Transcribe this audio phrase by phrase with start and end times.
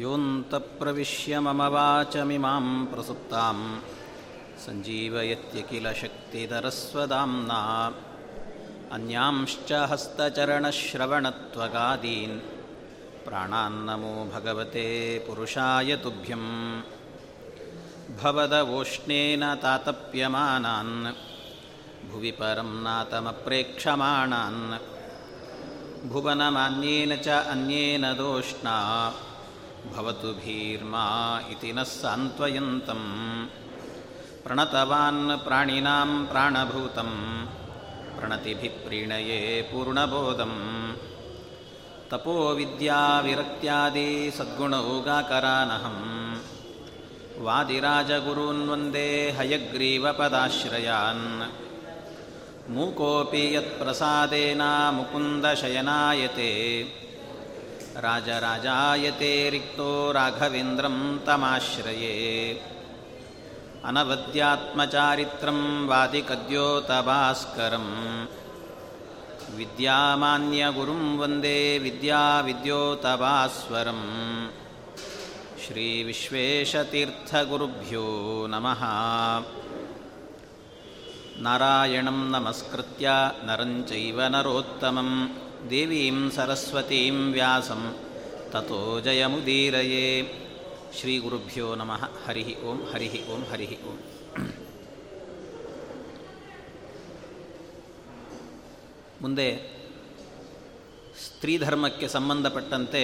[0.00, 3.56] योऽन्तप्रविश्य मम वाचमिमां प्रसुप्तां
[4.64, 7.58] सञ्जीवयत्य किल शक्तिधरस्वदाम्ना
[8.96, 12.36] अन्यांश्च हस्तचरणश्रवणत्वगादीन्
[13.26, 14.86] प्राणान्नमो भगवते
[15.26, 16.44] पुरुषाय तुभ्यं
[18.22, 20.94] भवदवोष्णेन तातप्यमानान्
[22.10, 24.62] भुवि परं नातमप्रेक्षमाणान्
[26.12, 28.76] भुवनमान्येन च अन्येन दोष्णा
[29.94, 31.04] भवतु भीर्मा
[31.52, 33.02] इति नः सान्त्वयन्तं
[34.44, 37.10] प्रणतवान् प्राणिनां प्राणभूतं
[38.18, 39.40] प्रणतिभिः प्रीणये
[39.70, 40.54] पूर्णबोधं
[42.12, 44.08] तपोविद्याविरक्त्यादि
[44.38, 45.98] सद्गुणौगाकरानहं
[47.46, 49.08] वादिराजगुरून् वन्दे
[49.38, 51.24] हयग्रीवपदाश्रयान्
[52.74, 54.62] मूकोऽपि यत्प्रसादेन
[54.98, 56.50] मुकुन्दशयनायते
[58.06, 60.96] राजराजायते रिक्तो राघवेन्द्रं
[61.26, 62.14] तमाश्रये
[63.88, 65.58] अनवद्यात्मचारित्रं
[65.90, 67.86] वादिकद्योतभास्करं
[69.58, 74.00] विद्यामान्यगुरुं वन्दे विद्याविद्योतभास्वरं
[75.64, 78.06] श्रीविश्वेशतीर्थगुरुभ्यो
[78.52, 78.82] नमः
[81.44, 83.06] नारायणं नमस्कृत्य
[83.48, 84.18] नरं चैव
[85.69, 87.95] ದೇವೀಂ ಸರಸ್ವತೀಂ ವ್ಯಾಸಂ
[88.51, 90.05] ತಥೋ ಜಯಮುದೀರಯೇ.
[90.99, 92.03] ಶ್ರೀ ಗುರುಭ್ಯೋ ನಮಃ.
[92.25, 93.97] ಹರಿ ಓಂ ಹರಿ ಓಂ ಹರಿ ಓಂ.
[99.21, 99.47] ಮುಂದೆ
[101.25, 103.03] ಸ್ತ್ರೀಧರ್ಮಕ್ಕೆ ಸಂಬಂಧಪಟ್ಟಂತೆ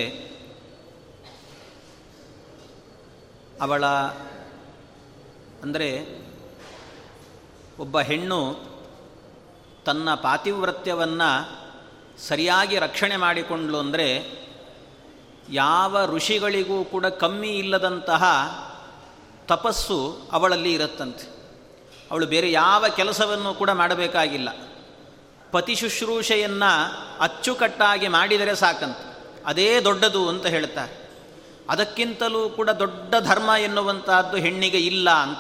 [3.62, 3.86] ಅವಳ,
[5.64, 5.90] ಅಂದರೆ
[7.80, 8.40] ಒಬ್ಬ ಹೆಣ್ಣು
[9.86, 11.63] ತನ್ನ ಪಾತಿವ್ರತ್ಯವನ್ನು
[12.20, 14.26] ಸರಿಯಾಗಿ ರಕ್ಷಣೆ ಮಾಡಿಕೊಂಡ್ಲು ಅಂದರೆ
[15.52, 18.24] ಯಾವ ಋಷಿಗಳಿಗೂ ಕೂಡ ಕಮ್ಮಿ ಇಲ್ಲದಂತಹ
[19.48, 21.34] ತಪಸ್ಸು ಅವಳಲ್ಲಿ ಇರುತ್ತಂತೆ.
[22.12, 24.50] ಅವಳು ಬೇರೆ ಯಾವ ಕೆಲಸವನ್ನು ಕೂಡ ಮಾಡಬೇಕಾಗಿಲ್ಲ.
[25.52, 29.18] ಪತಿ ಶುಶ್ರೂಷೆಯನ್ನು ಅಚ್ಚುಕಟ್ಟಾಗಿ ಮಾಡಿದರೆ ಸಾಕಂತೆ.
[29.46, 31.10] ಅದೇ ದೊಡ್ಡದು ಅಂತ ಹೇಳ್ತಾರೆ.
[31.70, 35.40] ಅದಕ್ಕಿಂತಲೂ ಕೂಡ ದೊಡ್ಡ ಧರ್ಮ ಎನ್ನುವಂತಹದ್ದು ಹೆಣ್ಣಿಗೆ ಇಲ್ಲ ಅಂತ.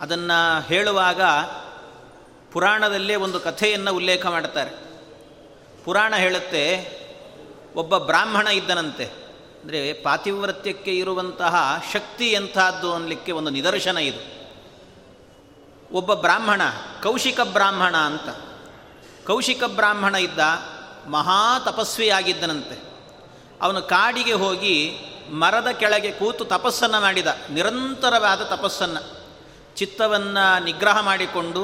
[0.00, 1.20] ಅದನ್ನು ಹೇಳುವಾಗ
[2.52, 4.85] ಪುರಾಣದಲ್ಲೇ ಒಂದು ಕಥೆಯನ್ನು ಉಲ್ಲೇಖ ಮಾಡ್ತಾರೆ.
[5.86, 6.62] ಪುರಾಣ ಹೇಳುತ್ತೆ,
[7.76, 9.04] ಒಬ್ಬ ಬ್ರಾಹ್ಮಣ ಇದ್ದನಂತೆ.
[9.62, 14.22] ಅಂದರೆ ಪಾತಿವ್ರತ್ಯಕ್ಕೆ ಇರುವಂತಹ ಶಕ್ತಿ ಎಂಥದ್ದು ಅನ್ನಲಿಕ್ಕೆ ಒಂದು ನಿದರ್ಶನ ಇದು.
[15.92, 16.62] ಒಬ್ಬ ಬ್ರಾಹ್ಮಣ,
[17.02, 18.28] ಕೌಶಿಕ ಬ್ರಾಹ್ಮಣ ಅಂತ.
[19.26, 20.38] ಕೌಶಿಕ ಬ್ರಾಹ್ಮಣ ಇದ್ದ
[21.08, 22.76] ಮಹಾ ತಪಸ್ವಿಯಾಗಿದ್ದನಂತೆ.
[23.62, 24.76] ಅವನು ಕಾಡಿಗೆ ಹೋಗಿ
[25.30, 29.02] ಮರದ ಕೆಳಗೆ ಕೂತು ತಪಸ್ಸನ್ನು ಮಾಡಿದ, ನಿರಂತರವಾದ ತಪಸ್ಸನ್ನು.
[29.76, 31.62] ಚಿತ್ತವನ್ನು ನಿಗ್ರಹ ಮಾಡಿಕೊಂಡು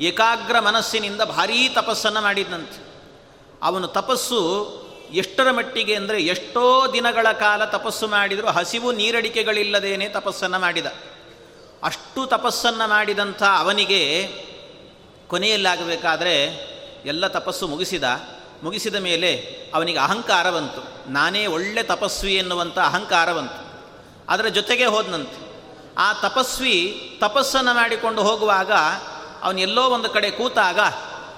[0.00, 2.95] ಏಕಾಗ್ರ ಮನಸ್ಸಿನಿಂದ ಭಾರೀ ತಪಸ್ಸನ್ನು ಮಾಡಿದಂತೆ
[3.62, 4.70] ಅವನು ತಪಸ್ಸು
[5.12, 10.86] ಎಷ್ಟರ ಮಟ್ಟಿಗೆ ಅಂದರೆ ಎಷ್ಟೋ ದಿನಗಳ ಕಾಲ ತಪಸ್ಸು ಮಾಡಿದರೂ ಹಸಿವು ನೀರಡಿಕೆಗಳಿಲ್ಲದೇನೆ ತಪಸ್ಸನ್ನು ಮಾಡಿದ.
[11.82, 14.28] ಅಷ್ಟು ತಪಸ್ಸನ್ನು ಮಾಡಿದಂಥ ಅವನಿಗೆ
[15.26, 16.44] ಕೊನೆಯಲ್ಲಾಗಬೇಕಾದ್ರೆ
[17.04, 18.04] ಎಲ್ಲ ತಪಸ್ಸು ಮುಗಿಸಿದ.
[18.62, 19.36] ಮುಗಿಸಿದ ಮೇಲೆ
[19.74, 21.12] ಅವನಿಗೆ ಅಹಂಕಾರ ಬಂತು.
[21.12, 23.80] ನಾನೇ ಒಳ್ಳೆ ತಪಸ್ವಿ ಎನ್ನುವಂಥ ಅಹಂಕಾರ ಬಂತು.
[24.28, 25.46] ಅದರ ಜೊತೆಗೆ ಹೋದನಂತೆ.
[25.98, 28.72] ಆ ತಪಸ್ವಿ ತಪಸ್ಸನ್ನು ಮಾಡಿಕೊಂಡು ಹೋಗುವಾಗ
[29.42, 30.80] ಅವನೆಲ್ಲೋ ಒಂದು ಕಡೆ ಕೂತಾಗ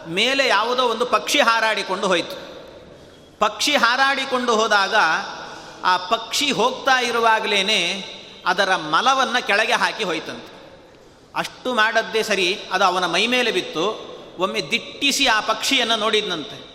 [0.09, 2.49] ಮೇಲೆ ಯಾವುದೋ ಒಂದು ಪಕ್ಷಿ ಹಾರಾಡಿಕೊಂಡು ಹೋಯಿತು.
[3.39, 4.95] ಪಕ್ಷಿ ಹಾರಾಡಿಕೊಂಡು ಹೋದಾಗ
[5.85, 8.05] ಆ ಪಕ್ಷಿ ಹೋಗ್ತಾ ಇರುವಾಗಲೇ
[8.47, 10.59] ಅದರ ಮಲವನ್ನು ಕೆಳಗೆ ಹಾಕಿ ಹೋಯ್ತಂತೆ.
[11.35, 14.09] ಅಷ್ಟು ಮಾಡದ್ದೇ ಸರಿ, ಅದು ಅವನ ಮೈ ಮೇಲೆ ಬಿತ್ತು.
[14.39, 16.69] ಒಮ್ಮೆ ದಿಟ್ಟಿಸಿ ಆ ಪಕ್ಷಿಯನ್ನು ನೋಡಿದ್ನಂತೆ.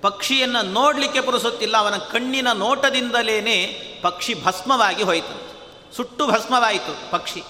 [0.00, 3.66] ಪಕ್ಷಿಯನ್ನು ನೋಡಲಿಕ್ಕೆ ಪುರುಸುತ್ತಿಲ್ಲ, ಅವನ ಕಣ್ಣಿನ ನೋಟದಿಂದಲೇ
[4.02, 5.46] ಪಕ್ಷಿ ಭಸ್ಮವಾಗಿ ಹೋಯ್ತಂತೆ.
[5.96, 7.42] ಸುಟ್ಟು ಭಸ್ಮವಾಯಿತು ಪಕ್ಷಿ.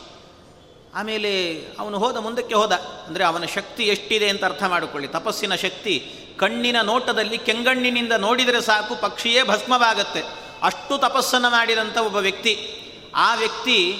[0.97, 2.73] ಆಮೇಲೆ ಅವನು ಹೋದ ಮುಂದಕ್ಕೆ ಹೋದ.
[2.73, 5.09] ಅಂದರೆ ಅವನ ಶಕ್ತಿ ಎಷ್ಟಿದೆ ಅಂತ ಅರ್ಥ ಮಾಡಿಕೊಳ್ಳಿ.
[5.09, 10.23] ತಪಸ್ಸಿನ ಶಕ್ತಿ ಕಣ್ಣಿನ ನೋಟದಲ್ಲಿ ಕೆಂಗಣ್ಣಿನಿಂದ ನೋಡಿದರೆ ಸಾಕು, ಪಕ್ಷಿಯೇ ಭಸ್ಮವಾಗತ್ತೆ.
[10.63, 12.73] ಅಷ್ಟು ತಪಸ್ಸನ್ನು ಮಾಡಿದಂಥ ಒಬ್ಬ ವ್ಯಕ್ತಿ.
[13.15, 13.99] ಆ ವ್ಯಕ್ತಿ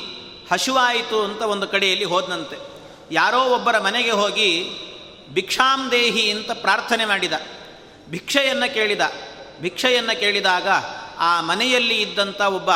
[0.53, 2.57] ಹಶುವಾಯಿತು ಅಂತ ಒಂದು ಕಡೆಯಲ್ಲಿ ಹೋದನಂತೆ.
[3.11, 4.71] ಯಾರೋ ಒಬ್ಬರ ಮನೆಗೆ ಹೋಗಿ
[5.33, 7.33] ಭಿಕ್ಷಾಂ ದೇಹಿ ಅಂತ ಪ್ರಾರ್ಥನೆ ಮಾಡಿದ.
[8.11, 9.01] ಭಿಕ್ಷೆಯನ್ನು ಕೇಳಿದ.
[9.61, 10.69] ಭಿಕ್ಷೆಯನ್ನು ಕೇಳಿದಾಗ
[11.19, 12.71] ಆ ಮನೆಯಲ್ಲಿ ಇದ್ದಂಥ ಒಬ್ಬ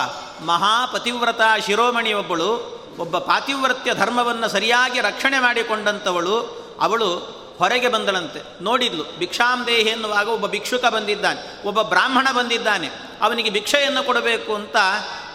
[0.44, 6.36] ಮಹಾಪತಿವ್ರತ ಶಿರೋಮಣಿಯೊಬ್ಬಳು ಒಬ್ಬ ಪಾತಿವ್ರತ್ಯ ಧರ್ಮವನ್ನು ಸರಿಯಾಗಿ ರಕ್ಷಣೆ ಮಾಡಿಕೊಂಡಂಥವಳು
[6.80, 8.64] ಅವಳು ಹೊರಗೆ ಬಂದಳಂತೆ.
[8.64, 14.76] ನೋಡಿದ್ಲು ಭಿಕ್ಷಾಂದೇಹಿ ಎನ್ನುವಾಗ ಒಬ್ಬ ಭಿಕ್ಷುಕ ಬಂದಿದ್ದಾನೆ, ಒಬ್ಬ ಬ್ರಾಹ್ಮಣ ಬಂದಿದ್ದಾನೆ, ಅವನಿಗೆ ಭಿಕ್ಷೆಯನ್ನು ಕೊಡಬೇಕು ಅಂತ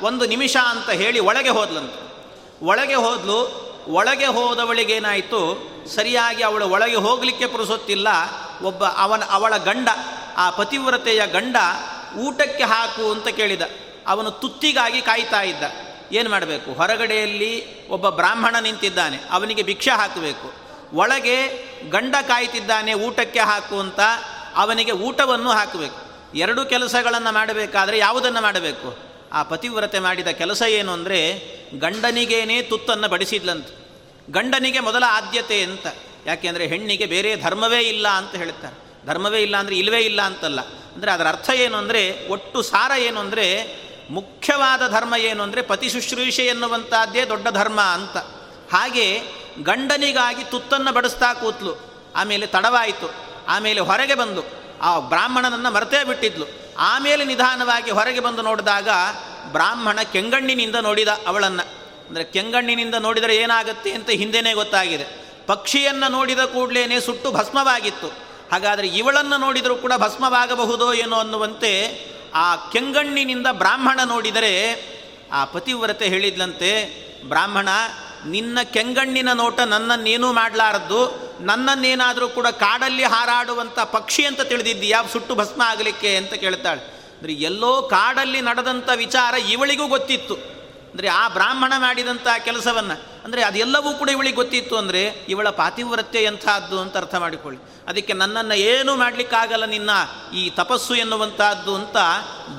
[0.01, 2.01] ಒಂದು ನಿಮಿಷ ಅಂತ ಹೇಳಿ ಒಳಗೆ ಹೋದ್ಲಂತೆ.
[2.65, 3.39] ಒಳಗೆ ಹೋದ್ಲು,
[3.87, 5.41] ಒಳಗೆ ಹೋದವಳಿಗೇನಾಯಿತು,
[5.95, 8.07] ಸರಿಯಾಗಿ ಅವಳು ಒಳಗೆ ಹೋಗಲಿಕ್ಕೆ ಪುರುಸೊತ್ತಿಲ್ಲ,
[8.63, 9.89] ಒಬ್ಬ ಅವನ, ಅವಳ ಗಂಡ,
[10.37, 11.55] ಆ ಪತಿವ್ರತೆಯ ಗಂಡ
[12.17, 13.61] ಊಟಕ್ಕೆ ಹಾಕು ಅಂತ ಕೇಳಿದ.
[14.07, 15.63] ಅವನು ತುತ್ತಿಗಾಗಿ ಕಾಯ್ತಾ ಇದ್ದ.
[16.11, 16.73] ಏನು ಮಾಡಬೇಕು?
[16.73, 19.19] ಹೊರಗಡೆಯಲ್ಲಿ ಒಬ್ಬ ಬ್ರಾಹ್ಮಣ ನಿಂತಿದ್ದಾನೆ.
[19.31, 20.53] ಅವನಿಗೆ ಭಿಕ್ಷೆ ಹಾಕಬೇಕು.
[20.93, 21.37] ಒಳಗೆ
[21.89, 23.99] ಗಂಡ ಕಾಯ್ತಿದ್ದಾನೆ, ಊಟಕ್ಕೆ ಹಾಕು ಅಂತ
[24.55, 25.99] ಅವನಿಗೆ ಊಟವನ್ನು ಹಾಕಬೇಕು.
[26.35, 28.97] ಎರಡು ಕೆಲಸಗಳನ್ನು ಮಾಡಬೇಕಾದರೆ ಯಾವುದನ್ನು ಮಾಡಬೇಕು?
[29.33, 31.19] ಆ ಪತಿವ್ರತೆ ಮಾಡಿದ ಕೆಲಸ ಏನು ಅಂದರೆ,
[31.79, 33.67] ಗಂಡನಿಗೇನೇ ತುತ್ತನ್ನು ಬಡಿಸಿದ್ಲಂತ.
[34.31, 35.87] ಗಂಡನಿಗೆ ಮೊದಲ ಆದ್ಯತೆ ಅಂತ
[36.25, 40.59] ಯಾಕೆಂದರೆ ಹೆಣ್ಣಿಗೆ ಬೇರೆ ಧರ್ಮವೇ ಇಲ್ಲ ಅಂತ ಹೇಳ್ತಾರೆ ಧರ್ಮವೇ ಇಲ್ಲ ಅಂದರೆ ಇಲ್ಲವೇ ಇಲ್ಲ ಅಂತಲ್ಲ.
[40.61, 43.45] ಅಂದರೆ ಅದರ ಅರ್ಥ ಏನು ಅಂದರೆ, ಒಟ್ಟು ಸಾರ ಏನು ಅಂದರೆ
[44.09, 48.17] ಮುಖ್ಯವಾದ ಧರ್ಮ ಏನು ಅಂದರೆ ಪತಿ ಶುಶ್ರೂಷೆ ಎನ್ನುವಂಥದ್ದೇ ದೊಡ್ಡ ಧರ್ಮ ಅಂತ.
[48.73, 49.21] ಹಾಗೆ
[49.63, 51.75] ಗಂಡನಿಗಾಗಿ ತುತ್ತನ್ನು ಬಡಿಸ್ತಾ ಕೂತ್ಲು.
[52.15, 53.13] ಆಮೇಲೆ ತಡವಾಯಿತು.
[53.47, 54.41] ಆಮೇಲೆ ಹೊರಗೆ ಬಂದು.
[54.81, 56.45] ಆ ಬ್ರಾಹ್ಮಣನನ್ನು ಮರೆತೇ ಬಿಟ್ಟಿದ್ಲು.
[56.77, 58.89] ಆಮೇಲೆ ನಿಧಾನವಾಗಿ ಹೊರಗೆ ಬಂದು ನೋಡಿದಾಗ
[59.51, 61.85] ಬ್ರಾಹ್ಮಣ ಕೆಂಗಣ್ಣಿನಿಂದ ನೋಡಿದ ಅವಳನ್ನು.
[62.09, 65.25] ಅಂದರೆ ಕೆಂಗಣ್ಣಿನಿಂದ ನೋಡಿದರೆ ಏನಾಗುತ್ತೆ ಅಂತ ಹಿಂದೆನೇ ಗೊತ್ತಾಗಿದೆ.
[65.47, 68.07] ಪಕ್ಷಿಯನ್ನು ನೋಡಿದ ಕೂಡಲೇ ಸುಟ್ಟು ಭಸ್ಮವಾಗಿತ್ತು.
[68.51, 72.05] ಹಾಗಾದರೆ ಇವಳನ್ನು ನೋಡಿದರೂ ಕೂಡ ಭಸ್ಮವಾಗಬಹುದೋ ಏನೋ ಅನ್ನುವಂತೆ
[72.35, 74.51] ಆ ಕೆಂಗಣ್ಣಿನಿಂದ ಬ್ರಾಹ್ಮಣ ನೋಡಿದರೆ
[75.31, 76.71] ಆ ಪತಿವ್ರತೆ ಹೇಳಿದ್ಲಂತೆ,
[77.27, 77.69] ಬ್ರಾಹ್ಮಣ,
[78.25, 86.15] ನಿನ್ನ ಕೆಂಗಣ್ಣಿನ ನೋಟ ನನ್ನನ್ನೇನೂ ಮಾಡಲಾರದ್ದು, ನನ್ನನ್ನೇನಾದರೂ ಕೂಡ ಕಾಡಲ್ಲಿ ಹಾರಾಡುವಂಥ ಪಕ್ಷಿ ಅಂತ ತಿಳಿದಿದ್ದೀಯಾ, ಸುಟ್ಟು ಭಸ್ಮ ಆಗಲಿಕ್ಕೆ
[86.15, 86.81] ಅಂತ ಕೇಳ್ತಾಳೆ.
[87.17, 90.54] ಅಂದರೆ ಎಲ್ಲೋ ಕಾಡಲ್ಲಿ ನಡೆದಂಥ ವಿಚಾರ ಇವಳಿಗೂ ಗೊತ್ತಿತ್ತು.
[90.95, 92.95] ಅಂದರೆ ಆ ಬ್ರಾಹ್ಮಣ ಮಾಡಿದಂಥ ಕೆಲಸವನ್ನು,
[93.25, 97.59] ಅಂದರೆ ಅದೆಲ್ಲವೂ ಕೂಡ ಇವಳಿಗೆ ಗೊತ್ತಿತ್ತು ಅಂದರೆ ಇವಳ ಪಾತಿವ್ರತ್ಯ ಎಂಥದ್ದು ಅಂತ ಅರ್ಥ ಮಾಡಿಕೊಳ್ಳಿ.
[97.87, 99.91] ಅದಕ್ಕೆ ನನ್ನನ್ನು ಏನೂ ಮಾಡಲಿಕ್ಕಾಗಲ್ಲ ನಿನ್ನ
[100.33, 101.97] ಈ ತಪಸ್ಸು ಎನ್ನುವಂಥದ್ದು ಅಂತ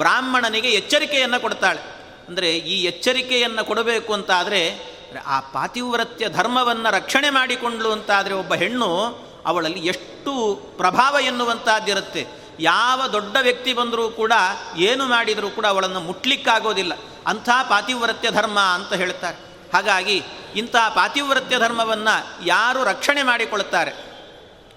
[0.02, 1.82] ಬ್ರಾಹ್ಮಣನಿಗೆ ಎಚ್ಚರಿಕೆಯನ್ನು ಕೊಡ್ತಾಳೆ.
[2.28, 4.60] ಅಂದರೆ ಈ ಎಚ್ಚರಿಕೆಯನ್ನು ಕೊಡಬೇಕು ಅಂತ ಆದರೆ
[5.34, 8.90] ಆ ಪಾತಿವ್ರತ್ಯ ಧರ್ಮವನ್ನು ರಕ್ಷಣೆ ಮಾಡಿಕೊಂಡ್ಲು ಅಂತಾದರೆ ಒಬ್ಬ ಹೆಣ್ಣು
[9.46, 10.32] ಅವಳಲ್ಲಿ ಎಷ್ಟು
[10.78, 12.22] ಪ್ರಭಾವ ಎನ್ನುವಂಥದ್ದಿರುತ್ತೆ.
[12.60, 14.32] ಯಾವ ದೊಡ್ಡ ವ್ಯಕ್ತಿ ಬಂದರೂ ಕೂಡ
[14.88, 16.94] ಏನು ಮಾಡಿದರೂ ಕೂಡ ಅವಳನ್ನು ಮುಟ್ಲಿಕ್ಕಾಗೋದಿಲ್ಲ.
[17.26, 19.36] ಅಂಥ ಪಾತಿವ್ರತ್ಯ ಧರ್ಮ ಅಂತ ಹೇಳ್ತಾರೆ.
[19.72, 20.22] ಹಾಗಾಗಿ
[20.56, 24.06] ಇಂಥ ಪಾತಿವ್ರತ್ಯ ಧರ್ಮವನ್ನು ಯಾರು ರಕ್ಷಣೆ ಮಾಡಿಕೊಳ್ತಾರೆ?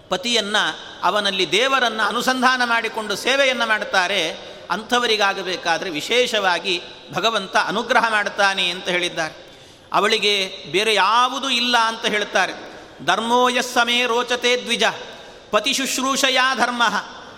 [0.09, 4.31] ಪತಿಯನ್ನು, ಅವನಲ್ಲಿ ದೇವರನ್ನು ಅನುಸಂಧಾನ ಮಾಡಿಕೊಂಡು ಸೇವೆಯನ್ನು ಮಾಡುತ್ತಾರೆ
[4.69, 6.81] ಅಂಥವರಿಗಾಗಬೇಕಾದರೆ ವಿಶೇಷವಾಗಿ
[7.13, 9.49] ಭಗವಂತ ಅನುಗ್ರಹ ಮಾಡುತ್ತಾನೆ ಅಂತ ಹೇಳಿದ್ದಾರೆ.
[9.93, 12.53] ಅವಳಿಗೆ ಬೇರೆ ಯಾವುದೂ ಇಲ್ಲ ಅಂತ ಹೇಳ್ತಾರೆ.
[13.05, 14.83] ಧರ್ಮೋಯಸ್ಸಮೇ ರೋಚತೆ ದ್ವಿಜ,
[15.51, 16.83] ಪತಿ ಶುಶ್ರೂಷಯಾ ಧರ್ಮ.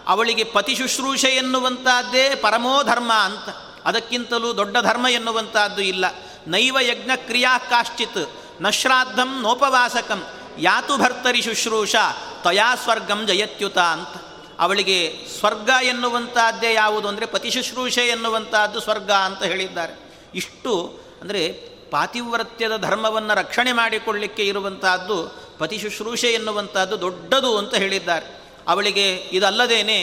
[0.07, 3.70] ಅವಳಿಗೆ ಪತಿ ಶುಶ್ರೂಷೆ ಎನ್ನುವಂಥದ್ದೇ ಪರಮೋ ಧರ್ಮ ಅಂತ.
[3.85, 6.05] ಅದಕ್ಕಿಂತಲೂ ದೊಡ್ಡ ಧರ್ಮ ಎನ್ನುವಂಥದ್ದು ಇಲ್ಲ.
[6.47, 8.29] ನೈವ ಯಜ್ಞ ಕ್ರಿಯಾ ಕಾಶ್ಚಿತ್,
[8.61, 10.23] ನಶ್ರಾದ್ದಂ ನೋಪವಾಸಕಂ,
[10.57, 11.95] ಯಾತು ಭರ್ತರಿ ಶುಶ್ರೂಷ
[12.43, 14.21] ತಯಾ ಸ್ವರ್ಗಂ ಜಯತ್ಯುತ ಅಂತ.
[14.59, 19.93] ಅವಳಿಗೆ ಸ್ವರ್ಗ ಎನ್ನುವಂಥದ್ದೇ ಯಾವುದು ಅಂದರೆ ಪತಿ ಶುಶ್ರೂಷೆ ಎನ್ನುವಂಥದ್ದು ಸ್ವರ್ಗ ಅಂತ ಹೇಳಿದ್ದಾರೆ.
[20.35, 21.51] ಇಷ್ಟು ಅಂದರೆ
[21.91, 25.17] ಪಾತಿವ್ರತ್ಯದ ಧರ್ಮವನ್ನು ರಕ್ಷಣೆ ಮಾಡಿಕೊಳ್ಳಿಕ್ಕೆ ಇರುವಂತಹದ್ದು
[25.57, 28.41] ಪತಿ ಶುಶ್ರೂಷೆ ಎನ್ನುವಂಥದ್ದು ದೊಡ್ಡದು ಅಂತ ಹೇಳಿದ್ದಾರೆ.
[28.67, 29.99] ಅವಳಿಗೆ ಇದಲ್ಲದೇನೆ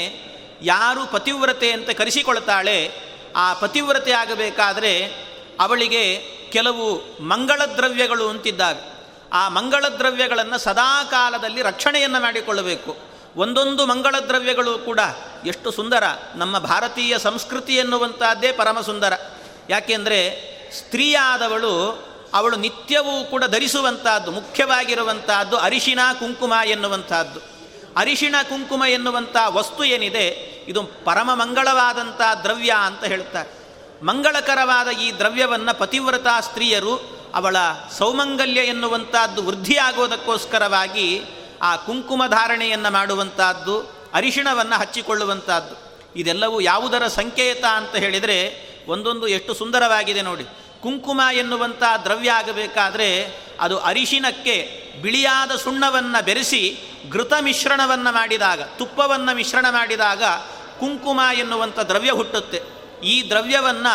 [0.63, 3.08] ಯಾರು ಪತಿವ್ರತೆ ಅಂತ ಕರೆಸಿಕೊಳ್ತಾಳೆ
[3.39, 5.15] ಆ ಪತಿವ್ರತೆ ಆಗಬೇಕಾದರೆ
[5.61, 8.93] ಅವಳಿಗೆ ಕೆಲವು ಮಂಗಳ ದ್ರವ್ಯಗಳು ಅಂತಿದ್ದಾವೆ.
[9.33, 12.97] ಆ ಮಂಗಳ ದ್ರವ್ಯಗಳನ್ನು ಸದಾ ಕಾಲದಲ್ಲಿ ರಕ್ಷಣೆಯನ್ನು ಮಾಡಿಕೊಳ್ಳಬೇಕು.
[13.37, 15.01] ಒಂದೊಂದು ಮಂಗಳ ದ್ರವ್ಯಗಳು ಕೂಡ
[15.47, 16.03] ಎಷ್ಟು ಸುಂದರ.
[16.35, 19.13] ನಮ್ಮ ಭಾರತೀಯ ಸಂಸ್ಕೃತಿ ಎನ್ನುವಂಥದ್ದೇ ಪರಮ ಸುಂದರ.
[19.71, 20.49] ಯಾಕೆಂದರೆ
[20.79, 27.58] ಸ್ತ್ರೀಯಾದವಳು ಅವಳು ನಿತ್ಯವೂ ಕೂಡ ಧರಿಸುವಂತಹದ್ದು ಮುಖ್ಯವಾಗಿರುವಂತಹದ್ದು ಅರಿಶಿನ, ಕುಂಕುಮ ಎನ್ನುವಂತಹದ್ದು
[27.99, 30.27] ಅರಿಶಿಣ ಕುಂಕುಮ ಎನ್ನುವಂಥ ವಸ್ತು ಏನಿದೆ,
[30.69, 33.51] ಇದು ಪರಮ ಮಂಗಳವಾದಂಥ ದ್ರವ್ಯ ಅಂತ ಹೇಳ್ತಾರೆ
[34.05, 36.95] ಮಂಗಳಕರವಾದ ಈ ದ್ರವ್ಯವನ್ನು ಪತಿವ್ರತಾ ಸ್ತ್ರೀಯರು
[37.35, 37.57] ಅವಳ
[37.99, 41.23] ಸೌಮಂಗಲ್ಯ ಎನ್ನುವಂಥದ್ದು ವೃದ್ಧಿಯಾಗೋದಕ್ಕೋಸ್ಕರವಾಗಿ
[41.63, 43.75] ಆ ಕುಂಕುಮ ಧಾರಣೆಯನ್ನು ಮಾಡುವಂಥದ್ದು
[44.15, 45.75] ಅರಿಶಿಣವನ್ನು ಹಚ್ಚಿಕೊಳ್ಳುವಂಥದ್ದು
[46.17, 48.39] ಇದೆಲ್ಲವೂ ಯಾವುದರ ಸಂಕೇತ ಅಂತ ಹೇಳಿದರೆ
[48.87, 50.45] ಒಂದೊಂದು ಎಷ್ಟು ಸುಂದರವಾಗಿದೆ ನೋಡಿ.
[50.83, 53.09] ಕುಂಕುಮ ಎನ್ನುವಂಥ ದ್ರವ್ಯ ಆಗಬೇಕಾದರೆ
[53.61, 56.79] ಅದು ಅರಿಶಿನಕ್ಕೆ ಬಿಳಿಯಾದ ಸುಣ್ಣವನ್ನು ಬೆರೆಸಿ
[57.13, 60.23] ಘೃತ ಮಿಶ್ರಣವನ್ನು ಮಾಡಿದಾಗ, ತುಪ್ಪವನ್ನು ಮಿಶ್ರಣ ಮಾಡಿದಾಗ
[60.81, 62.79] ಕುಂಕುಮ ಎನ್ನುವಂಥ ದ್ರವ್ಯ ಹುಟ್ಟುತ್ತೆ.
[63.05, 63.95] ಈ ದ್ರವ್ಯವನ್ನು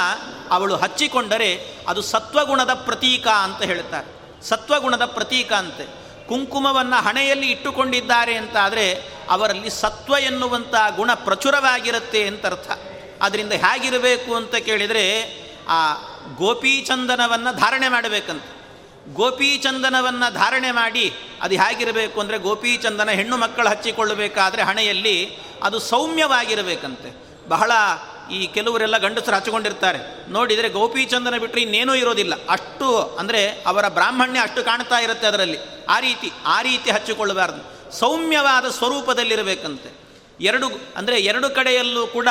[0.50, 6.04] ಅವಳು ಹಚ್ಚಿಕೊಂಡರೆ ಅದು ಸತ್ವಗುಣದ ಪ್ರತೀಕ ಅಂತ ಹೇಳ್ತಾರೆ ಸತ್ವಗುಣದ ಪ್ರತೀಕ ಅಂತೆ.
[6.28, 12.72] ಕುಂಕುಮವನ್ನು ಹಣೆಯಲ್ಲಿ ಇಟ್ಟುಕೊಂಡಿದ್ದಾರೆ ಅಂತಾದರೆ ಅವರಲ್ಲಿ ಸತ್ವ ಎನ್ನುವಂಥ ಗುಣ ಪ್ರಚುರವಾಗಿರುತ್ತೆ ಅಂತ ಅರ್ಥ.
[13.22, 15.06] ಅದರಿಂದ ಹೇಗಿರಬೇಕು ಅಂತ ಕೇಳಿದರೆ
[15.68, 15.94] ಆ
[16.36, 18.44] ಗೋಪೀಚಂದನವನ್ನು ಧಾರಣೆ ಮಾಡಬೇಕಂತ.
[19.08, 27.24] ಗೋಪೀಚಂದನವನ್ನು ಧಾರಣೆ ಮಾಡಿ ಅದು ಹೇಗಿರಬೇಕು ಅಂದರೆ ಗೋಪೀಚಂದನ ಹೆಣ್ಣು ಮಕ್ಕಳು ಹಚ್ಚಿಕೊಳ್ಳಬೇಕಾದ್ರೆ ಹಣೆಯಲ್ಲಿ ಅದು ಸೌಮ್ಯವಾಗಿರಬೇಕಂತೆ.
[27.50, 27.72] ಬಹಳ
[28.32, 30.32] ಈ ಕೆಲವರೆಲ್ಲ ಗಂಡಸರು ಹಚ್ಚಿಕೊಂಡಿರ್ತಾರೆ.
[30.32, 32.34] ನೋಡಿದರೆ ಗೋಪೀಚಂದನ ಬಿಟ್ಟರೆ ಇನ್ನೇನೂ ಇರೋದಿಲ್ಲ.
[32.50, 35.86] ಅಷ್ಟು ಅಂದರೆ ಅವರ ಬ್ರಾಹ್ಮಣ್ಯ ಅಷ್ಟು ಕಾಣ್ತಾ ಇರುತ್ತೆ ಅದರಲ್ಲಿ.
[35.90, 37.92] ಆ ರೀತಿ ಆ ರೀತಿ ಹಚ್ಚಿಕೊಳ್ಳಬಾರ್ದು.
[38.00, 40.04] ಸೌಮ್ಯವಾದ ಸ್ವರೂಪದಲ್ಲಿರಬೇಕಂತೆ.
[40.42, 42.28] ಎರಡು ಅಂದರೆ ಎರಡು ಕಡೆಯಲ್ಲೂ ಕೂಡ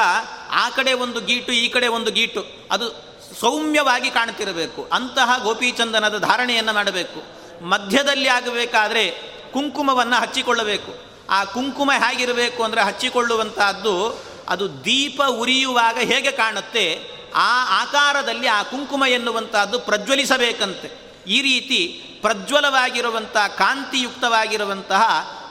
[0.50, 2.46] ಆ ಕಡೆ ಒಂದು ಗೀಟು, ಈ ಕಡೆ ಒಂದು ಗೀಟು.
[2.70, 4.88] ಅದು ಸೌಮ್ಯವಾಗಿ ಕಾಣ್ತಿರಬೇಕು.
[4.92, 7.42] ಅಂತಹ ಗೋಪೀಚಂದನದ ಧಾರಣೆಯನ್ನು ಮಾಡಬೇಕು.
[7.64, 9.10] ಮಧ್ಯದಲ್ಲಿ ಆಗಬೇಕಾದ್ರೆ
[9.52, 11.12] ಕುಂಕುಮವನ್ನು ಹಚ್ಚಿಕೊಳ್ಳಬೇಕು.
[11.30, 17.00] ಆ ಕುಂಕುಮ ಹೇಗಿರಬೇಕು ಅಂದರೆ ಹಚ್ಚಿಕೊಳ್ಳುವಂತಹದ್ದು ಅದು ದೀಪ ಉರಿಯುವಾಗ ಹೇಗೆ ಕಾಣುತ್ತೆ,
[17.34, 21.02] ಆ ಆಕಾರದಲ್ಲಿ ಆ ಕುಂಕುಮ ಎನ್ನುವಂತಹದ್ದು ಪ್ರಜ್ವಲಿಸಬೇಕಂತೆ.
[21.26, 21.86] ಈ ರೀತಿ
[22.22, 25.02] ಪ್ರಜ್ವಲವಾಗಿರುವಂಥ ಕಾಂತಿಯುಕ್ತವಾಗಿರುವಂತಹ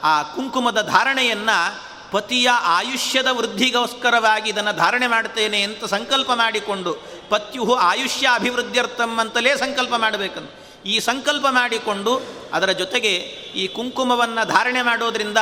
[0.02, 9.18] ಆ ಕುಂಕುಮದ ಧಾರಣೆಯನ್ನು ಪತಿಯ ಆಯುಷ್ಯದ ವೃದ್ಧಿಗೋಸ್ಕರವಾಗಿ ಇದನ್ನು ಧಾರಣೆ ಮಾಡ್ತೇನೆ ಅಂತ ಸಂಕಲ್ಪ ಮಾಡಿಕೊಂಡು ಪತ್ಯು ಆಯುಷ್ಯ ಅಭಿವೃದ್ಧಿಯರ್ಥಂ
[9.18, 10.50] ಅಂತಲೇ ಸಂಕಲ್ಪ ಮಾಡಬೇಕಂತ.
[10.86, 12.22] ಈ ಸಂಕಲ್ಪ ಮಾಡಿಕೊಂಡು
[12.52, 13.12] ಅದರ ಜೊತೆಗೆ
[13.54, 15.38] ಈ ಕುಂಕುಮವನ್ನು ಧಾರಣೆ ಮಾಡೋದರಿಂದ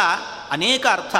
[0.50, 1.16] ಅನೇಕ ಅರ್ಥ.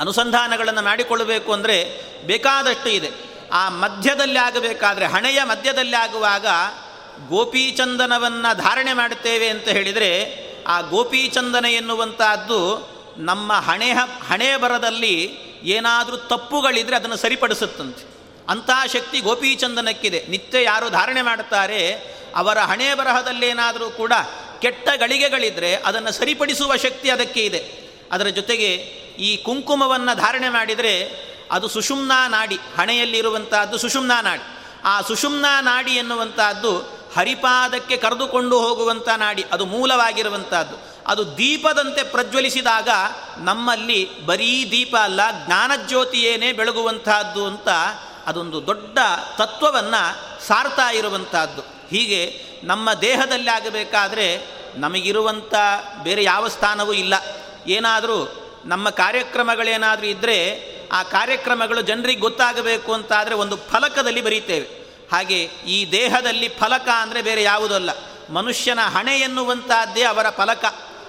[0.00, 3.10] ಅನುಸಂಧಾನಗಳನ್ನು ಮಾಡಿಕೊಳ್ಳಬೇಕು ಅಂದರೆ ಬೇಕಾದಷ್ಟು ಇದೆ.
[3.52, 6.46] ಆ ಮಧ್ಯದಲ್ಲಿ ಆಗಬೇಕಾದ್ರೆ, ಹಣೆಯ ಮಧ್ಯದಲ್ಲಿ ಆಗುವಾಗ
[7.28, 10.12] ಗೋಪೀಚಂದನವನ್ನು ಧಾರಣೆ ಮಾಡುತ್ತೇವೆ ಅಂತ ಹೇಳಿದರೆ,
[10.66, 13.96] ಆ ಗೋಪೀಚಂದನ ಎನ್ನುವಂತಹದ್ದು ನಮ್ಮ ಹಣೆಯ,
[14.28, 18.15] ಹಣೆ ಬರದಲ್ಲಿ ಏನಾದರೂ ತಪ್ಪುಗಳಿದ್ರೆ ಅದನ್ನು ಸರಿಪಡಿಸುತ್ತಂತೆ.
[18.48, 20.24] ಅಂತಹ ಶಕ್ತಿ ಗೋಪೀಚಂದನಕ್ಕಿದೆ.
[20.28, 21.80] ನಿತ್ಯ ಯಾರು ಧಾರಣೆ ಮಾಡುತ್ತಾರೆ,
[22.36, 24.12] ಅವರ ಹಣೆ ಬರಹದಲ್ಲೇನಾದರೂ ಕೂಡ
[24.62, 27.86] ಕೆಟ್ಟ ಗಳಿಗೆಗಳಿದ್ದರೆ ಅದನ್ನು ಸರಿಪಡಿಸುವ ಶಕ್ತಿ ಅದಕ್ಕೆ ಇದೆ.
[28.12, 28.70] ಅದರ ಜೊತೆಗೆ
[29.18, 30.94] ಈ ಕುಂಕುಮವನ್ನು ಧಾರಣೆ ಮಾಡಿದರೆ
[31.50, 34.44] ಅದು ಸುಷುಮ್ನಾ ನಾಡಿ, ಹಣೆಯಲ್ಲಿರುವಂತಹದ್ದು ಸುಷುಮ್ನಾ ನಾಡಿ.
[34.84, 36.78] ಆ ಸುಷುಮ್ನಾ ನಾಡಿ ಎನ್ನುವಂತಹದ್ದು
[37.16, 40.76] ಹರಿಪಾದಕ್ಕೆ ಕರೆದುಕೊಂಡು ಹೋಗುವಂಥ ನಾಡಿ, ಅದು ಮೂಲವಾಗಿರುವಂಥದ್ದು
[41.06, 42.88] ಅದು ದೀಪದಂತೆ ಪ್ರಜ್ವಲಿಸಿದಾಗ
[43.38, 47.68] ನಮ್ಮಲ್ಲಿ ಬರೀ ದೀಪ ಅಲ್ಲ, ಜ್ಞಾನಜ್ಯೋತಿಯೇನೇ ಬೆಳಗುವಂತಹದ್ದು ಅಂತ
[48.26, 48.98] ಅದೊಂದು ದೊಡ್ಡ
[49.38, 51.62] ತತ್ವವನ್ನು ಸಾರ್ತಾ ಇರುವಂತಹದ್ದು.
[51.90, 55.54] ಹೀಗೆ ನಮ್ಮ ದೇಹದಲ್ಲಿ ಆಗಬೇಕಾದರೆ ನಮಗಿರುವಂಥ
[56.02, 57.14] ಬೇರೆ ಯಾವ ಸ್ಥಾನವೂ ಇಲ್ಲ.
[57.66, 64.86] ಏನಾದರೂ ನಮ್ಮ ಕಾರ್ಯಕ್ರಮಗಳೇನಾದರೂ ಇದ್ದರೆ ಆ ಕಾರ್ಯಕ್ರಮಗಳು ಜನರಿಗೆ ಗೊತ್ತಾಗಬೇಕು ಅಂತಾದರೆ ಒಂದು ಫಲಕದಲ್ಲಿ ಬರೀತೇವೆ.
[65.12, 67.90] ಹಾಗೆ ಈ ದೇಹದಲ್ಲಿ ಫಲಕ ಅಂದರೆ ಬೇರೆ ಯಾವುದಲ್ಲ.
[68.30, 70.64] ಮನುಷ್ಯನ ಹಣೆ ಎನ್ನುವಂತಹದ್ದೇ ಅವರ ಫಲಕ.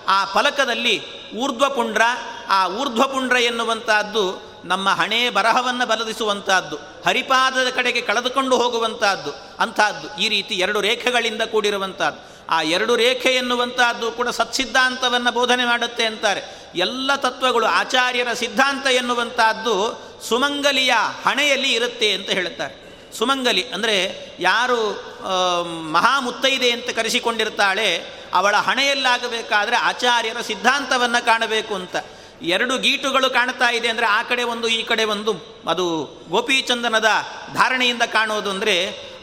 [0.07, 1.01] ಆ ಫಲಕದಲ್ಲಿ
[1.36, 2.01] ಊರ್ಧ್ವಪುಂಡ್ರ,
[2.50, 10.81] ಆ ಊರ್ಧ್ವಪುಂಡ್ರ ಎನ್ನುವಂತಹದ್ದು ನಮ್ಮ ಹಣೆ ಬರಹವನ್ನು ಬಲದಿಸುವಂತಹದ್ದು, ಹರಿಪಾದದ ಕಡೆಗೆ ಕಳೆದುಕೊಂಡು ಹೋಗುವಂತಹದ್ದು ಅಂತಹದ್ದು ಈ ರೀತಿ ಎರಡು
[10.81, 12.19] ರೇಖೆಗಳಿಂದ ಕೂಡಿರುವಂತಹದ್ದು.
[12.50, 16.41] ಆ ಎರಡು ರೇಖೆ ಎನ್ನುವಂತಹದ್ದು ಕೂಡ ಸತ್ಸಿದ್ಧಾಂತವನ್ನು ಬೋಧನೆ ಮಾಡುತ್ತೆ ಅಂತಾರೆ.
[16.75, 19.75] ಎಲ್ಲ ತತ್ವಗಳು ಆಚಾರ್ಯರ ಸಿದ್ಧಾಂತ ಎನ್ನುವಂತಹದ್ದು
[20.27, 20.93] ಸುಮಂಗಲಿಯ
[21.25, 22.75] ಹಣೆಯಲ್ಲಿ ಇರುತ್ತೆ ಅಂತ ಹೇಳುತ್ತಾರೆ.
[23.17, 23.95] ಸುಮಂಗಲಿ ಅಂದರೆ
[24.39, 24.79] ಯಾರು
[25.91, 27.89] ಮಹಾಮುತ್ತೈದೆ ಅಂತ ಕರೆಸಿಕೊಂಡಿರ್ತಾಳೆ,
[28.33, 31.95] ಅವಳ ಹಣೆಯಲ್ಲಾಗಬೇಕಾದ್ರೆ ಆಚಾರ್ಯರ ಸಿದ್ಧಾಂತವನ್ನು ಕಾಣಬೇಕು ಅಂತ.
[32.41, 35.32] ಎರಡು ಗೀಟುಗಳು ಕಾಣ್ತಾ ಇದೆ ಅಂದರೆ ಆ ಕಡೆ ಒಂದು, ಈ ಕಡೆ ಒಂದು.
[35.67, 35.86] ಅದು
[36.29, 37.10] ಗೋಪೀಚಂದನದ
[37.53, 38.75] ಧಾರಣೆಯಿಂದ ಕಾಣುವುದು ಅಂದರೆ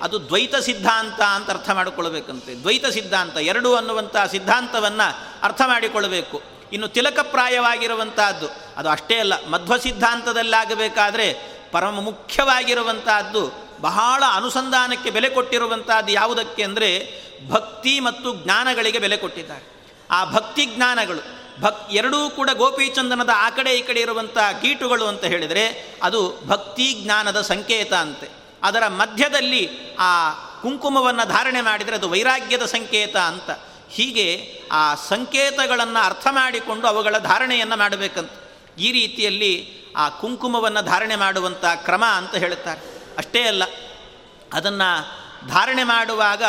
[0.02, 2.54] ಅದು ದ್ವೈತ ಸಿದ್ಧಾಂತ ಅಂತ ಅರ್ಥ ಮಾಡಿಕೊಳ್ಬೇಕಂತೆ.
[2.62, 5.06] ದ್ವೈತ ಸಿದ್ಧಾಂತ, ಎರಡು ಅನ್ನುವಂಥ ಸಿದ್ಧಾಂತವನ್ನು
[5.42, 6.42] ಅರ್ಥ ಮಾಡಿಕೊಳ್ಳಬೇಕು
[6.72, 11.26] ಇನ್ನು ತಿಲಕಪ್ರಾಯವಾಗಿರುವಂತಹದ್ದು ಅದು ಅಷ್ಟೇ ಅಲ್ಲ, ಮಧ್ವ ಸಿದ್ಧಾಂತದಲ್ಲಾಗಬೇಕಾದರೆ
[11.72, 13.42] ಪರಮ ಮುಖ್ಯವಾಗಿರುವಂತಹದ್ದು
[13.80, 16.90] ಬಹಳ ಅನುಸಂಧಾನಕ್ಕೆ ಬೆಲೆ ಕೊಟ್ಟಿರುವಂತಹದ್ದು ಯಾವುದಕ್ಕೆ ಅಂದರೆ
[17.50, 19.64] ಭಕ್ತಿ ಮತ್ತು ಜ್ಞಾನಗಳಿಗೆ ಬೆಲೆ ಕೊಟ್ಟಿದ್ದಾರೆ.
[20.10, 25.94] ಆ ಭಕ್ತಿ ಜ್ಞಾನಗಳು ಭಕ್ ಎರಡೂ ಕೂಡ ಗೋಪಿಚಂದನದ ಆ ಕಡೆ ಈ ಕಡೆ ಇರುವಂಥ ಗೀಟುಗಳು ಅಂತ ಹೇಳಿದರೆ
[26.02, 28.28] ಅದು ಭಕ್ತಿ ಜ್ಞಾನದ ಸಂಕೇತ ಅಂತೆ.
[28.62, 29.62] ಅದರ ಮಧ್ಯದಲ್ಲಿ
[29.98, 30.30] ಆ
[30.62, 33.50] ಕುಂಕುಮವನ್ನು ಧಾರಣೆ ಮಾಡಿದರೆ ಅದು ವೈರಾಗ್ಯದ ಸಂಕೇತ ಅಂತ.
[33.90, 38.32] ಹೀಗೆ ಆ ಸಂಕೇತಗಳನ್ನು ಅರ್ಥ ಮಾಡಿಕೊಂಡು ಅವುಗಳ ಧಾರಣೆಯನ್ನು ಮಾಡಬೇಕಂತ.
[38.78, 42.80] ಈ ರೀತಿಯಲ್ಲಿ ಆ ಕುಂಕುಮವನ್ನು ಧಾರಣೆ ಮಾಡುವಂಥ ಕ್ರಮ ಅಂತ ಹೇಳುತ್ತಾರೆ.
[43.18, 43.62] ಅಷ್ಟೇ ಅಲ್ಲ,
[44.52, 44.88] ಅದನ್ನು
[45.48, 46.42] ಧಾರಣೆ ಮಾಡುವಾಗ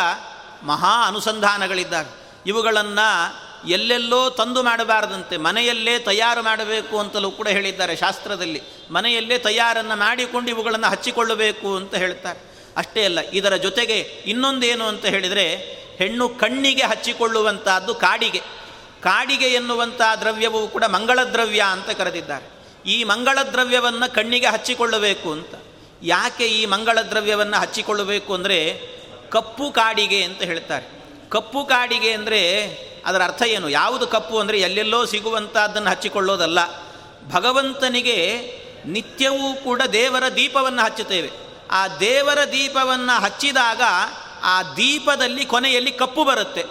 [0.64, 2.12] ಮಹಾ ಅನುಸಂಧಾನಗಳಿದ್ದಾವೆ.
[2.46, 8.62] ಇವುಗಳನ್ನು ಎಲ್ಲೆಲ್ಲೋ ತಂದು ಮಾಡಬಾರದಂತೆ, ಮನೆಯಲ್ಲೇ ತಯಾರು ಮಾಡಬೇಕು ಅಂತಲೂ ಕೂಡ ಹೇಳಿದ್ದಾರೆ ಶಾಸ್ತ್ರದಲ್ಲಿ.
[8.92, 12.40] ಮನೆಯಲ್ಲೇ ತಯಾರನ್ನು ಮಾಡಿಕೊಂಡು ಇವುಗಳನ್ನು ಹಚ್ಚಿಕೊಳ್ಳಬೇಕು ಅಂತ ಹೇಳ್ತಾರೆ.
[12.78, 15.46] ಅಷ್ಟೇ ಅಲ್ಲ, ಇದರ ಜೊತೆಗೆ ಇನ್ನೊಂದೇನು ಅಂತ ಹೇಳಿದರೆ,
[16.00, 18.42] ಹೆಣ್ಣು ಕಣ್ಣಿಗೆ ಹಚ್ಚಿಕೊಳ್ಳುವಂತಹದ್ದು ಕಾಡಿಗೆ.
[19.02, 22.46] ಕಾಡಿಗೆ ಎನ್ನುವಂಥ ದ್ರವ್ಯವು ಕೂಡ ಮಂಗಳ ದ್ರವ್ಯ ಅಂತ ಕರೆದಿದ್ದಾರೆ.
[22.86, 25.56] ಈ ಮಂಗಳ ದ್ರವ್ಯವನ್ನು ಕಣ್ಣಿಗೆ ಹಚ್ಚಿಕೊಳ್ಳಬೇಕು ಅಂತ.
[26.04, 28.58] ಯಾಕೆ ಈ ಮಂಗಳ ದ್ರವ್ಯವನ್ನು ಹಚ್ಚಿಕೊಳ್ಳಬೇಕು ಅಂದರೆ,
[29.30, 30.86] ಕಪ್ಪು ಕಾಡಿಗೆ ಅಂತ ಹೇಳ್ತಾರೆ.
[31.30, 32.42] ಕಪ್ಪು ಕಾಡಿಗೆ ಅಂದರೆ
[33.06, 33.70] ಅದರ ಅರ್ಥ ಏನು?
[33.70, 36.60] ಯಾವುದು ಕಪ್ಪು ಅಂದರೆ ಎಲ್ಲೆಲ್ಲೋ ಸಿಗುವಂಥದ್ದನ್ನು ಹಚ್ಚಿಕೊಳ್ಳೋದಲ್ಲ.
[37.32, 38.18] ಭಗವಂತನಿಗೆ
[38.86, 41.30] ನಿತ್ಯವೂ ಕೂಡ ದೇವರ ದೀಪವನ್ನು ಹಚ್ಚುತ್ತೇವೆ.
[41.72, 43.82] ಆ ದೇವರ ದೀಪವನ್ನು ಹಚ್ಚಿದಾಗ
[44.44, 46.64] ಆ ದೀಪದಲ್ಲಿ ಕೊನೆಯಲ್ಲಿ ಕಪ್ಪು ಬರುತ್ತೆ.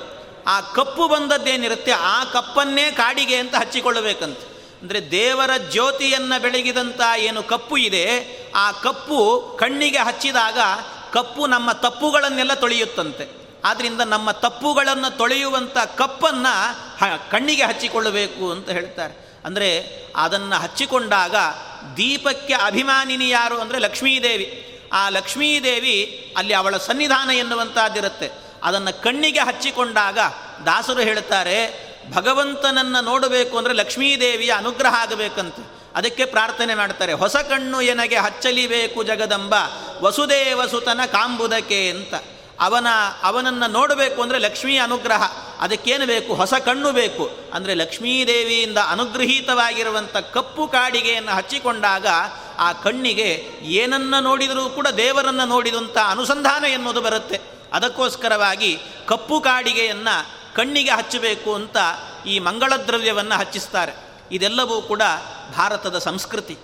[0.46, 1.92] ಆ ಕಪ್ಪು ಬಂದದ್ದೇನಿರುತ್ತೆ?
[1.92, 4.38] ಆ ಕಪ್ಪನ್ನೇ ಕಾಡಿಗೆ ಅಂತ ಹಚ್ಚಿಕೊಳ್ಳಬೇಕಂತ.
[4.82, 8.04] ಅಂದರೆ ದೇವರ ಜ್ಯೋತಿಯನ್ನು ಬೆಳಗಿದಂಥ ಏನು ಕಪ್ಪು ಇದೆ,
[8.54, 10.58] ಆ ಕಪ್ಪು ಕಣ್ಣಿಗೆ ಹಚ್ಚಿದಾಗ
[11.12, 13.43] ಕಪ್ಪು ನಮ್ಮ ತಪ್ಪುಗಳನ್ನೆಲ್ಲ ತೊಳೆಯುತ್ತಂತೆ.
[13.64, 16.54] ಆದ್ದರಿಂದ ನಮ್ಮ ತಪ್ಪುಗಳನ್ನು ತೊಳೆಯುವಂಥ ಕಪ್ಪನ್ನು
[17.30, 19.14] ಕಣ್ಣಿಗೆ ಹಚ್ಚಿಕೊಳ್ಳಬೇಕು ಅಂತ ಹೇಳ್ತಾರೆ.
[19.44, 19.68] ಅಂದರೆ
[20.16, 21.36] ಅದನ್ನು ಹಚ್ಚಿಕೊಂಡಾಗ
[21.96, 24.46] ದೀಪಕ್ಕೆ ಅಭಿಮಾನಿನಿ ಯಾರು ಅಂದರೆ ಲಕ್ಷ್ಮೀದೇವಿ.
[24.92, 25.96] ಆ ಲಕ್ಷ್ಮೀದೇವಿ
[26.36, 28.28] ಅಲ್ಲಿ ಅವಳ ಸನ್ನಿಧಾನ ಎನ್ನುವಂಥದ್ದಿರುತ್ತೆ
[28.62, 30.18] ಅದನ್ನು ಕಣ್ಣಿಗೆ ಹಚ್ಚಿಕೊಂಡಾಗ
[30.66, 31.56] ದಾಸರು ಹೇಳ್ತಾರೆ,
[32.14, 35.64] ಭಗವಂತನನ್ನು ನೋಡಬೇಕು ಅಂದರೆ ಲಕ್ಷ್ಮೀದೇವಿಯ ಅನುಗ್ರಹ ಆಗಬೇಕಂತೆ.
[35.94, 39.54] ಅದಕ್ಕೆ ಪ್ರಾರ್ಥನೆ ಮಾಡ್ತಾರೆ, ಹೊಸ ಕಣ್ಣು ಎನಗೆ ಹಚ್ಚಲಿಬೇಕು ಜಗದಂಬ,
[40.02, 42.14] ವಸುದೇವಸುತನ ಕಾಂಬುದಕ್ಕೆ ಅಂತ.
[42.60, 42.86] ಅವನ,
[43.22, 45.22] ಅವನನ್ನು ನೋಡಬೇಕು ಅಂದರೆ ಲಕ್ಷ್ಮೀ ಅನುಗ್ರಹ.
[45.60, 46.34] ಅದಕ್ಕೇನು ಬೇಕು?
[46.34, 47.30] ಹೊಸ ಕಣ್ಣು ಬೇಕು.
[47.52, 52.06] ಅಂದರೆ ಲಕ್ಷ್ಮೀದೇವಿಯಿಂದ ಅನುಗ್ರಹೀತವಾಗಿರುವಂಥ ಕಪ್ಪು ಕಾಡಿಗೆಯನ್ನು ಹಚ್ಚಿಕೊಂಡಾಗ
[52.58, 57.40] ಆ ಕಣ್ಣಿಗೆ ಏನನ್ನು ನೋಡಿದರೂ ಕೂಡ ದೇವರನ್ನು ನೋಡಿದಂಥ ಅನುಸಂಧಾನ ಎನ್ನುವುದು ಬರುತ್ತೆ.
[57.72, 61.76] ಅದಕ್ಕೋಸ್ಕರವಾಗಿ ಕಪ್ಪು ಕಾಡಿಗೆಯನ್ನು ಕಣ್ಣಿಗೆ ಹಚ್ಚಬೇಕು ಅಂತ
[62.26, 63.92] ಈ ಮಂಗಳ ದ್ರವ್ಯವನ್ನು ಹಚ್ಚಿಸ್ತಾರೆ.
[64.32, 65.02] ಇದೆಲ್ಲವೂ ಕೂಡ
[65.56, 66.56] ಭಾರತದ ಸಂಸ್ಕೃತಿ.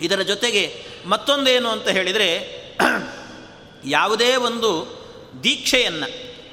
[0.00, 2.58] ಇದರ ಜೊತೆಗೆ ಮತ್ತೊಂದೇನು ಅಂತ ಹೇಳಿದರೆ,
[3.84, 4.97] ಯಾವುದೇ ಒಂದು
[5.42, 6.08] ದೀಕ್ಷೆಯನ್ನು,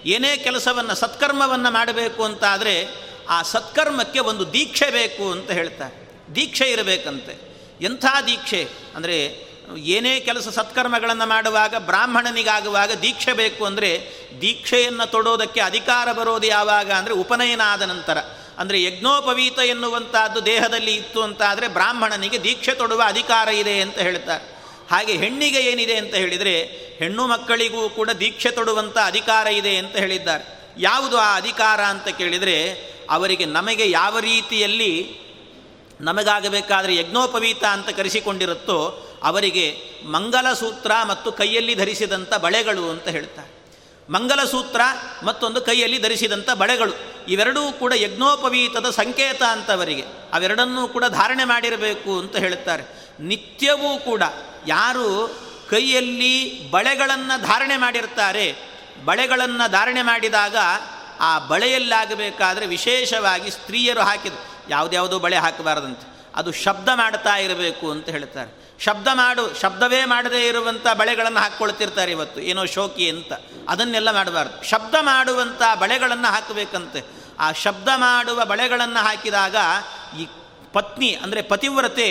[0.05, 2.87] ಏನೇ ಕೆಲಸವನ್ನು, ಸತ್ಕರ್ಮವನ್ನು ಮಾಡಬೇಕು ಅಂತಾದರೆ
[3.29, 6.09] ಆ ಸತ್ಕರ್ಮಕ್ಕೆ ಒಂದು ದೀಕ್ಷೆ ಬೇಕು ಅಂತ ಹೇಳ್ತಾರೆ.
[6.35, 7.37] ದೀಕ್ಷೆ ಇರಬೇಕಂತೆ.
[7.81, 8.67] ಎಂಥ ದೀಕ್ಷೆ?
[8.95, 9.45] ಅಂದರೆ
[9.77, 14.09] ಏನೇ ಕೆಲಸ ಸತ್ಕರ್ಮಗಳನ್ನು ಮಾಡುವಾಗ, ಬ್ರಾಹ್ಮಣನಿಗಾಗುವಾಗ ದೀಕ್ಷೆ ಬೇಕು ಅಂದರೆ
[14.41, 18.17] ದೀಕ್ಷೆಯನ್ನು ತೊಡೋದಕ್ಕೆ ಅಧಿಕಾರ ಬರೋದು ಯಾವಾಗ ಅಂದರೆ ಉಪನಯನ ಆದ ನಂತರ.
[18.57, 24.54] ಅಂದರೆ ಯಜ್ಞೋಪವೀತ ಎನ್ನುವಂಥದ್ದು ದೇಹದಲ್ಲಿ ಇತ್ತು ಅಂತಾದರೆ ಬ್ರಾಹ್ಮಣನಿಗೆ ದೀಕ್ಷೆ ತೊಡುವ ಅಧಿಕಾರ ಇದೆ ಅಂತ ಹೇಳ್ತಾರೆ.
[24.91, 30.73] ಹಾಗೆ ಹೆಣ್ಣಿಗೆ ಏನಿದೆ ಅಂತ ಹೇಳಿದರೆ ಹೆಣ್ಣು ಮಕ್ಕಳಿಗೂ ಕೂಡ ದೀಕ್ಷೆ ತೊಡುವಂಥ ಅಧಿಕಾರ ಇದೆ ಅಂತ ಹೇಳಿದ್ದಾರೆ.
[30.77, 32.73] ಯಾವುದು ಆ ಅಧಿಕಾರ ಅಂತ ಕೇಳಿದರೆ
[33.09, 35.25] ಅವರಿಗೆ ನಮಗೆ ಯಾವ ರೀತಿಯಲ್ಲಿ
[36.01, 43.55] ನಮಗಾಗಬೇಕಾದರೆ ಯಜ್ಞೋಪವೀತ ಅಂತ ಕರೆಸಿಕೊಂಡಿರುತ್ತೋ ಅವರಿಗೆ ಮಂಗಲಸೂತ್ರ ಮತ್ತು ಕೈಯಲ್ಲಿ ಧರಿಸಿದಂಥ ಬಳೆಗಳು ಅಂತ ಹೇಳ್ತಾರೆ.
[44.09, 44.81] ಮಂಗಲಸೂತ್ರ
[45.23, 46.93] ಮತ್ತೊಂದು ಕೈಯಲ್ಲಿ ಧರಿಸಿದಂಥ ಬಳೆಗಳು
[47.27, 54.23] ಇವೆರಡೂ ಕೂಡ ಯಜ್ಞೋಪವೀತದ ಸಂಕೇತ ಅಂತವರಿಗೆ ಅವೆರಡನ್ನೂ ಕೂಡ ಧಾರಣೆ ಮಾಡಿರಬೇಕು ಅಂತ ಹೇಳುತ್ತಾರೆ ನಿತ್ಯವೂ ಕೂಡ
[54.67, 58.55] ಯಾರು ಕೈಯಲ್ಲಿ ಬಳೆಗಳನ್ನು ಧಾರಣೆ ಮಾಡಿರ್ತಾರೆ,
[59.05, 60.55] ಬಳೆಗಳನ್ನು ಧಾರಣೆ ಮಾಡಿದಾಗ
[61.19, 64.69] ಆ ಬಳೆಯಲ್ಲಾಗಬೇಕಾದ್ರೆ ವಿಶೇಷವಾಗಿ ಸ್ತ್ರೀಯರು ಹಾಕಿದ್ರು.
[64.69, 66.15] ಯಾವುದ್ಯಾವುದೋ ಬಳೆ ಹಾಕಬಾರದಂತೆ.
[66.35, 68.65] ಅದು ಶಬ್ದ ಮಾಡ್ತಾ ಇರಬೇಕು ಅಂತ ಹೇಳ್ತಾರೆ.
[68.79, 72.41] ಶಬ್ದ ಮಾಡು, ಶಬ್ದವೇ ಮಾಡದೇ ಇರುವಂಥ ಬಳೆಗಳನ್ನು ಹಾಕ್ಕೊಳ್ತಿರ್ತಾರೆ ಇವತ್ತು.
[72.41, 73.33] ಏನೋ ಶೋಕಿ ಅಂತ.
[73.69, 74.63] ಅದನ್ನೆಲ್ಲ ಮಾಡಬಾರ್ದು.
[74.63, 77.03] ಶಬ್ದ ಮಾಡುವಂಥ ಬಳೆಗಳನ್ನು ಹಾಕಬೇಕಂತೆ.
[77.39, 79.55] ಆ ಶಬ್ದ ಮಾಡುವ ಬಳೆಗಳನ್ನು ಹಾಕಿದಾಗ
[80.19, 80.27] ಈ
[80.75, 82.07] ಪತ್ನಿ, ಅಂದರೆ ಪತಿವ್ರತೆ,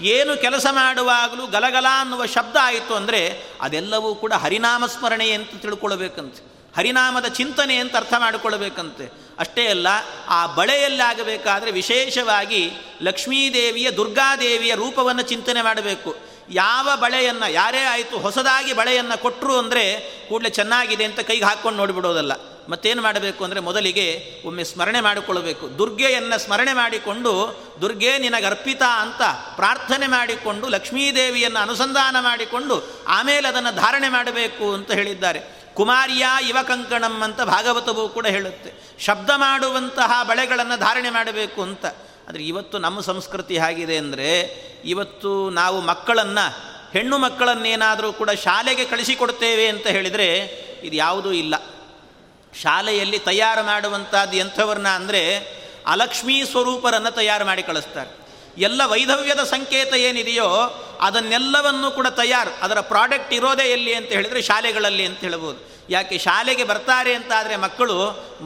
[0.00, 3.20] ಏನು ಕೆಲಸ ಮಾಡುವಾಗಲೂ ಗಲಗಲ ಅನ್ನುವ ಶಬ್ದ ಆಯಿತು ಅಂದರೆ
[3.60, 6.40] ಅದೆಲ್ಲವೂ ಕೂಡ ಹರಿನಾಮ ಸ್ಮರಣೆ ಅಂತ ತಿಳ್ಕೊಳ್ಬೇಕಂತೆ.
[6.76, 9.06] ಹರಿನಾಮದ ಚಿಂತನೆ ಅಂತ ಅರ್ಥ ಮಾಡಿಕೊಳ್ಬೇಕಂತೆ.
[9.38, 9.88] ಅಷ್ಟೇ ಅಲ್ಲ,
[10.28, 12.62] ಆ ಬಳೆಯಲ್ಲಾಗಬೇಕಾದರೆ ವಿಶೇಷವಾಗಿ
[13.02, 16.10] ಲಕ್ಷ್ಮೀದೇವಿಯ, ದುರ್ಗಾದೇವಿಯ ರೂಪವನ್ನು ಚಿಂತನೆ ಮಾಡಬೇಕು.
[16.50, 22.32] ಯಾವ ಬಳೆಯನ್ನು, ಯಾರೇ ಆಯಿತು ಹೊಸದಾಗಿ ಬಳೆಯನ್ನು ಕೊಟ್ಟರು ಅಂದರೆ ಕೂಡಲೇ ಚೆನ್ನಾಗಿದೆ ಅಂತ ಕೈಗೆ ಹಾಕ್ಕೊಂಡು ನೋಡಿಬಿಡೋದಲ್ಲ.
[22.68, 25.78] ಮತ್ತೇನು ಮಾಡಬೇಕು ಅಂದರೆ ಮೊದಲಿಗೆ ಒಮ್ಮೆ ಸ್ಮರಣೆ ಮಾಡಿಕೊಳ್ಳಬೇಕು.
[25.78, 29.22] ದುರ್ಗೆಯನ್ನು ಸ್ಮರಣೆ ಮಾಡಿಕೊಂಡು, ದುರ್ಗೆ ನಿನಗರ್ಪಿತ ಅಂತ
[29.56, 35.58] ಪ್ರಾರ್ಥನೆ ಮಾಡಿಕೊಂಡು, ಲಕ್ಷ್ಮೀದೇವಿಯನ್ನು ಅನುಸಂಧಾನ ಮಾಡಿಕೊಂಡು, ಆಮೇಲೆ ಅದನ್ನು ಧಾರಣೆ ಮಾಡಬೇಕು ಅಂತ ಹೇಳಿದ್ದಾರೆ.
[35.74, 38.72] ಕುಮಾರಿಯ ಇವ ಕಂಕಣಂ ಅಂತ ಭಾಗವತವು ಕೂಡ ಹೇಳುತ್ತೆ.
[38.98, 41.86] ಶಬ್ದ ಮಾಡುವಂತಹ ಬಳೆಗಳನ್ನು ಧಾರಣೆ ಮಾಡಬೇಕು ಅಂತ.
[42.28, 44.30] ಆದರೆ ಇವತ್ತು ನಮ್ಮ ಸಂಸ್ಕೃತಿ ಹೇಗಿದೆ ಅಂದರೆ
[44.84, 46.44] ಇವತ್ತು ನಾವು ಮಕ್ಕಳನ್ನು,
[46.92, 50.26] ಹೆಣ್ಣು ಮಕ್ಕಳನ್ನೇನಾದರೂ ಕೂಡ ಶಾಲೆಗೆ ಕಳಿಸಿಕೊಡ್ತೇವೆ ಅಂತ ಹೇಳಿದರೆ
[50.82, 51.54] ಇದು ಯಾವುದೂ ಇಲ್ಲ.
[52.62, 55.22] ಶಾಲೆಯಲ್ಲಿ ತಯಾರು ಮಾಡುವಂಥದ್ದು ಎಂಥವ್ರನ್ನ ಅಂದರೆ
[55.86, 58.10] ಅಲಕ್ಷ್ಮೀ ಸ್ವರೂಪರನ್ನು ತಯಾರು ಮಾಡಿ ಕಳಿಸ್ತಾರೆ.
[58.58, 60.48] ಎಲ್ಲ ವೈಧವ್ಯದ ಸಂಕೇತ ಏನಿದೆಯೋ
[61.00, 65.77] ಅದನ್ನೆಲ್ಲವನ್ನು ಕೂಡ ತಯಾರು, ಅದರ ಪ್ರಾಡಕ್ಟ್ ಇರೋದೇ ಎಲ್ಲಿ ಅಂತ ಹೇಳಿದರೆ ಶಾಲೆಗಳಲ್ಲಿ ಅಂತ ಹೇಳ್ಬೋದು.
[65.90, 67.96] ಯಾಕೆ ಶಾಲೆಗೆ ಬರ್ತಾರೆ ಅಂತಾದರೆ ಮಕ್ಕಳು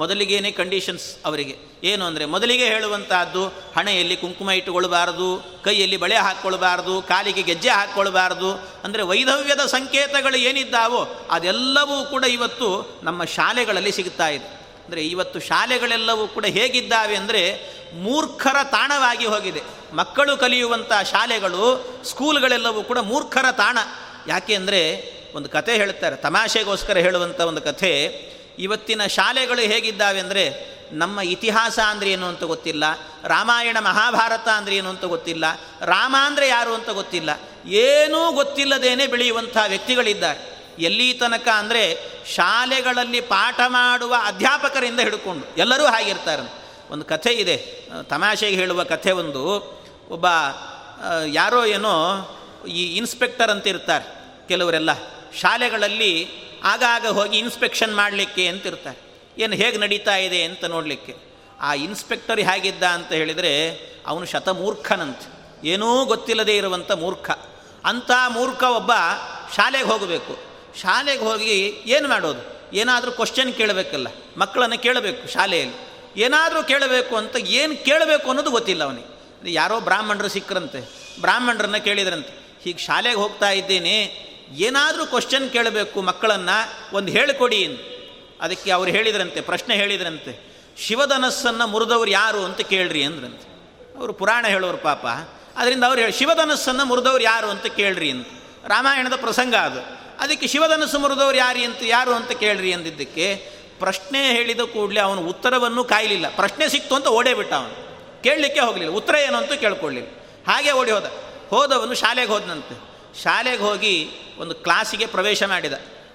[0.01, 1.55] ಮೊದಲಿಗೇನೆ ಕಂಡೀಷನ್ಸ್ ಅವರಿಗೆ.
[1.85, 3.43] ಏನು ಅಂದರೆ ಮೊದಲಿಗೆ ಹೇಳುವಂತಹದ್ದು,
[3.77, 5.29] ಹಣೆಯಲ್ಲಿ ಕುಂಕುಮ ಇಟ್ಟುಕೊಳ್ಬಾರ್ದು
[5.65, 8.51] ಕೈಯಲ್ಲಿ ಬಳೆ ಹಾಕ್ಕೊಳ್ಬಾರ್ದು ಕಾಲಿಗೆ ಗೆಜ್ಜೆ ಹಾಕ್ಕೊಳ್ಬಾರ್ದು
[8.85, 11.01] ಅಂದರೆ ವೈಧವ್ಯದ ಸಂಕೇತಗಳು ಏನಿದ್ದಾವೋ
[11.31, 12.69] ಅದೆಲ್ಲವೂ ಕೂಡ ಇವತ್ತು
[13.03, 14.49] ನಮ್ಮ ಶಾಲೆಗಳಲ್ಲಿ ಸಿಗ್ತಾ ಇದೆ.
[14.85, 17.43] ಅಂದರೆ ಇವತ್ತು ಶಾಲೆಗಳೆಲ್ಲವೂ ಕೂಡ ಹೇಗಿದ್ದಾವೆ ಅಂದರೆ
[18.05, 19.63] ಮೂರ್ಖರ ತಾಣವಾಗಿ ಹೋಗಿದೆ.
[19.95, 21.65] ಮಕ್ಕಳು ಕಲಿಯುವಂಥ ಶಾಲೆಗಳು
[22.11, 23.79] ಸ್ಕೂಲ್ಗಳೆಲ್ಲವೂ ಕೂಡ ಮೂರ್ಖರ ತಾಣ.
[24.27, 24.81] ಯಾಕೆ ಅಂದರೆ
[25.35, 26.17] ಒಂದು ಕಥೆ ಹೇಳ್ತಾರೆ.
[26.17, 27.93] ತಮಾಷೆಗೋಸ್ಕರ ಹೇಳುವಂಥ ಒಂದು ಕಥೆ.
[28.59, 32.85] ಇವತ್ತಿನ ಶಾಲೆಗಳು ಹೇಗಿದ್ದಾವೆ ಅಂದರೆ, ನಮ್ಮ ಇತಿಹಾಸ ಅಂದರೆ ಏನು ಅಂತ ಗೊತ್ತಿಲ್ಲ.
[33.25, 35.45] ರಾಮಾಯಣ ಮಹಾಭಾರತ ಅಂದರೆ ಏನು ಅಂತ ಗೊತ್ತಿಲ್ಲ.
[35.85, 37.31] ರಾಮ ಅಂದರೆ ಯಾರು ಅಂತ ಗೊತ್ತಿಲ್ಲ.
[37.67, 40.41] ಏನೂ ಗೊತ್ತಿಲ್ಲದೇನೆ ಬೆಳೆಯುವಂಥ ವ್ಯಕ್ತಿಗಳಿದ್ದಾರೆ.
[40.79, 41.99] ಎಲ್ಲಿ ತನಕ ಅಂದರೆ,
[42.35, 46.45] ಶಾಲೆಗಳಲ್ಲಿ ಪಾಠ ಮಾಡುವ ಅಧ್ಯಾಪಕರಿಂದ ಹಿಡ್ಕೊಂಡು ಎಲ್ಲರೂ ಹಾಗಿರ್ತಾರೆ.
[46.91, 47.57] ಒಂದು ಕಥೆ ಇದೆ.
[48.03, 49.43] ತಮಾಷೆಗೆ ಹೇಳುವ ಕಥೆ ಒಂದು.
[50.11, 50.27] ಒಬ್ಬ
[51.27, 51.95] ಯಾರೋ ಏನೋ
[52.69, 54.05] ಈ ಇನ್ಸ್ಪೆಕ್ಟರ್ ಅಂತ ಇರ್ತಾರೆ
[54.49, 54.91] ಕೆಲವರೆಲ್ಲ.
[55.41, 56.29] ಶಾಲೆಗಳಲ್ಲಿ
[56.65, 58.99] ಆಗಾಗ ಹೋಗಿ ಇನ್ಸ್ಪೆಕ್ಷನ್ ಮಾಡಲಿಕ್ಕೆ ಅಂತಿರ್ತಾರೆ.
[59.39, 61.15] ಏನು ಹೇಗೆ ನಡೀತಾ ಇದೆ ಅಂತ ನೋಡಲಿಕ್ಕೆ.
[61.61, 63.71] ಆ ಇನ್ಸ್ಪೆಕ್ಟರ್ ಹೇಗಿದ್ದ ಅಂತ ಹೇಳಿದರೆ,
[64.07, 65.43] ಅವನು ಶತಮೂರ್ಖನಂತೆ.
[65.69, 67.31] ಏನೂ ಗೊತ್ತಿಲ್ಲದೆ ಇರುವಂಥ ಮೂರ್ಖ.
[67.85, 68.93] ಅಂಥ ಮೂರ್ಖ ಒಬ್ಬ
[69.57, 70.37] ಶಾಲೆಗೆ ಹೋಗಬೇಕು.
[70.81, 72.77] ಶಾಲೆಗೆ ಹೋಗಿ ಏನು ಮಾಡೋದು?
[72.77, 74.07] ಏನಾದರೂ ಕ್ವಶನ್ ಕೇಳಬೇಕಲ್ಲ.
[74.37, 75.75] ಮಕ್ಕಳನ್ನು ಕೇಳಬೇಕು ಶಾಲೆಯಲ್ಲಿ.
[76.21, 79.13] ಏನಾದರೂ ಕೇಳಬೇಕು ಅಂತ ಏನು ಕೇಳಬೇಕು ಅನ್ನೋದು ಗೊತ್ತಿಲ್ಲ ಅವನಿಗೆ.
[79.53, 80.81] ಯಾರೋ ಬ್ರಾಹ್ಮಣರು ಸಿಕ್ಕರಂತೆ.
[81.21, 82.61] ಬ್ರಾಹ್ಮಣರನ್ನ ಕೇಳಿದ್ರಂತೆ.
[82.65, 84.32] ಹೀಗೆ ಶಾಲೆಗೆ ಹೋಗ್ತಾ ಇದ್ದೇನೆ.
[84.57, 87.67] ಏನಾದರೂ ಕ್ವಶನ್ ಕೇಳಬೇಕು, ಮಕ್ಕಳನ್ನು ಒಂದು ಹೇಳಿಕೊಡಿ
[88.41, 90.53] ಅದಕ್ಕೆ ಅವ್ರು ಹೇಳಿದ್ರಂತೆ, ಪ್ರಶ್ನೆ ಹೇಳಿದ್ರಂತೆ.
[90.79, 93.53] ಶಿವಧನಸ್ಸನ್ನು ಮುರಿದವ್ರು ಯಾರು ಅಂತ ಕೇಳ್ರಿ ಅಂದ್ರಂತೆ.
[93.99, 95.07] ಅವರು ಪುರಾಣ ಹೇಳೋರು ಪಾಪ.
[95.57, 98.27] ಅದರಿಂದ ಅವ್ರು ಹೇಳಿ, ಶಿವಧನಸ್ಸನ್ನು ಮುರಿದವ್ರು ಯಾರು ಅಂತ ಕೇಳ್ರಿ ಅಂತ.
[98.67, 100.03] ರಾಮಾಯಣದ ಪ್ರಸಂಗ ಅದು.
[100.21, 106.37] ಅದಕ್ಕೆ ಶಿವಧನಸ್ಸು ಮುರಿದವ್ರು ಯಾರು ಅಂತ ಯಾರು ಅಂತ ಕೇಳ್ರಿ ಅಂದಿದ್ದಕ್ಕೆ ಪ್ರಶ್ನೆ ಹೇಳಿದ ಕೂಡಲೇ ಅವನು ಉತ್ತರವನ್ನು ಕಾಯಲಿಲ್ಲ.
[106.37, 107.93] ಪ್ರಶ್ನೆ ಸಿಕ್ತು ಅಂತ ಓಡೇ ಬಿಟ್ಟ ಅವನು.
[108.23, 108.95] ಕೇಳಲಿಕ್ಕೆ ಹೋಗಲಿಲ್ಲ.
[108.95, 110.09] ಉತ್ತರ ಏನು ಅಂತ ಕೇಳ್ಕೊಳ್ಳಿಲ್ಲ.
[110.47, 111.13] ಹಾಗೆ ಓಡಿ ಹೋದ.
[111.51, 112.92] ಹೋದವನು ಶಾಲೆಗೆ ಹೋದನಂತೆ.
[113.21, 115.73] ಶಾಲೆಗೆ ಹೋಗಿ ಒಂದು ಕ್ಲಾಸಿಗೆ ಪ್ರವೇಶ ಮಾಡಿದ.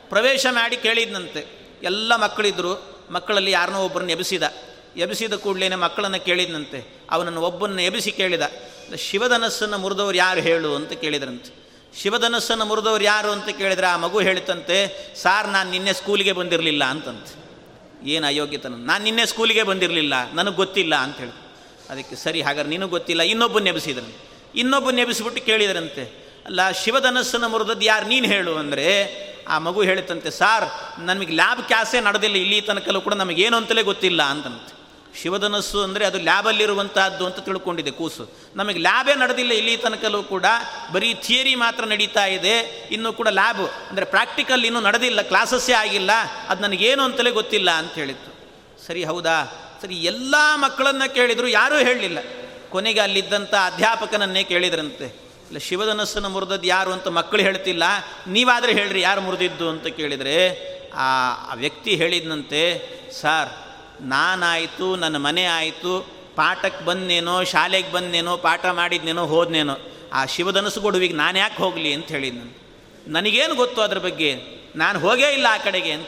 [0.10, 1.46] ಪ್ರವೇಶ ಮಾಡಿ ಕೇಳಿದ್ನಂತೆ.
[1.84, 4.44] ಎಲ್ಲ ಮಕ್ಕಳಿದ್ದರು ಮಕ್ಕಳಲ್ಲಿ ಯಾರನ್ನೋ ಒಬ್ಬರನ್ನ ಎಬ್ಬಿಸಿದ.
[4.98, 7.02] ಎಬಿಸಿದ ಕೂಡಲೇ ಮಕ್ಕಳನ್ನು ಕೇಳಿದ್ನಂತೆ.
[7.10, 8.42] ಅವನನ್ನು ಒಬ್ಬನ್ನು ಎಬಿಸಿ ಕೇಳಿದ.
[8.98, 11.68] ಶಿವಧನಸ್ಸನ್ನು ಮುರಿದವ್ರು ಯಾರು ಹೇಳು ಅಂತ ಕೇಳಿದ್ರಂತೆ.
[12.02, 14.78] ಶಿವಧನಸ್ಸನ್ನು ಮುರಿದವ್ರು ಯಾರು ಅಂತ ಕೇಳಿದ್ರೆ ಆ ಮಗು ಹೇಳಿತಂತೆ,
[15.16, 17.48] ಸಾರ್, ನಾನು ನಿನ್ನೆ ಸ್ಕೂಲಿಗೆ ಬಂದಿರಲಿಲ್ಲ ಅಂತಂತೆ.
[18.10, 18.74] ಏನು ಅಯೋಗ್ಯತನ.
[18.78, 20.32] ನಾನು ನಿನ್ನೆ ಸ್ಕೂಲಿಗೆ ಬಂದಿರಲಿಲ್ಲ.
[20.34, 21.32] ನನಗೆ ಗೊತ್ತಿಲ್ಲ ಅಂತ ಹೇಳಿ
[21.90, 23.22] ಅದಕ್ಕೆ ಸರಿ, ಹಾಗಾದ್ರೆ ನಿನಗೆ ಗೊತ್ತಿಲ್ಲ.
[23.22, 24.30] ಇನ್ನೊಬ್ಬನ ಎಬ್ಬಿಸಿದ್ರಂತೆ.
[24.56, 26.27] ಇನ್ನೊಬ್ಬನ ಎಬ್ಬಿಸ್ಬಿಟ್ಟು ಕೇಳಿದ್ರಂತೆ.
[26.48, 28.88] ಅಲ್ಲ, ಶಿವಧನಸ್ಸನ್ನು ಮುರಿದದ್ದು ಯಾರು ನೀನು ಹೇಳು ಅಂದರೆ,
[29.54, 30.66] ಆ ಮಗು ಹೇಳಿತಂತೆ, ಸಾರ್
[31.10, 34.72] ನಮಗೆ ಲ್ಯಾಬ್ ಕ್ಯಾಸೇ ನಡೆದಿಲ್ಲ, ಇಲ್ಲಿ ತನಕಲ್ಲೂ ಕೂಡ ನಮಗೇನು ಅಂತಲೇ ಗೊತ್ತಿಲ್ಲ ಅಂತಂತೆ.
[35.20, 38.24] ಶಿವಧನಸ್ಸು ಅಂದರೆ ಅದು ಲ್ಯಾಬಲ್ಲಿರುವಂತಹದ್ದು ಅಂತ ತಿಳ್ಕೊಂಡಿದೆ ಕೂಸು.
[38.60, 40.46] ನಮಗೆ ಲ್ಯಾಬೇ ನಡೆದಿಲ್ಲ, ಇಲ್ಲಿ ತನಕಲ್ಲೂ ಕೂಡ
[40.96, 42.56] ಬರೀ ಥಿಯರಿ ಮಾತ್ರ ನಡೀತಾ ಇದೆ,
[42.96, 46.12] ಇನ್ನೂ ಕೂಡ ಲ್ಯಾಬ್, ಅಂದರೆ ಪ್ರಾಕ್ಟಿಕಲ್ ಇನ್ನೂ ನಡೆದಿಲ್ಲ, ಕ್ಲಾಸಸ್ಸೇ ಆಗಿಲ್ಲ,
[46.50, 48.32] ಅದು ನನಗೇನು ಅಂತಲೇ ಗೊತ್ತಿಲ್ಲ ಅಂತ ಹೇಳಿತ್ತು.
[48.88, 49.38] ಸರಿ, ಹೌದಾ?
[49.82, 52.20] ಸರಿ, ಎಲ್ಲ ಮಕ್ಕಳನ್ನು ಕೇಳಿದ್ರು, ಯಾರೂ ಹೇಳಲಿಲ್ಲ.
[52.70, 55.08] ಕೊನೆಗೆ ಅಲ್ಲಿದ್ದಂಥ ಅಧ್ಯಾಪಕನನ್ನೇ ಕೇಳಿದ್ರಂತೆ.
[55.48, 57.84] ಇಲ್ಲ, ಶಿವಧನಸ್ಸನ್ನು ಮುರಿದದ್ದು ಯಾರು ಅಂತ ಮಕ್ಕಳು ಹೇಳ್ತಿಲ್ಲ.
[58.28, 62.90] ನೀವಾದರೆ ಹೇಳ್ರಿ, ಯಾರು ಮುರಿದಿದ್ದು ಅಂತ ಕೇಳಿದರೆ, ಆ ವ್ಯಕ್ತಿ ಹೇಳಿದಂತೆ
[63.22, 63.50] ಸರ್,
[64.02, 69.78] ನಾನಾಯಿತು, ನನ್ನ ಮನೆ ಆಯಿತು ಪಾಠಕ್ಕೆ ಬಂದೇನೋ ಶಾಲೆಗೆ ಬಂದೇನೋ ಪಾಠ ಮಾಡಿದ್ನೇನೋ, ಹೋದ್ನೇನೋ,
[70.14, 71.94] ಆ ಶಿವಧನಸ್ಸು ಗೊಡುವಿಗೆ ನಾನು ಯಾಕೆ ಹೋಗಲಿ?
[71.94, 72.68] ಅಂತ ಹೇಳಿದ್ ನಾನು
[73.08, 74.36] ನನಗೇನು ಗೊತ್ತು ಅದ್ರ ಬಗ್ಗೆ?
[74.76, 76.08] ನಾನು ಹೋಗೇ ಇಲ್ಲ ಆ ಕಡೆಗೆ ಅಂತ.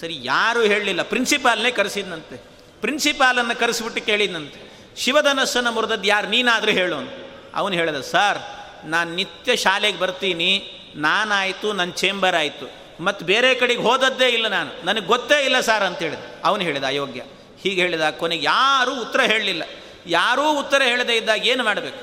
[0.00, 1.02] ಸರಿ, ಯಾರೂ ಹೇಳಲಿಲ್ಲ.
[1.02, 2.36] ಪ್ರಿನ್ಸಿಪಾಲ್ನೇ ಕರೆಸಿದ್ನಂತೆ.
[2.80, 4.72] ಪ್ರಿನ್ಸಿಪಾಲನ್ನು ಕರೆಸಿಬಿಟ್ಟು ಕೇಳಿದ್ನಂತೆ.
[4.96, 6.28] ಶಿವಧನಸ್ಸನ್ನು ಮುರಿದದ್ದು ಯಾರು?
[6.28, 7.21] ನೀನಾದರೂ ಹೇಳು
[7.54, 8.38] ಅವನು ಹೇಳಿದ, ಸರ್,
[8.84, 10.50] ನಾನು ನಿತ್ಯ ಶಾಲೆಗೆ ಬರ್ತೀನಿ,
[10.96, 12.66] ನಾನಾಯಿತು ನನ್ನ ಚೇಂಬರ್ ಆಯಿತು
[13.00, 16.18] ಮತ್ತು ಬೇರೆ ಕಡೆಗೆ ಹೋದದ್ದೇ ಇಲ್ಲ ನಾನು, ನನಗೆ ಗೊತ್ತೇ ಇಲ್ಲ ಸರ್ ಅಂತ ಹೇಳಿದ.
[16.44, 17.22] ಅವನು ಹೇಳಿದ, ಅಯೋಗ್ಯ,
[17.62, 19.62] ಹೀಗೆ ಹೇಳಿದ, ಕೊನೆಗೆ ಯಾರೂ ಉತ್ತರ ಹೇಳಲಿಲ್ಲ,
[20.06, 22.00] ಯಾರೂ ಉತ್ತರ ಹೇಳದೇ ಇದ್ದಾಗ ಏನು ಮಾಡಬೇಕು?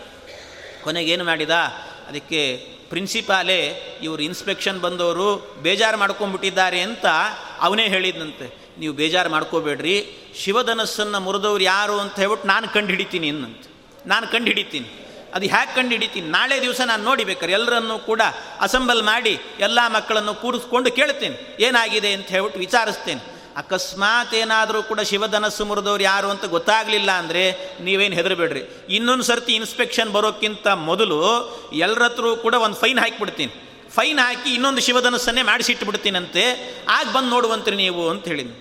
[0.83, 1.49] ಕೊನೆಗೆ ಏನು ಮಾಡಿದ,
[2.07, 2.41] ಅದಕ್ಕೆ
[2.89, 3.59] ಪ್ರಿನ್ಸಿಪಾಲೇ,
[4.01, 7.05] ಇವರು ಇನ್ಸ್ಪೆಕ್ಷನ್ ಬಂದವರು ಬೇಜಾರು ಮಾಡ್ಕೊಂಡ್ಬಿಟ್ಟಿದ್ದಾರೆ ಅಂತ
[7.61, 8.47] ಅವನೇ ಹೇಳಿದ್ನಂತೆ.
[8.77, 9.95] ನೀವು ಬೇಜಾರು ಮಾಡ್ಕೋಬೇಡ್ರಿ,
[10.35, 13.69] ಶಿವಧನಸ್ಸನ್ನು ಮುರಿದವ್ರು ಯಾರು ಅಂತ ಹೇಳ್ಬಿಟ್ಟು ನಾನು ಕಂಡು ಹಿಡಿತೀನಿ ಇನ್ನಂತೆ
[14.05, 14.89] ನಾನು ಕಂಡು ಹಿಡಿತೀನಿ
[15.33, 16.29] ಅದು ಹ್ಯಾಕ್ ಕಂಡು ಹಿಡಿತೀನಿ.
[16.29, 18.21] ನಾಳೆ ದಿವಸ ನಾನು ನೋಡಿಬೇಕಾರೆ ಎಲ್ಲರನ್ನೂ ಕೂಡ
[18.61, 23.21] ಅಸೆಂಬಲ್ ಮಾಡಿ ಎಲ್ಲ ಮಕ್ಕಳನ್ನು ಕೂರಿಸ್ಕೊಂಡು ಕೇಳ್ತೇನೆ ಏನಾಗಿದೆ ಅಂತ ಹೇಳ್ಬಿಟ್ಟು ವಿಚಾರಿಸ್ತೇನೆ.
[23.57, 27.43] ಅಕಸ್ಮಾತ್ ಏನಾದರೂ ಕೂಡ ಶಿವಧನಸ್ಸು ಮುರಿದವ್ರು ಯಾರು ಅಂತ ಗೊತ್ತಾಗಲಿಲ್ಲ ಅಂದರೆ
[27.81, 28.61] ನೀವೇನು ಹೆದರಬೇಡ್ರಿ.
[28.89, 31.19] ಇನ್ನೊಂದು ಸರ್ತಿ ಇನ್ಸ್ಪೆಕ್ಷನ್ ಬರೋಕ್ಕಿಂತ ಮೊದಲು
[31.73, 33.51] ಎಲ್ಲರ ಹತ್ರ ಕೂಡ ಒಂದು ಫೈನ್ ಹಾಕಿಬಿಡ್ತೀನಿ.
[33.95, 36.43] ಫೈನ್ ಹಾಕಿ ಇನ್ನೊಂದು ಶಿವಧನಸ್ಸನ್ನೇ ಮಾಡಿಸಿಟ್ಬಿಡ್ತೀನಂತೆ.
[36.87, 38.55] ಆಗ ಬಂದು ನೋಡುವಂತ್ರಿ ನೀವು ಅಂತ ಹೇಳಿದ್ನು.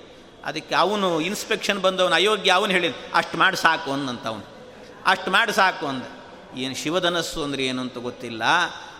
[0.45, 4.47] ಅದಕ್ಕೆ ಅವನು ಇನ್ಸ್ಪೆಕ್ಷನ್ ಬಂದವನು ಅಯೋಗ್ಯ, ಅವನು ಹೇಳಿದ ಅಷ್ಟು ಮಾಡಿ ಸಾಕು ಅಂದಂತ ಅವನು.
[5.07, 6.03] ಅಷ್ಟು ಮಾಡಿ ಸಾಕು ಅಂದ.
[6.57, 8.43] ಏನು ಶಿವಧನಸ್ಸು ಅಂದರೆ ಏನು ಅಂತ ಗೊತ್ತಿಲ್ಲ.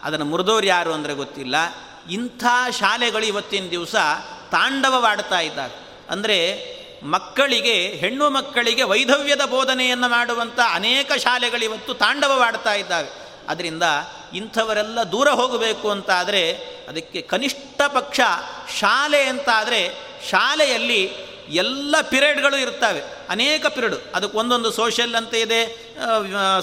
[0.03, 1.55] ಅದನ್ನು ಮುರಿದವ್ರು ಯಾರು ಅಂದರೆ ಗೊತ್ತಿಲ್ಲ.
[2.11, 3.95] ಇಂಥ ಶಾಲೆಗಳು ಇವತ್ತಿನ ದಿವಸ
[4.51, 5.73] ತಾಂಡವವಾಡ್ತಾ ಇದ್ದಾರೆ
[6.11, 6.39] ಅಂದರೆ
[7.03, 13.09] ಮಕ್ಕಳಿಗೆ, ಹೆಣ್ಣು ಮಕ್ಕಳಿಗೆ ವೈಧವ್ಯದ ಬೋಧನೆಯನ್ನು ಮಾಡುವಂಥ ಅನೇಕ ಶಾಲೆಗಳು ಇವತ್ತು ತಾಂಡವವಾಡ್ತಾ ಇದ್ದಾವೆ.
[13.49, 13.83] ಅದರಿಂದ
[14.35, 16.55] ಇಂಥವರೆಲ್ಲ ದೂರ ಹೋಗಬೇಕು ಅಂತಾದರೆ
[16.89, 18.21] ಅದಕ್ಕೆ ಕನಿಷ್ಠ ಪಕ್ಷ
[18.81, 19.95] ಶಾಲೆ ಅಂತಾದರೆ
[20.31, 21.11] ಶಾಲೆಯಲ್ಲಿ
[21.49, 23.18] ಎಲ್ಲ ಪಿರಿಯಡ್ಗಳು ಇರ್ತವೆ.
[23.29, 23.95] ಅನೇಕ ಪಿರಿಯಡ್.
[24.15, 25.61] ಅದಕ್ಕೆ ಒಂದೊಂದು ಸೋಷಿಯಲ್ ಅಂತ ಇದೆ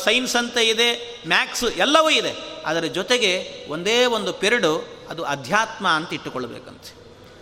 [0.03, 0.89] ಸೈನ್ಸ್ ಅಂತ ಇದೆ
[1.27, 2.33] ಮ್ಯಾಕ್ಸ್ ಎಲ್ಲವೂ ಇದೆ.
[2.65, 3.31] ಅದರ ಜೊತೆಗೆ
[3.69, 4.73] ಒಂದೇ ಒಂದು ಪಿರಿಯಡು
[5.09, 6.91] ಅದು ಅಧ್ಯಾತ್ಮ ಅಂತ ಇಟ್ಟುಕೊಳ್ಬೇಕಂತೆ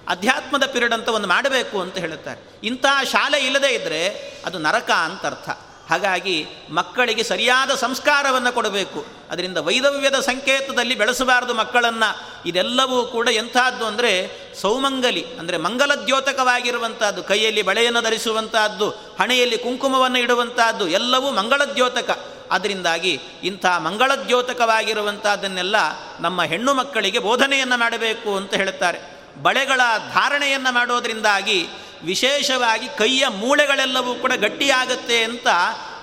[0.07, 2.41] ಅಧ್ಯಾತ್ಮದ ಪಿರಿಯಡ್ ಅಂತ ಒಂದು ಮಾಡಬೇಕು ಅಂತ ಹೇಳುತ್ತಾರೆ.
[2.63, 4.01] ಇಂಥ ಶಾಲೆ ಇಲ್ಲದೇ ಇದ್ದರೆ
[4.45, 5.49] ಅದು ನರಕ ಅಂತ ಅರ್ಥ.
[5.89, 9.05] ಹಾಗಾಗಿ ಮಕ್ಕಳಿಗೆ ಸರಿಯಾದ ಸಂಸ್ಕಾರವನ್ನು ಕೊಡಬೇಕು.
[9.31, 12.49] ಅದರಿಂದ ವೈದವ್ಯದ ಸಂಕೇತದಲ್ಲಿ ಬೆಳೆಸಬಾರದು ಮಕ್ಕಳನ್ನು.
[12.49, 22.19] ಇದೆಲ್ಲವೂ ಕೂಡ ಎಂಥದ್ದು ಅಂದರೆ ಸೌಮಂಗಲಿ, ಅಂದರೆ ಮಂಗಲದ್ಯೋತಕವಾಗಿರುವಂಥದ್ದು, ಕೈಯಲ್ಲಿ ಬಳೆಯನ್ನು ಧರಿಸುವಂತಹದ್ದು ಹಣೆಯಲ್ಲಿ ಕುಂಕುಮವನ್ನು ಇಡುವಂತಹದ್ದು ಎಲ್ಲವೂ ಮಂಗಳದ್ಯೋತಕ
[22.51, 25.75] ಅದರಿಂದಾಗಿ ಇಂಥ ಮಂಗಳದ್ಯೋತಕವಾಗಿರುವಂಥದ್ದನ್ನೆಲ್ಲ
[26.19, 29.13] ನಮ್ಮ ಹೆಣ್ಣು ಮಕ್ಕಳಿಗೆ ಬೋಧನೆಯನ್ನು ಮಾಡಬೇಕು ಅಂತ ಹೇಳುತ್ತಾರೆ.
[29.41, 29.81] ಬಳೆಗಳ
[30.13, 31.67] ಧಾರಣೆಯನ್ನು ಮಾಡೋದರಿಂದಾಗಿ
[32.03, 35.47] ವಿಶೇಷವಾಗಿ ಕೈಯ ಮೂಳೆಗಳೆಲ್ಲವೂ ಕೂಡ ಗಟ್ಟಿಯಾಗತ್ತೆ ಅಂತ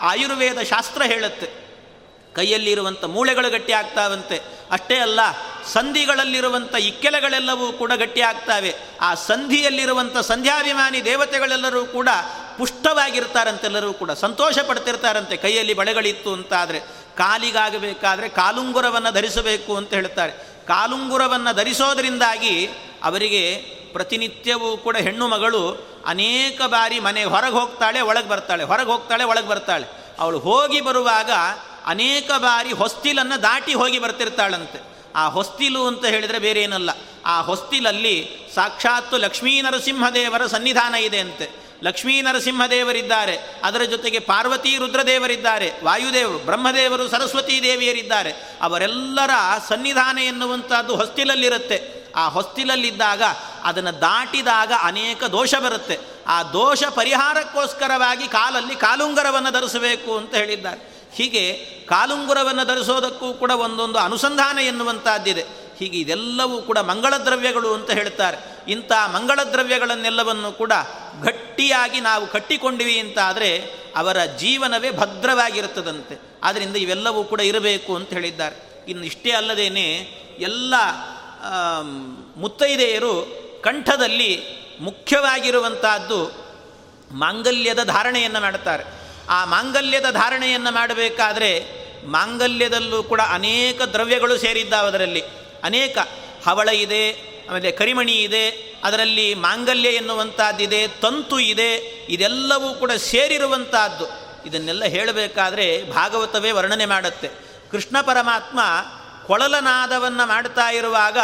[0.00, 1.48] ಆಯುರ್ವೇದ ಶಾಸ್ತ್ರ ಹೇಳುತ್ತೆ.
[2.34, 4.36] ಕೈಯಲ್ಲಿರುವಂಥ ಮೂಳೆಗಳು ಗಟ್ಟಿ ಆಗ್ತಾವಂತೆ
[4.70, 5.20] ಅಷ್ಟೇ ಅಲ್ಲ,
[5.72, 12.08] ಸಂಧಿಗಳಲ್ಲಿರುವಂಥ ಇಕ್ಕೆಲೆಗಳೆಲ್ಲವೂ ಕೂಡ ಗಟ್ಟಿ ಆಗ್ತಾವೆ ಆ ಸಂಧಿಯಲ್ಲಿರುವಂಥ ಸಂಧ್ಯಾಭಿಮಾನಿ ದೇವತೆಗಳೆಲ್ಲರೂ ಕೂಡ
[12.58, 16.80] ಪುಷ್ಟವಾಗಿರ್ತಾರಂತೆಲ್ಲರೂ ಕೂಡ ಸಂತೋಷ ಪಡ್ತಿರ್ತಾರಂತೆ ಕೈಯಲ್ಲಿ ಬಳೆಗಳಿತ್ತು ಅಂತಾದರೆ.
[17.16, 20.32] ಕಾಲಿಗಾಗಬೇಕಾದ್ರೆ ಕಾಲುಂಗುರವನ್ನು ಧರಿಸಬೇಕು ಅಂತ ಹೇಳ್ತಾರೆ.
[20.66, 22.54] ಕಾಲುಂಗುರವನ್ನು ಧರಿಸೋದರಿಂದಾಗಿ
[23.02, 23.42] ಅವರಿಗೆ
[23.92, 25.62] ಪ್ರತಿನಿತ್ಯವೂ ಕೂಡ ಹೆಣ್ಣು ಮಗಳು
[26.06, 29.86] ಅನೇಕ ಬಾರಿ ಮನೆ ಹೊರಗೆ ಹೋಗ್ತಾಳೆ, ಒಳಗೆ ಬರ್ತಾಳೆ, ಹೊರಗೆ ಹೋಗ್ತಾಳೆ, ಒಳಗೆ ಬರ್ತಾಳೆ.
[30.18, 31.30] ಅವಳು ಹೋಗಿ ಬರುವಾಗ
[31.86, 34.82] ಅನೇಕ ಬಾರಿ ಹೊಸ್ತಿಲನ್ನು ದಾಟಿ ಹೋಗಿ ಬರ್ತಿರ್ತಾಳಂತೆ.
[35.16, 36.90] ಆ ಹೊಸ್ತಿಲು ಅಂತ ಹೇಳಿದರೆ ಬೇರೆ ಏನಲ್ಲ
[37.26, 41.70] ಆ ಹೊಸ್ತಿಲಲ್ಲಿ ಸಾಕ್ಷಾತ್ತು ಲಕ್ಷ್ಮೀ ನರಸಿಂಹದೇವರ ಸನ್ನಿಧಾನ ಇದೆ ಅಂತೆ.
[41.82, 43.60] ಲಕ್ಷ್ಮೀ ನರಸಿಂಹದೇವರಿದ್ದಾರೆ.
[43.64, 45.72] ಅದರ ಜೊತೆಗೆ ಪಾರ್ವತಿ ರುದ್ರದೇವರಿದ್ದಾರೆ.
[45.84, 48.32] ವಾಯುದೇವರು, ಬ್ರಹ್ಮದೇವರು, ಸರಸ್ವತೀ ದೇವಿಯರಿದ್ದಾರೆ.
[48.62, 49.30] ಅವರೆಲ್ಲರ
[49.68, 51.99] ಸನ್ನಿಧಾನ ಎನ್ನುವಂಥದ್ದು ಹೊಸ್ತಿಲಲ್ಲಿರುತ್ತೆ.
[52.16, 53.22] ಆ ಹೊಸ್ತಿಲಲ್ಲಿದ್ದಾಗ
[53.62, 55.98] ಅದನ್ನು ದಾಟಿದಾಗ ಅನೇಕ ದೋಷ ಬರುತ್ತೆ.
[56.26, 61.00] ಆ ದೋಷ ಪರಿಹಾರಕ್ಕೋಸ್ಕರವಾಗಿ ಕಾಲಲ್ಲಿ ಕಾಲುಂಗರವನ್ನು ಧರಿಸಬೇಕು ಅಂತ ಹೇಳಿದ್ದಾರೆ.
[61.14, 61.52] ಹೀಗೆ
[61.88, 65.44] ಕಾಲುಂಗುರವನ್ನು ಧರಿಸೋದಕ್ಕೂ ಕೂಡ ಒಂದೊಂದು ಅನುಸಂಧಾನ ಎನ್ನುವಂಥದ್ದಿದೆ
[65.78, 68.36] ಹೀಗೆ ಇದೆಲ್ಲವೂ ಕೂಡ ಮಂಗಳ ದ್ರವ್ಯಗಳು ಅಂತ ಹೇಳ್ತಾರೆ.
[68.68, 70.72] ಇಂಥ ಮಂಗಳ ದ್ರವ್ಯಗಳನ್ನೆಲ್ಲವನ್ನು ಕೂಡ
[71.22, 73.58] ಗಟ್ಟಿಯಾಗಿ ನಾವು ಕಟ್ಟಿಕೊಂಡಿವಿ ಅಂತಾದರೆ
[73.96, 76.40] ಅವರ ಜೀವನವೇ ಭದ್ರವಾಗಿರುತ್ತದಂತೆ.
[76.42, 78.84] ಆದ್ದರಿಂದ ಇವೆಲ್ಲವೂ ಕೂಡ ಇರಬೇಕು ಅಂತ ಹೇಳಿದ್ದಾರೆ.
[78.88, 79.86] ಇನ್ನು ಇಷ್ಟೇ ಅಲ್ಲದೇನೆ
[80.38, 80.74] ಎಲ್ಲ
[82.36, 84.40] ಮುತ್ತೈದೆಯರು ಕಂಠದಲ್ಲಿ
[84.80, 86.50] ಮುಖ್ಯವಾಗಿರುವಂತಹದ್ದು
[87.10, 88.84] ಮಾಂಗಲ್ಯದ ಧಾರಣೆಯನ್ನು ಮಾಡುತ್ತಾರೆ.
[89.28, 95.22] ಆ ಮಾಂಗಲ್ಯದ ಧಾರಣೆಯನ್ನು ಮಾಡಬೇಕಾದ್ರೆ ಮಾಂಗಲ್ಯದಲ್ಲೂ ಕೂಡ ಅನೇಕ ದ್ರವ್ಯಗಳು ಸೇರಿದ್ದಾವೆ ಅದರಲ್ಲಿ.
[95.62, 95.98] ಅನೇಕ
[96.46, 101.74] ಹವಳ ಇದೆ, ಆಮೇಲೆ ಕರಿಮಣಿ ಇದೆ, ಅದರಲ್ಲಿ ಮಾಂಗಲ್ಯ ಎನ್ನುವಂಥದ್ದಿದೆ ತಂತು ಇದೆ,
[102.08, 104.30] ಇದೆಲ್ಲವೂ ಕೂಡ ಸೇರಿರುವಂತಹದ್ದು.
[104.48, 107.28] ಇದನ್ನೆಲ್ಲ ಹೇಳಬೇಕಾದ್ರೆ ಭಾಗವತವೇ ವರ್ಣನೆ ಮಾಡುತ್ತೆ.
[107.70, 108.60] ಕೃಷ್ಣ ಪರಮಾತ್ಮ
[109.30, 111.18] ಕೊಳಲನಾದವನ್ನು ಮಾಡ್ತಾ ಇರುವಾಗ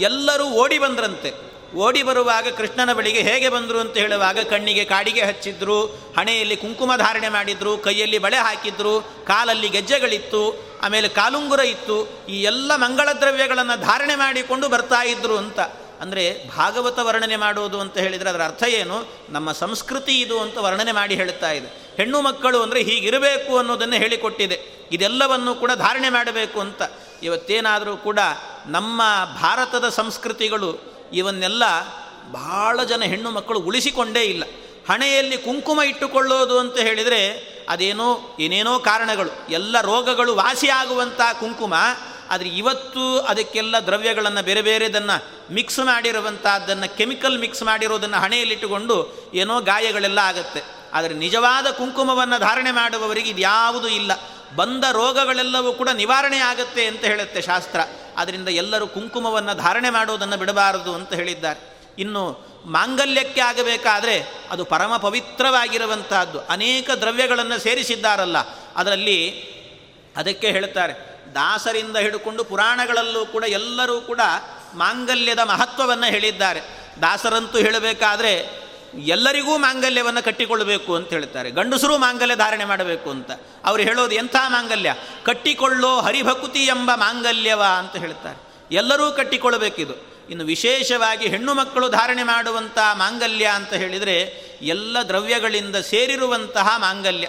[0.00, 1.30] ಎಲ್ಲರೂ ಓಡಿ ಬಂದ್ರಂತೆ.
[1.76, 5.84] ಓಡಿ ಬರುವಾಗ ಕೃಷ್ಣನ ಬಳಿಗೆ ಹೇಗೆ ಬಂದರು ಅಂತ ಹೇಳುವಾಗ ಕಣ್ಣಿಗೆ ಕಾಡಿಗೆ ಹಚ್ಚಿದ್ರು,
[6.18, 10.42] ಹಣೆಯಲ್ಲಿ ಕುಂಕುಮ ಧಾರಣೆ ಮಾಡಿದ್ರು, ಕೈಯಲ್ಲಿ ಬಳೆ ಹಾಕಿದ್ರು, ಕಾಲಲ್ಲಿ ಗೆಜ್ಜೆಗಳಿತ್ತು,
[10.82, 15.60] ಆಮೇಲೆ ಕಾಲುಂಗುರ ಇತ್ತು, ಈ ಎಲ್ಲ ಮಂಗಳ ದ್ರವ್ಯಗಳನ್ನು ಧಾರಣೆ ಮಾಡಿಕೊಂಡು ಬರ್ತಾ ಇದ್ರು ಅಂತ.
[16.00, 19.08] ಅಂದರೆ ಭಾಗವತ ವರ್ಣನೆ ಮಾಡುವುದು ಅಂತ ಹೇಳಿದರೆ ಅದರ ಅರ್ಥ ಏನು?
[19.28, 21.96] ನಮ್ಮ ಸಂಸ್ಕೃತಿ ಇದು ಅಂತ ವರ್ಣನೆ ಮಾಡಿ ಹೇಳುತ್ತಾ ಇದೆ.
[21.96, 24.88] ಹೆಣ್ಣು ಮಕ್ಕಳು ಅಂದರೆ ಹೀಗಿರಬೇಕು ಅನ್ನೋದನ್ನು ಹೇಳಿಕೊಟ್ಟಿದೆ.
[24.92, 26.82] ಇದೆಲ್ಲವನ್ನು ಕೂಡ ಧಾರಣೆ ಮಾಡಬೇಕು ಅಂತ.
[27.24, 28.18] ಇವತ್ತೇನಾದರೂ ಕೂಡ
[28.66, 29.02] ನಮ್ಮ
[29.40, 30.70] ಭಾರತದ ಸಂಸ್ಕೃತಿಗಳು
[31.12, 31.64] ಇವನ್ನೆಲ್ಲ
[32.32, 34.44] ಬಹಳ ಜನ ಹೆಣ್ಣು ಮಕ್ಕಳು ಉಳಿಸಿಕೊಂಡೇ ಇಲ್ಲ.
[34.90, 37.20] ಹಣೆಯಲ್ಲಿ ಕುಂಕುಮ ಇಟ್ಟುಕೊಳ್ಳೋದು ಅಂತ ಹೇಳಿದರೆ
[37.68, 41.74] ಅದೇನೋ ಏನೇನೋ ಕಾರಣಗಳು, ಎಲ್ಲ ರೋಗಗಳು ವಾಸಿಯಾಗುವಂಥ ಕುಂಕುಮ,
[42.30, 45.16] ಆದರೆ ಇವತ್ತು ಅದಕ್ಕೆಲ್ಲ ದ್ರವ್ಯಗಳನ್ನು ಬೇರೆ ಬೇರೆದನ್ನು
[45.54, 48.96] ಮಿಕ್ಸ್ ಮಾಡಿರುವಂಥದ್ದನ್ನು ಕೆಮಿಕಲ್ ಮಿಕ್ಸ್ ಮಾಡಿರೋದನ್ನು ಹಣೆಯಲ್ಲಿಟ್ಟುಕೊಂಡು
[49.34, 50.62] ಏನೋ ಗಾಯಗಳೆಲ್ಲ ಆಗುತ್ತೆ.
[50.92, 54.12] ಆದರೆ ನಿಜವಾದ ಕುಂಕುಮವನ್ನು ಧಾರಣೆ ಮಾಡುವವರಿಗೆ ಇದ್ಯಾವುದೂ ಇಲ್ಲ.
[54.56, 57.80] ಬಂದ ರೋಗಗಳೆಲ್ಲವೂ ಕೂಡ ನಿವಾರಣೆ ಆಗುತ್ತೆ ಅಂತ ಹೇಳುತ್ತೆ ಶಾಸ್ತ್ರ.
[58.16, 61.60] ಆದ್ದರಿಂದ ಎಲ್ಲರೂ ಕುಂಕುಮವನ್ನು ಧಾರಣೆ ಮಾಡೋದನ್ನು ಬಿಡಬಾರದು ಅಂತ ಹೇಳಿದ್ದಾರೆ.
[61.98, 62.22] ಇನ್ನು
[62.66, 64.16] ಮಾಂಗಲ್ಯಕ್ಕೆ ಆಗಬೇಕಾದರೆ
[64.50, 66.38] ಅದು ಪರಮ ಪವಿತ್ರವಾಗಿರುವಂತಹದ್ದು.
[66.40, 68.38] ಅನೇಕ ದ್ರವ್ಯಗಳನ್ನು ಸೇರಿಸಿದ್ದಾರಲ್ಲ,
[68.76, 69.18] ಅದರಲ್ಲಿ
[70.16, 70.94] ಅದಕ್ಕೆ ಹೇಳ್ತಾರೆ
[71.34, 74.20] ದಾಸರಿಂದ ಹಿಡ್ಕೊಂಡು ಪುರಾಣಗಳಲ್ಲೂ ಕೂಡ ಎಲ್ಲರೂ ಕೂಡ
[74.74, 76.60] ಮಾಂಗಲ್ಯದ ಮಹತ್ವವನ್ನು ಹೇಳಿದ್ದಾರೆ.
[77.02, 78.63] ದಾಸರಂತೂ ಹೇಳಬೇಕಾದ್ರೆ
[78.98, 81.50] ಎಲ್ಲರಿಗೂ ಮಾಂಗಲ್ಯವನ್ನು ಕಟ್ಟಿಕೊಳ್ಳಬೇಕು ಅಂತ ಹೇಳ್ತಾರೆ.
[81.50, 83.30] ಗಂಡಸರು ಮಾಂಗಲ್ಯ ಧಾರಣೆ ಮಾಡಬೇಕು ಅಂತ.
[83.64, 84.94] ಅವರು ಹೇಳೋದು ಎಂಥ ಮಾಂಗಲ್ಯ?
[85.24, 88.54] ಕಟ್ಟಿಕೊಳ್ಳೋ ಹರಿಭಕುತಿ ಎಂಬ ಮಾಂಗಲ್ಯವ ಅಂತ ಹೇಳ್ತಾರೆ.
[88.74, 90.14] ಎಲ್ಲರೂ ಕಟ್ಟಿಕೊಳ್ಳಬೇಕಿದು.
[90.30, 97.28] ಇನ್ನು ವಿಶೇಷವಾಗಿ ಹೆಣ್ಣು ಮಕ್ಕಳು ಧಾರಣೆ ಮಾಡುವಂಥ ಮಾಂಗಲ್ಯ ಅಂತ ಹೇಳಿದರೆ ಎಲ್ಲ ದ್ರವ್ಯಗಳಿಂದ ಸೇರಿರುವಂತಹ ಮಾಂಗಲ್ಯ.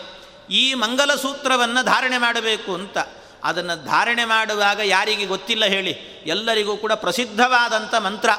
[0.49, 2.97] ಈ ಮಂಗಲ ಸೂತ್ರವನ್ನು ಧಾರಣೆ ಮಾಡಬೇಕು ಅಂತ.
[3.43, 6.23] ಅದನ್ನು ಧಾರಣೆ ಮಾಡುವಾಗ ಯಾರಿಗೆ ಗೊತ್ತಿಲ್ಲ ಹೇಳಿ.
[6.25, 8.29] ಎಲ್ಲರಿಗೂ ಕೂಡ ಪ್ರಸಿದ್ಧವಾದಂಥ ಮಂತ್ರ.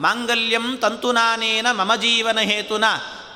[0.00, 2.84] ಮಾಂಗಲ್ಯಂ ತಂತುನಾನೇನ ಮಮ ಜೀವನ ಹೇತುನ,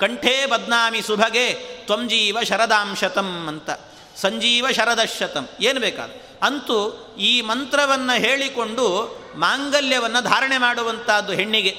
[0.01, 1.55] ಕಂಠೇ ಬದ್ನಾಮಿ ಸುಭಗೆ
[1.87, 3.71] ತ್ವಂಜೀವ ಶರದಾಂಶತಂ ಅಂತ.
[4.17, 6.11] ಸಂಜೀವ ಶರದಶತಂ ಏನು ಬೇಕಾದ?
[6.43, 6.77] ಅಂತೂ
[7.19, 8.87] ಈ ಮಂತ್ರವನ್ನು ಹೇಳಿಕೊಂಡು
[9.35, 11.73] ಮಾಂಗಲ್ಯವನ್ನು ಧಾರಣೆ ಮಾಡುವಂಥದ್ದು ಹೆಣ್ಣಿಗೆ.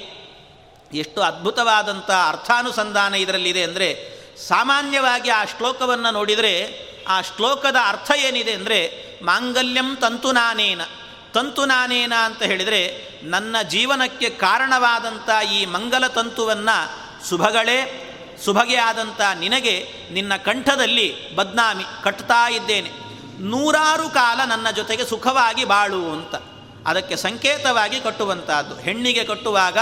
[0.93, 3.89] ಎಷ್ಟು ಅದ್ಭುತವಾದಂಥ ಅರ್ಥಾನುಸಂಧಾನ ಇದರಲ್ಲಿದೆ ಅಂದರೆ,
[4.47, 6.53] ಸಾಮಾನ್ಯವಾಗಿ ಆ ಶ್ಲೋಕವನ್ನು ನೋಡಿದರೆ,
[7.07, 8.79] ಆ ಶ್ಲೋಕದ ಅರ್ಥ ಏನಿದೆ ಅಂದರೆ,
[9.23, 10.81] ಮಾಂಗಲ್ಯಂ ತಂತುನಾನೇನ
[11.33, 18.07] ತಂತುನಾನೇನ ಅಂತ ಹೇಳಿದರೆ, ನನ್ನ ಜೀವನಕ್ಕೆ ಕಾರಣವಾದಂಥ ಈ ಮಂಗಲ ತಂತುವನ್ನು ಶುಭಗಳೇ
[18.45, 22.91] ಸುಭಗೆ ಆದಂಥ ನಿನಗೆ ನಿನ್ನ ಕಂಠದಲ್ಲಿ ಬದ್ನಾಮಿ ಕಟ್ತಾ ಇದ್ದೇನೆ.
[23.39, 26.35] ನೂರಾರು ಕಾಲ ನನ್ನ ಜೊತೆಗೆ ಸುಖವಾಗಿ ಬಾಳು ಅಂತ.
[26.87, 28.75] ಅದಕ್ಕೆ ಸಂಕೇತವಾಗಿ ಕಟ್ಟುವಂತಹದ್ದು.
[28.75, 29.77] ಹೆಣ್ಣಿಗೆ ಕಟ್ಟುವಾಗ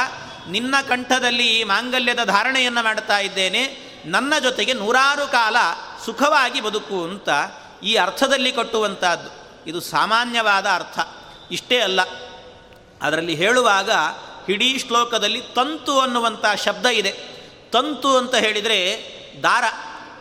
[0.50, 3.90] ನಿನ್ನ ಕಂಠದಲ್ಲಿ ಈ ಮಾಂಗಲ್ಯದ ಧಾರಣೆಯನ್ನು ಮಾಡ್ತಾ ಇದ್ದೇನೆ.
[4.06, 5.56] ನನ್ನ ಜೊತೆಗೆ ನೂರಾರು ಕಾಲ
[6.06, 7.30] ಸುಖವಾಗಿ ಬದುಕು ಅಂತ
[7.84, 9.30] ಈ ಅರ್ಥದಲ್ಲಿ ಕಟ್ಟುವಂಥದ್ದು
[9.70, 11.00] ಇದು ಸಾಮಾನ್ಯವಾದ ಅರ್ಥ.
[11.52, 12.00] ಇಷ್ಟೇ ಅಲ್ಲ.
[13.02, 13.92] ಅದರಲ್ಲಿ ಹೇಳುವಾಗ
[14.50, 17.12] ಇಡೀ ಶ್ಲೋಕದಲ್ಲಿ ತಂತು ಅನ್ನುವಂಥ ಶಬ್ದ ಇದೆ.
[17.72, 18.80] ತಂತು ಅಂತ ಹೇಳಿದರೆ
[19.44, 19.64] ದಾರ.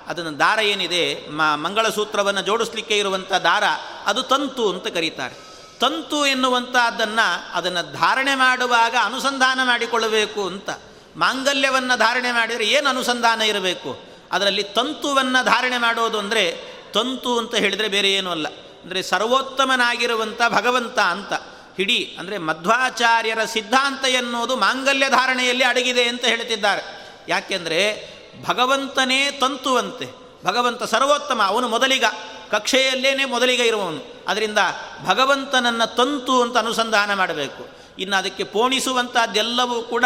[0.06, 1.28] ಅದನ್ನು ದಾರ ಏನಿದೆ?
[1.28, 3.64] ಮ ಮಂಗಳಸೂತ್ರವನ್ನು ಜೋಡಿಸ್ಲಿಕ್ಕೆ ಇರುವಂಥ ದಾರ,
[4.06, 5.34] ಅದು ತಂತು ಅಂತ ಕರೀತಾರೆ.
[5.80, 10.70] ತಂತು ಎನ್ನುವಂಥದ್ದನ್ನು ಅದನ್ನು ಧಾರಣೆ ಮಾಡುವಾಗ ಅನುಸಂಧಾನ ಮಾಡಿಕೊಳ್ಳಬೇಕು ಅಂತ.
[11.16, 13.98] ಮಾಂಗಲ್ಯವನ್ನು ಧಾರಣೆ ಮಾಡಿದರೆ ಏನು ಅನುಸಂಧಾನ ಇರಬೇಕು?
[14.32, 16.56] ಅದರಲ್ಲಿ ತಂತುವನ್ನು ಧಾರಣೆ ಮಾಡೋದು ಅಂದರೆ
[16.92, 18.46] ತಂತು ಅಂತ ಹೇಳಿದರೆ ಬೇರೆ ಏನೂ ಅಲ್ಲ.
[18.84, 21.32] ಅಂದರೆ ಸರ್ವೋತ್ತಮನಾಗಿರುವಂಥ ಭಗವಂತ ಅಂತ.
[21.76, 26.82] ಹಿಡಿ ಅಂದರೆ ಮಧ್ವಾಚಾರ್ಯರ ಸಿದ್ಧಾಂತ ಎನ್ನುವುದು ಮಾಂಗಲ್ಯ ಧಾರಣೆಯಲ್ಲಿ ಅಡಗಿದೆ ಅಂತ ಹೇಳ್ತಿದ್ದಾರೆ.
[27.28, 28.08] ಯಾಕೆಂದರೆ
[28.46, 30.06] ಭಗವಂತನೇ ತಂತುವಂತೆ.
[30.44, 32.04] ಭಗವಂತ ಸರ್ವೋತ್ತಮ, ಅವನು ಮೊದಲಿಗ.
[32.50, 34.24] ಕಕ್ಷೆಯಲ್ಲೇನೆ ಮೊದಲಿಗ ಇರುವವನು.
[34.28, 34.58] ಅದರಿಂದ
[35.06, 37.68] ಭಗವಂತನನ್ನು ತಂತು ಅಂತ ಅನುಸಂಧಾನ ಮಾಡಬೇಕು.
[37.98, 40.04] ಇನ್ನು ಅದಕ್ಕೆ ಪೋಣಿಸುವಂಥದ್ದೆಲ್ಲವೂ ಕೂಡ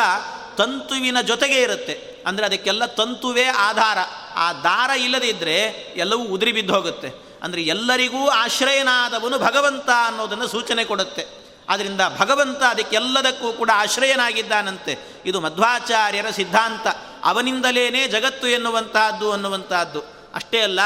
[0.57, 2.25] ತಂತುವಿನ ಜೊತೆಗೆ ಇರುತ್ತೆ.
[2.27, 3.99] ಅಂದರೆ ಅದಕ್ಕೆಲ್ಲ ತಂತುವೇ ಆಧಾರ.
[4.35, 5.63] ಆ ದಾರ ಇಲ್ಲದಿದ್ದರೆ
[5.97, 11.27] ಎಲ್ಲವೂ ಉದುರಿ ಬಿದ್ದು ಹೋಗುತ್ತೆ ಅಂದರೆ ಎಲ್ಲರಿಗೂ ಆಶ್ರಯನಾದವನು ಭಗವಂತ ಅನ್ನೋದನ್ನು ಸೂಚನೆ ಕೊಡುತ್ತೆ.
[11.69, 14.99] ಆದ್ದರಿಂದ ಭಗವಂತ ಅದಕ್ಕೆಲ್ಲದಕ್ಕೂ ಕೂಡ ಆಶ್ರಯನಾಗಿದ್ದಾನಂತೆ.
[15.27, 16.87] ಇದು ಮಧ್ವಾಚಾರ್ಯರ ಸಿದ್ಧಾಂತ.
[17.25, 20.01] ಅವನಿಂದಲೇ ಜಗತ್ತು ಎನ್ನುವಂತಹದ್ದು ಅನ್ನುವಂತಹದ್ದು.
[20.35, 20.81] ಅಷ್ಟೇ ಅಲ್ಲ,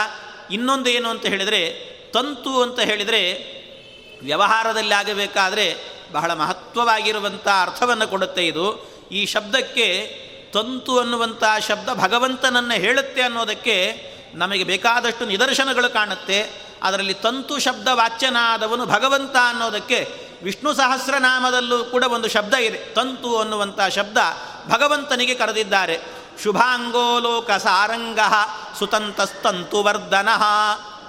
[0.50, 3.56] ಇನ್ನೊಂದು ಏನು ಅಂತ ಹೇಳಿದರೆ, ತಂತು ಅಂತ ಹೇಳಿದರೆ
[4.22, 8.96] ವ್ಯವಹಾರದಲ್ಲಿ ಆಗಬೇಕಾದರೆ ಬಹಳ ಮಹತ್ವವಾಗಿರುವಂಥ ಅರ್ಥವನ್ನು ಕೊಡುತ್ತೆ ಇದು.
[9.12, 9.86] ಈ ಶಬ್ದಕ್ಕೆ
[10.52, 13.76] ತಂತು ಅನ್ನುವಂಥ ಶಬ್ದ ಭಗವಂತನನ್ನು ಹೇಳುತ್ತೆ ಅನ್ನೋದಕ್ಕೆ
[14.36, 16.66] ನಮಗೆ ಬೇಕಾದಷ್ಟು ನಿದರ್ಶನಗಳು ಕಾಣುತ್ತೆ.
[16.82, 22.78] ಅದರಲ್ಲಿ ತಂತು ಶಬ್ದ ವಾಚ್ಯನಾದವನು ಭಗವಂತ ಅನ್ನೋದಕ್ಕೆ ವಿಷ್ಣು ಸಹಸ್ರನಾಮದಲ್ಲೂ ಕೂಡ ಒಂದು ಶಬ್ದ ಇದೆ.
[22.94, 24.18] ತಂತು ಅನ್ನುವಂಥ ಶಬ್ದ
[24.68, 26.00] ಭಗವಂತನಿಗೆ ಕರೆದಿದ್ದಾರೆ.
[26.42, 28.18] ಶುಭಾಂಗೋಲೋಕ ಸಾರಂಗ
[28.78, 30.28] ಸುತಂತಸ್ತಂತುವರ್ಧನ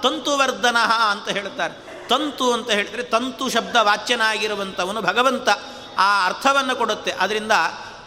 [0.02, 0.76] ತಂತುವರ್ಧನ
[1.10, 1.74] ಅಂತ ಹೇಳ್ತಾರೆ
[2.08, 5.48] ತಂತು ಅಂತ ಹೇಳಿದರೆ ತಂತು ಶಬ್ದ ವಾಚ್ಯನಾಗಿರುವಂಥವನು ಭಗವಂತ.
[5.98, 7.10] ಆ ಅರ್ಥವನ್ನು ಕೊಡುತ್ತೆ.
[7.10, 7.52] ಅದರಿಂದ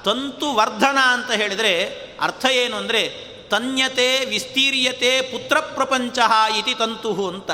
[0.03, 1.73] ತಂತು ವರ್ಧನ ಅಂತ ಹೇಳಿದರೆ
[2.21, 6.17] ಅರ್ಥ ಏನು ಅಂದರೆ ತನ್ಯತೆ ವಿಸ್ತೀರ್ಯತೆ ಪುತ್ರ ಪ್ರಪಂಚ
[6.57, 7.51] ಇತಿ ತಂತು ಅಂತ.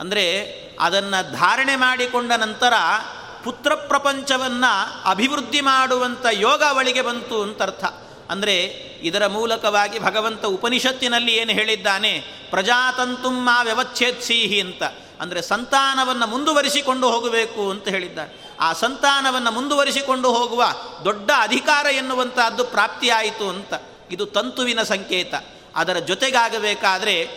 [0.00, 0.24] ಅಂದರೆ
[0.80, 2.72] ಅದನ್ನು ಧಾರಣೆ ಮಾಡಿಕೊಂಡ ನಂತರ
[3.44, 7.84] ಪುತ್ರ ಪ್ರಪಂಚವನ್ನು ಅಭಿವೃದ್ಧಿ ಮಾಡುವಂಥ ಯೋಗ ಅವಳಿಗೆ ಬಂತು ಅಂತ ಅರ್ಥ
[8.30, 8.56] ಅಂದರೆ
[9.02, 12.12] ಇದರ ಮೂಲಕವಾಗಿ ಭಗವಂತ ಉಪನಿಷತ್ತಿನಲ್ಲಿ ಏನು ಹೇಳಿದ್ದಾನೆ?
[12.50, 14.82] ಪ್ರಜಾತಂತುಮ್ಮ ವ್ಯವಚ್ಛೇತ್ಸೀಹಿ ಅಂತ.
[15.20, 20.64] ಅಂದರೆ ಸಂತಾನವನ್ನು ಮುಂದುವರಿಸಿಕೊಂಡು ಹೋಗಬೇಕು ಅಂತ ಹೇಳಿದ್ದಾರೆ ಆ ಸಂತಾನವನ್ನು ಮುಂದುವರಿಸಿಕೊಂಡು ಹೋಗುವ
[21.04, 23.74] ದೊಡ್ಡ ಅಧಿಕಾರ ಎನ್ನುವಂಥದ್ದು ಪ್ರಾಪ್ತಿಯಾಯಿತು ಅಂತ.
[24.10, 25.34] ಇದು ತಂತುವಿನ ಸಂಕೇತ.
[25.76, 27.28] ಅದರ ಜೊತೆಗಾಗಬೇಕಾದರೆ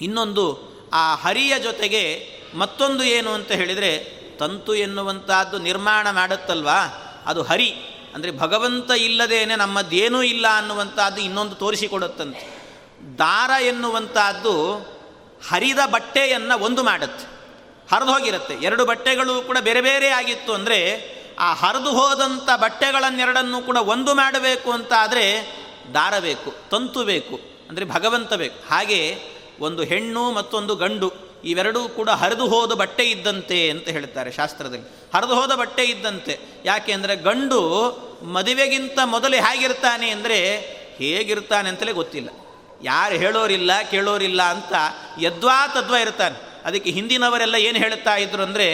[0.00, 6.78] ಇನ್ನೊಂದು ಆ ಹರಿಯ ಜೊತೆಗೆ ಮತ್ತೊಂದು ಏನು ಅಂತ ಹೇಳಿದರೆ ತಂತು ಎನ್ನುವಂಥದ್ದು ನಿರ್ಮಾಣ ಮಾಡುತ್ತಲ್ವಾ?
[7.26, 7.74] ಅದು ಹರಿ.
[8.14, 12.60] ಅಂದರೆ ಭಗವಂತ ಇಲ್ಲದೇನೆ ನಮ್ಮದೇನೂ ಇಲ್ಲ ಅನ್ನುವಂಥದ್ದು ಇನ್ನೊಂದು ತೋರಿಸಿಕೊಡುತ್ತಂತೆ.
[13.18, 14.76] ದಾರ ಎನ್ನುವಂಥದ್ದು
[15.48, 17.26] ಹರಿದ ಬಟ್ಟೆಯನ್ನು ಒಂದು ಮಾಡುತ್ತೆ.
[17.94, 18.54] ಹರಿದು ಹೋಗಿರುತ್ತೆ.
[18.54, 24.92] ಎರಡು ಬಟ್ಟೆಗಳು ಕೂಡ ಬೇರೆ ಬೇರೆ ಆಗಿತ್ತು ಅಂದರೆ ಆ ಹರಿದು ಹೋದಂಥ ಬಟ್ಟೆಗಳನ್ನೆರಡನ್ನು ಕೂಡ ಒಂದು ಮಾಡಬೇಕು ಅಂತ
[24.92, 25.59] ಆದರೆ
[25.96, 27.36] ದಾರ ಬೇಕು ತಂತು ಬೇಕು,
[27.70, 28.56] ಅಂದರೆ ಭಗವಂತ ಬೇಕು.
[28.70, 29.00] ಹಾಗೆ
[29.66, 31.08] ಒಂದು ಹೆಣ್ಣು ಮತ್ತೊಂದು ಗಂಡು,
[31.50, 34.86] ಇವೆರಡೂ ಕೂಡ ಹರಿದು ಹೋದ ಬಟ್ಟೆ ಇದ್ದಂತೆ ಅಂತ ಹೇಳ್ತಾರೆ ಶಾಸ್ತ್ರದಲ್ಲಿ.
[35.14, 36.34] ಹರಿದು ಹೋದ ಬಟ್ಟೆ ಇದ್ದಂತೆ.
[36.70, 37.60] ಯಾಕೆ ಅಂದರೆ ಗಂಡು
[38.36, 40.38] ಮದುವೆಗಿಂತ ಮೊದಲು ಹೇಗಿರ್ತಾನೆ ಅಂದರೆ
[41.00, 42.30] ಹೇಗಿರ್ತಾನೆ ಅಂತಲೇ ಗೊತ್ತಿಲ್ಲ.
[42.90, 44.74] ಯಾರು ಹೇಳೋರಿಲ್ಲ, ಕೇಳೋರಿಲ್ಲ ಅಂತ
[45.24, 46.36] ಯದ್ವಾ ತದ್ವಾ ಇರ್ತಾನೆ.
[46.68, 48.66] ಅದಕ್ಕೆ ಹಿಂದಿನವರೆಲ್ಲ ಏನು ಹೇಳ್ತಾ ಇದ್ರು ಅಂದರೆ,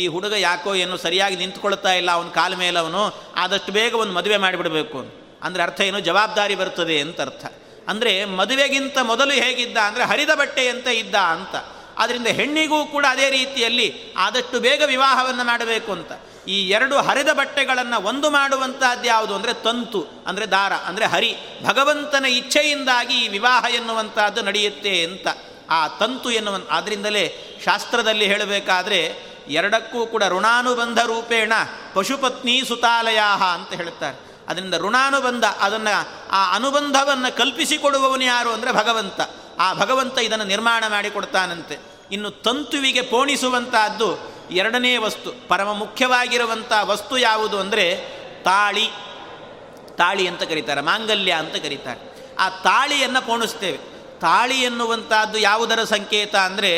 [0.00, 3.02] ಈ ಹುಡುಗ ಯಾಕೋ ಏನು ಸರಿಯಾಗಿ ನಿಂತ್ಕೊಳ್ತಾ ಇಲ್ಲ, ಅವನ ಕಾಲ ಮೇಲೆ ಅವನು
[3.42, 4.98] ಆದಷ್ಟು ಬೇಗ ಒಂದು ಮದುವೆ ಮಾಡಿಬಿಡಬೇಕು
[5.42, 6.00] ಅಂದರೆ ಅರ್ಥ ಏನು?
[6.00, 7.46] ಜವಾಬ್ದಾರಿ ಬರ್ತದೆ ಅಂತ ಅರ್ಥ.
[7.88, 11.56] ಅಂದರೆ ಮದುವೆಗಿಂತ ಮೊದಲು ಹೇಗಿದ್ದ ಅಂದರೆ ಹರಿದ ಬಟ್ಟೆಯಂತೆ ಇದ್ದ ಅಂತ.
[11.98, 16.12] ಆದ್ದರಿಂದ ಹೆಣ್ಣಿಗೂ ಕೂಡ ಅದೇ ರೀತಿಯಲ್ಲಿ ಆದಷ್ಟು ಬೇಗ ವಿವಾಹವನ್ನು ಮಾಡಬೇಕು ಅಂತ.
[16.48, 21.36] ಈ ಎರಡು ಹರಿದ ಬಟ್ಟೆಗಳನ್ನು ಒಂದು ಮಾಡುವಂಥದ್ದು ಯಾವುದು ಅಂದರೆ ತಂತು, ಅಂದರೆ ದಾರ, ಅಂದರೆ ಹರಿ.
[21.64, 25.26] ಭಗವಂತನ ಇಚ್ಛೆಯಿಂದಾಗಿ ಈ ವಿವಾಹ ಎನ್ನುವಂಥದ್ದು ನಡೆಯುತ್ತೆ ಅಂತ.
[25.70, 27.32] ಆ ತಂತು ಎನ್ನುವ ಆದ್ದರಿಂದಲೇ
[27.64, 29.14] ಶಾಸ್ತ್ರದಲ್ಲಿ ಹೇಳಬೇಕಾದ್ರೆ
[29.48, 31.52] ಎರಡಕ್ಕೂ ಕೂಡ ಋಣಾನುಬಂಧ ರೂಪೇಣ
[31.94, 33.20] ಪಶುಪತ್ನಿ ಸುತಾಲಯ
[33.52, 35.94] ಅಂತ ಹೇಳುತ್ತಾರೆ ಅದರಿಂದ ಋಣಾನುಬಂಧ, ಅದನ್ನು
[36.30, 39.20] ಆ ಅನುಬಂಧವನ್ನು ಕಲ್ಪಿಸಿಕೊಡುವವನು ಯಾರು ಅಂದರೆ ಭಗವಂತ.
[39.58, 41.78] ಆ ಭಗವಂತ ಇದನ್ನು ನಿರ್ಮಾಣ ಮಾಡಿಕೊಡ್ತಾನಂತೆ
[42.12, 44.08] ಇನ್ನು ತಂತುವಿಗೆ ಪೋಣಿಸುವಂತಹದ್ದು
[44.50, 45.48] ಎರಡನೇ ವಸ್ತು.
[45.48, 47.86] ಪರಮ ಮುಖ್ಯವಾಗಿರುವಂಥ ವಸ್ತು ಯಾವುದು ಅಂದರೆ
[48.44, 48.86] ತಾಳಿ.
[49.96, 52.00] ತಾಳಿ ಅಂತ ಕರೀತಾರೆ, ಮಾಂಗಲ್ಯ ಅಂತ ಕರೀತಾರೆ.
[52.38, 53.78] ಆ ತಾಳಿಯನ್ನು ಪೋಣಿಸ್ತೇವೆ.
[54.20, 56.72] ತಾಳಿ ಎನ್ನುವಂಥದ್ದು ಯಾವುದರ ಸಂಕೇತ ಅಂದರೆ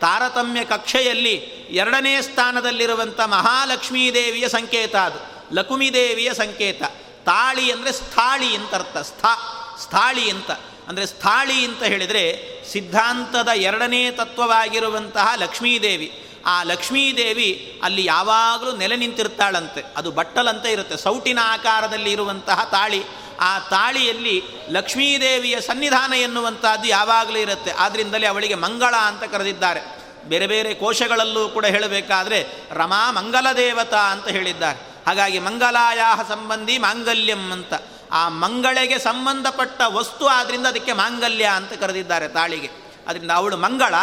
[0.00, 1.34] ತಾರತಮ್ಯ ಕಕ್ಷೆಯಲ್ಲಿ
[1.70, 5.20] ಎರಡನೇ ಸ್ಥಾನದಲ್ಲಿರುವಂಥ ಮಹಾಲಕ್ಷ್ಮೀ ದೇವಿಯ ಸಂಕೇತ ಅದು.
[5.54, 6.82] ಲಕುಮಿದೇವಿಯ ಸಂಕೇತ.
[7.28, 8.96] ತಾಳಿ ಅಂದರೆ ಸ್ಥಾಳಿ ಅಂತ ಅರ್ಥ.
[8.96, 9.34] ಸ್ಥಾ,
[9.82, 10.50] ಸ್ಥಾಳಿ ಅಂತ.
[10.88, 16.28] ಅಂದರೆ ಸ್ಥಾಳಿ ಅಂತ ಹೇಳಿದರೆ ಸಿದ್ಧಾಂತದ ಎರಡನೇ ತತ್ವವಾಗಿರುವಂತಹ ಲಕ್ಷ್ಮೀದೇವಿ.
[16.46, 19.84] ಆ ಲಕ್ಷ್ಮೀದೇವಿ ಅಲ್ಲಿ ಯಾವಾಗಲೂ ನೆಲೆ ನಿಂತಿರ್ತಾಳಂತೆ.
[19.96, 20.96] ಅದು ಬಟ್ಟಲಂತೆ ಇರುತ್ತೆ.
[20.96, 23.04] ಸೌಟಿನ ಆಕಾರದಲ್ಲಿ ಇರುವಂತಹ ತಾಳಿ.
[23.40, 27.70] ಆ ತಾಳಿಯಲ್ಲಿ ಲಕ್ಷ್ಮೀದೇವಿಯ ಸನ್ನಿಧಾನ ಎನ್ನುವಂಥದ್ದು ಯಾವಾಗಲೂ ಇರುತ್ತೆ.
[27.70, 29.80] ಆದ್ದರಿಂದಲೇ ಅವಳಿಗೆ ಮಂಗಳ ಅಂತ ಕರೆದಿದ್ದಾರೆ.
[30.24, 34.97] ಬೇರೆ ಬೇರೆ ಕೋಶಗಳಲ್ಲೂ ಕೂಡ ಹೇಳಬೇಕಾದ್ರೆ ರಮಾ ಮಂಗಲ ದೇವತಾ ಅಂತ ಹೇಳಿದ್ದಾರೆ.
[35.08, 37.74] ಹಾಗಾಗಿ ಮಂಗಲಾಯ ಸಂಬಂಧಿ ಮಾಂಗಲ್ಯಂ ಅಂತ.
[38.12, 42.70] ಆ ಮಂಗಳಿಗೆ ಸಂಬಂಧಪಟ್ಟ ವಸ್ತು ಆದ್ದರಿಂದ ಅದಕ್ಕೆ ಮಾಂಗಲ್ಯ ಅಂತ ಕರೆದಿದ್ದಾರೆ ತಾಳಿಗೆ.
[43.06, 43.94] ಅದರಿಂದ ಅವಳು ಮಂಗಳ,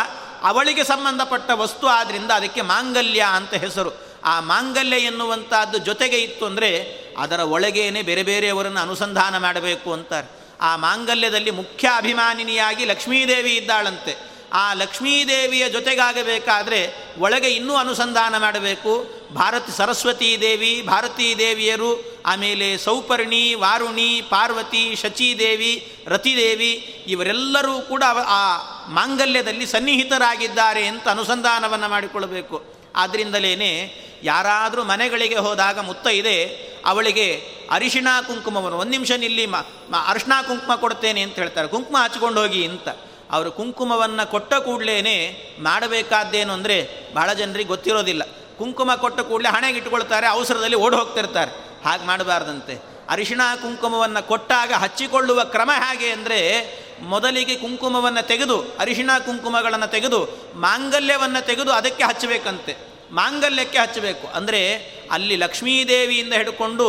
[0.43, 3.91] ಅವಳಿಗೆ ಸಂಬಂಧಪಟ್ಟ ವಸ್ತು ಆದ್ದರಿಂದ ಅದಕ್ಕೆ ಮಾಂಗಲ್ಯ ಅಂತ ಹೆಸರು.
[4.23, 6.71] ಆ ಮಾಂಗಲ್ಯ ಎನ್ನುವಂಥದ್ದು ಜೊತೆಗೆ ಇತ್ತು ಅಂದರೆ
[7.17, 10.27] ಅದರ ಒಳಗೇನೆ ಬೇರೆ ಬೇರೆಯವರನ್ನು ಅನುಸಂಧಾನ ಮಾಡಬೇಕು ಅಂತಾರೆ.
[10.61, 14.34] ಆ ಮಾಂಗಲ್ಯದಲ್ಲಿ ಮುಖ್ಯ ಅಭಿಮಾನಿನಿಯಾಗಿ ಲಕ್ಷ್ಮೀದೇವಿ ಇದ್ದಾಳಂತೆ.
[14.53, 19.05] ಆ ಲಕ್ಷ್ಮೀದೇವಿಯ ಜೊತೆಗಾಗಬೇಕಾದರೆ ಒಳಗೆ ಇನ್ನೂ ಅನುಸಂಧಾನ ಮಾಡಬೇಕು.
[19.33, 29.65] ಭಾರತಿ ಸರಸ್ವತೀ ದೇವಿ, ಭಾರತೀ ದೇವಿಯರು, ಆಮೇಲೆ ಸೌಪರ್ಣಿ, ವಾರುಣಿ, ಪಾರ್ವತಿ, ಶಚೀದೇವಿ, ರತಿದೇವಿ ಇವರೆಲ್ಲರೂ ಕೂಡ ಆ ಮಾಂಗಲ್ಯದಲ್ಲಿ
[29.65, 32.75] ಸನ್ನಿಹಿತರಾಗಿದ್ದಾರೆ ಅಂತ ಅನುಸಂಧಾನವನ್ನು ಮಾಡಿಕೊಳ್ಳಬೇಕು.
[32.95, 36.45] ಆದ್ದರಿಂದಲೇ ಯಾರಾದರೂ ಮನೆಗಳಿಗೆ ಹೋದಾಗ ಮುತ್ತ ಇದೆ,
[36.85, 39.55] ಅವಳಿಗೆ ಅರಿಶಿಣ ಕುಂಕುಮವನ್ನು, ಒಂದು ನಿಮಿಷ ನಿಲ್ಲಿ, ಮ
[40.07, 41.67] ಅರಿಶಿಣ ಕುಂಕುಮ ಕೊಡ್ತೇನೆ ಅಂತ ಹೇಳ್ತಾರೆ.
[41.67, 42.89] ಕುಂಕುಮ ಹಚ್ಕೊಂಡು ಹೋಗಿ ಅಂತ.
[43.31, 44.97] ಅವರು ಕುಂಕುಮವನ್ನು ಕೊಟ್ಟ ಕೂಡಲೇ
[45.59, 46.77] ಮಾಡಬೇಕಾದ್ದೇನು ಅಂದರೆ
[47.13, 48.23] ಬಹಳ ಜನರಿಗೆ ಗೊತ್ತಿರೋದಿಲ್ಲ.
[48.57, 51.51] ಕುಂಕುಮ ಕೊಟ್ಟ ಕೂಡಲೇ ಹಣೆಗೆ ಇಟ್ಕೊಳ್ತಾರೆ, ಅವಸರದಲ್ಲಿ ಓಡಿ ಹೋಗ್ತಿರ್ತಾರೆ.
[51.85, 52.75] ಹಾಗೆ ಮಾಡಬಾರ್ದಂತೆ.
[53.09, 56.39] ಅರಿಶಿಣ ಕುಂಕುಮವನ್ನು ಕೊಟ್ಟಾಗ ಹಚ್ಚಿಕೊಳ್ಳುವ ಕ್ರಮ ಹೇಗೆ ಅಂದರೆ
[57.01, 60.19] ಮೊದಲಿಗೆ ಕುಂಕುಮವನ್ನು ತೆಗೆದು, ಅರಿಶಿಣ ಕುಂಕುಮಗಳನ್ನು ತೆಗೆದು,
[60.55, 62.75] ಮಾಂಗಲ್ಯವನ್ನು ತೆಗೆದು ಅದಕ್ಕೆ ಹಚ್ಚಬೇಕಂತೆ.
[63.11, 64.27] ಮಾಂಗಲ್ಯಕ್ಕೆ ಹಚ್ಚಬೇಕು.
[64.27, 64.61] ಅಂದರೆ
[65.11, 66.87] ಅಲ್ಲಿ ಲಕ್ಷ್ಮೀದೇವಿಯಿಂದ ಹಿಡ್ಕೊಂಡು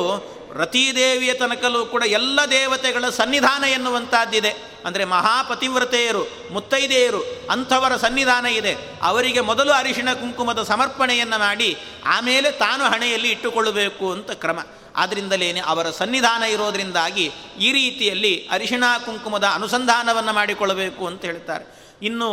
[0.56, 4.52] ರತೀದೇವಿಯ ತನಕಲ್ಲೂ ಕೂಡ ಎಲ್ಲ ದೇವತೆಗಳ ಸನ್ನಿಧಾನ ಎನ್ನುವಂಥದ್ದಿದೆ
[4.84, 8.76] ಅಂದರೆ ಮಹಾಪತಿವ್ರತೆಯರು, ಮುತ್ತೈದೆಯರು, ಅಂಥವರ ಸನ್ನಿಧಾನ ಇದೆ.
[9.02, 14.58] ಅವರಿಗೆ ಮೊದಲು ಅರಿಶಿಣ ಕುಂಕುಮದ ಸಮರ್ಪಣೆಯನ್ನು ಮಾಡಿ, ಆಮೇಲೆ ತಾನು ಹಣೆಯಲ್ಲಿ ಇಟ್ಟುಕೊಳ್ಳಬೇಕು ಅಂತ ಕ್ರಮ.
[14.96, 17.24] ಆದ್ದರಿಂದಲೇ ಅವರ ಸನ್ನಿಧಾನ ಇರೋದರಿಂದಾಗಿ
[17.60, 21.64] ಈ ರೀತಿಯಲ್ಲಿ ಅರಿಶಿಣ ಕುಂಕುಮದ ಅನುಸಂಧಾನವನ್ನು ಮಾಡಿಕೊಳ್ಳಬೇಕು ಅಂತ ಹೇಳ್ತಾರೆ.
[22.02, 22.28] ಇನ್ನು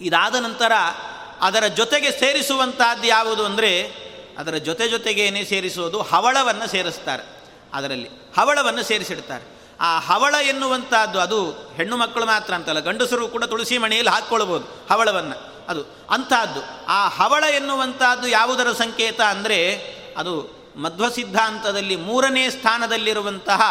[0.00, 0.72] ಇದಾದ ನಂತರ
[1.40, 3.70] ಅದರ ಜೊತೆಗೆ ಸೇರಿಸುವಂತಹದ್ದು ಯಾವುದು ಅಂದರೆ
[4.38, 7.24] ಅದರ ಜೊತೆ ಜೊತೆಗೇನೆ ಸೇರಿಸುವುದು ಹವಳವನ್ನು ಸೇರಿಸ್ತಾರೆ
[7.74, 8.08] ಅದರಲ್ಲಿ.
[8.36, 9.44] ಹವಳವನ್ನು ಸೇರಿಸಿಡ್ತಾರೆ.
[9.80, 15.36] ಆ ಹವಳ ಎನ್ನುವಂಥದ್ದು ಅದು ಹೆಣ್ಣು ಮಕ್ಕಳು ಮಾತ್ರ ಅಂತಲ್ಲ, ಗಂಡಸರು ಕೂಡ ತುಳಸಿ ಮಣಿಯಲ್ಲಿ ಹಾಕ್ಕೊಳ್ಬೋದು ಹವಳವನ್ನು.
[15.68, 16.60] ಅದು ಅಂಥದ್ದು.
[16.86, 19.58] ಆ ಹವಳ ಎನ್ನುವಂಥದ್ದು ಯಾವುದರ ಸಂಕೇತ ಅಂದರೆ
[20.16, 20.34] ಅದು
[20.76, 23.62] ಮಧ್ವ ಸಿದ್ಧಾಂತದಲ್ಲಿ ಮೂರನೇ ಸ್ಥಾನದಲ್ಲಿರುವಂತಹ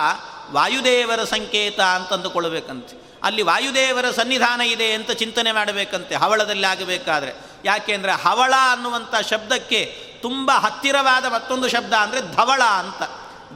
[0.51, 7.31] ವಾಯುದೇವರ ಸಂಕೇತ ಅಂತಂದುಕೊಳ್ಬೇಕಂತೆ ಅಲ್ಲಿ ವಾಯುದೇವರ ಸನ್ನಿಧಾನ ಇದೆ ಅಂತ ಚಿಂತನೆ ಮಾಡಬೇಕಂತೆ, ಹವಳದಲ್ಲಿ ಆಗಬೇಕಾದ್ರೆ.
[7.65, 9.79] ಯಾಕೆಂದರೆ ಹವಳ ಅನ್ನುವಂಥ ಶಬ್ದಕ್ಕೆ
[10.25, 13.01] ತುಂಬ ಹತ್ತಿರವಾದ ಮತ್ತೊಂದು ಶಬ್ದ ಅಂದರೆ ಧವಳ ಅಂತ.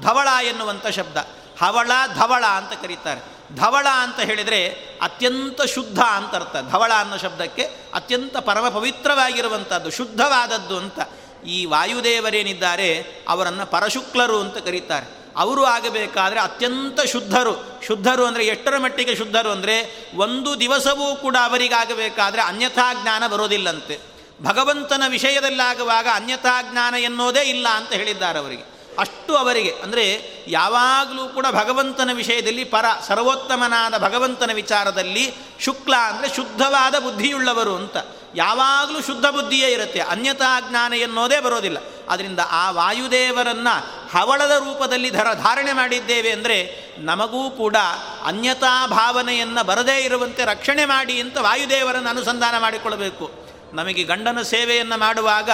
[0.05, 1.17] ಧವಳ ಎನ್ನುವಂಥ ಶಬ್ದ.
[1.59, 3.21] ಹವಳ ಧವಳ ಅಂತ ಕರೀತಾರೆ.
[3.55, 4.59] ಧವಳ ಅಂತ ಹೇಳಿದರೆ
[5.01, 6.55] ಅತ್ಯಂತ ಶುದ್ಧ ಅಂತ ಅರ್ಥ.
[6.71, 7.63] ಧವಳ ಅನ್ನೋ ಶಬ್ದಕ್ಕೆ
[7.93, 10.99] ಅತ್ಯಂತ ಪರಮ ಪವಿತ್ರವಾಗಿರುವಂಥದ್ದು ಶುದ್ಧವಾದದ್ದು ಅಂತ.
[11.45, 12.89] ಈ ವಾಯುದೇವರೇನಿದ್ದಾರೆ,
[13.29, 15.07] ಅವರನ್ನು ಪರಶುಕ್ಲರು ಅಂತ ಕರೀತಾರೆ.
[15.37, 17.81] ಅವರು ಆಗಬೇಕಾದರೆ ಅತ್ಯಂತ ಶುದ್ಧರು.
[17.87, 19.75] ಶುದ್ಧರು ಅಂದರೆ ಎಷ್ಟರ ಮಟ್ಟಿಗೆ ಶುದ್ಧರು ಅಂದರೆ
[20.15, 24.18] ಒಂದು ದಿವಸವೂ ಕೂಡ ಅವರಿಗಾಗಬೇಕಾದರೆ ಅನ್ಯಥಾ ಜ್ಞಾನ ಬರೋದಿಲ್ಲಂತೆ.
[24.41, 28.79] ಭಗವಂತನ ವಿಷಯದಲ್ಲಾಗುವಾಗ ಅನ್ಯಥಾ ಜ್ಞಾನ ಎನ್ನೋದೇ ಇಲ್ಲ ಅಂತ ಹೇಳಿದ್ದಾರೆ ಅವರಿಗೆ.
[28.99, 29.73] ಅಷ್ಟು ಅವರಿಗೆ.
[29.83, 37.97] ಅಂದರೆ ಯಾವಾಗಲೂ ಕೂಡ ಭಗವಂತನ ವಿಷಯದಲ್ಲಿ ಪರ, ಸರ್ವೋತ್ತಮನಾದ ಭಗವಂತನ ವಿಚಾರದಲ್ಲಿ ಶುಕ್ಲ ಅಂದರೆ ಶುದ್ಧವಾದ ಬುದ್ಧಿಯುಳ್ಳವರು ಅಂತ.
[38.35, 39.99] ಯಾವಾಗಲೂ ಶುದ್ಧ ಬುದ್ಧಿಯೇ ಇರುತ್ತೆ.
[39.99, 41.77] ಅನ್ಯತಾ ಜ್ಞಾನ ಎನ್ನೋದೇ ಬರೋದಿಲ್ಲ.
[42.09, 47.75] ಅದರಿಂದ ಆ ವಾಯುದೇವರನ್ನು ಹವಳದ ರೂಪದಲ್ಲಿ ಧರ, ಧಾರಣೆ ಮಾಡಿದ್ದೇವೆ ಅಂದರೆ ನಮಗೂ ಕೂಡ
[48.25, 53.48] ಅನ್ಯತಾ ಭಾವನೆಯನ್ನು ಬರದೇ ಇರುವಂತೆ ರಕ್ಷಣೆ ಮಾಡಿ ಅಂತ ವಾಯುದೇವರನ್ನು ಅನುಸಂಧಾನ ಮಾಡಿಕೊಳ್ಳಬೇಕು.
[53.73, 55.49] ನಮಗೆ ಗಂಡನ ಸೇವೆಯನ್ನು ಮಾಡುವಾಗ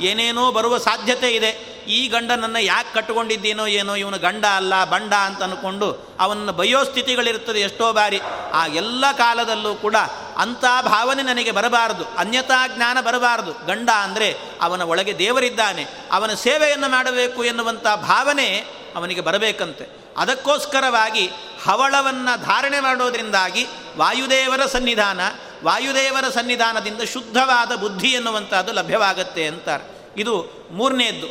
[0.00, 1.76] ಏನೇನೋ ಬರುವ ಸಾಧ್ಯತೆ ಇದೆ.
[1.88, 7.92] ಈ ಗಂಡನನ್ನು ಯಾಕೆ ಕಟ್ಟಿಕೊಂಡಿದ್ದೀನೋ ಏನೋ, ಇವನು ಗಂಡ ಅಲ್ಲ, ಬಂಡ ಅಂತ ಅಂದ್ಕೊಂಡು ಅವನ ಬಯೋ ಸ್ಥಿತಿಗಳಿರ್ತದೆ ಎಷ್ಟೋ
[7.92, 8.20] ಬಾರಿ.
[8.52, 9.96] ಆ ಎಲ್ಲ ಕಾಲದಲ್ಲೂ ಕೂಡ
[10.36, 12.04] ಅಂಥ ಭಾವನೆ ನನಗೆ ಬರಬಾರದು.
[12.04, 13.66] ಅನ್ಯತಾ ಜ್ಞಾನ ಬರಬಾರದು.
[13.66, 15.86] ಗಂಡ ಅಂದರೆ ಅವನ ಒಳಗೆ ದೇವರಿದ್ದಾನೆ.
[16.12, 18.64] ಅವನ ಸೇವೆಯನ್ನು ಮಾಡಬೇಕು ಎನ್ನುವಂಥ ಭಾವನೆ
[18.96, 20.06] ಅವನಿಗೆ ಬರಬೇಕಂತೆ.
[20.16, 21.30] ಅದಕ್ಕೋಸ್ಕರವಾಗಿ
[21.64, 25.20] ಹವಳವನ್ನು ಧಾರಣೆ ಮಾಡೋದರಿಂದಾಗಿ ವಾಯುದೇವರ ಸನ್ನಿಧಾನ
[25.66, 30.12] ವಾಯುದೇವರ ಸನ್ನಿಧಾನದಿಂದ ಶುದ್ಧವಾದ ಬುದ್ಧಿ ಎನ್ನುವಂಥದ್ದು ಲಭ್ಯವಾಗತ್ತೆ ಅಂತಾರೆ.
[30.20, 31.26] ಇದು ಮೂರನೇದ್ದು.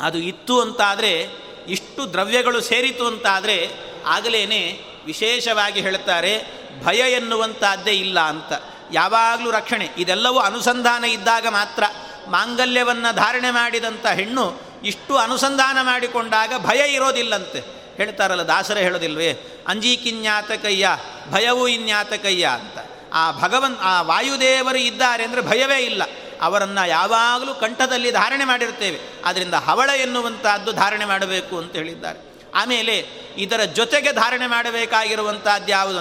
[0.00, 1.26] ಅದು ಇತ್ತು ಅಂತಾದರೆ,
[1.68, 3.70] ಇಷ್ಟು ದ್ರವ್ಯಗಳು ಸೇರಿತು ಅಂತಾದರೆ
[4.06, 6.42] ಆಗಲೇ ವಿಶೇಷವಾಗಿ ಹೇಳ್ತಾರೆ,
[6.84, 8.52] ಭಯ ಎನ್ನುವಂಥದ್ದೇ ಇಲ್ಲ ಅಂತ.
[8.92, 11.84] ಯಾವಾಗಲೂ ರಕ್ಷಣೆ, ಇದೆಲ್ಲವೂ ಅನುಸಂಧಾನ ಇದ್ದಾಗ ಮಾತ್ರ.
[12.28, 17.60] ಮಾಂಗಲ್ಯವನ್ನು ಧಾರಣೆ ಮಾಡಿದಂಥ ಹೆಣ್ಣು ಇಷ್ಟು ಅನುಸಂಧಾನ ಮಾಡಿಕೊಂಡಾಗ ಭಯ ಇರೋದಿಲ್ಲಂತೆ.
[17.96, 19.32] ಹೇಳ್ತಾರಲ್ಲ ದಾಸರೇ ಹೇಳೋದಿಲ್ವೇ?
[19.68, 20.98] ಅಂಜೀಕಿನ್ಯಾತಕಯ್ಯ,
[21.30, 22.87] ಭಯವೂ ಇನ್ಯಾತಕಯ್ಯ ಅಂತ.
[23.12, 26.02] ಆ ಭಗವನ್, ಆ ವಾಯುದೇವರು ಇದ್ದಾರೆ ಅಂದರೆ ಭಯವೇ ಇಲ್ಲ.
[26.40, 32.18] ಅವರನ್ನು ಯಾವಾಗಲೂ ಕಂಠದಲ್ಲಿ ಧಾರಣೆ ಮಾಡಿರ್ತೇವೆ ಆದ್ದರಿಂದ ಹವಳ ಎನ್ನುವಂಥದ್ದು ಧಾರಣೆ ಮಾಡಬೇಕು ಅಂತ ಹೇಳಿದ್ದಾರೆ.
[32.54, 33.04] ಆಮೇಲೆ
[33.36, 35.98] ಇದರ ಜೊತೆಗೆ ಧಾರಣೆ ಮಾಡಬೇಕಾಗಿರುವಂಥದ್ದು ಯಾವುದು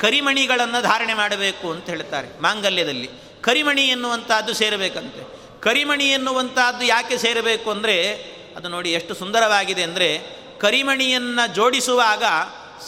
[0.00, 3.08] ಕರಿಮಣಿಗಳನ್ನು ಧಾರಣೆ ಮಾಡಬೇಕು ಅಂತ ಹೇಳ್ತಾರೆ ಮಾಂಗಲ್ಯದಲ್ಲಿ.
[3.42, 5.22] ಕರಿಮಣಿ ಎನ್ನುವಂಥದ್ದು ಸೇರಬೇಕಂತೆ.
[5.60, 8.12] ಕರಿಮಣಿ ಎನ್ನುವಂಥದ್ದು ಯಾಕೆ ಸೇರಬೇಕು ಅಂದರೆ
[8.56, 10.18] ಅದು ನೋಡಿ ಎಷ್ಟು ಸುಂದರವಾಗಿದೆ ಅಂದರೆ
[10.60, 12.24] ಕರಿಮಣಿಯನ್ನು ಜೋಡಿಸುವಾಗ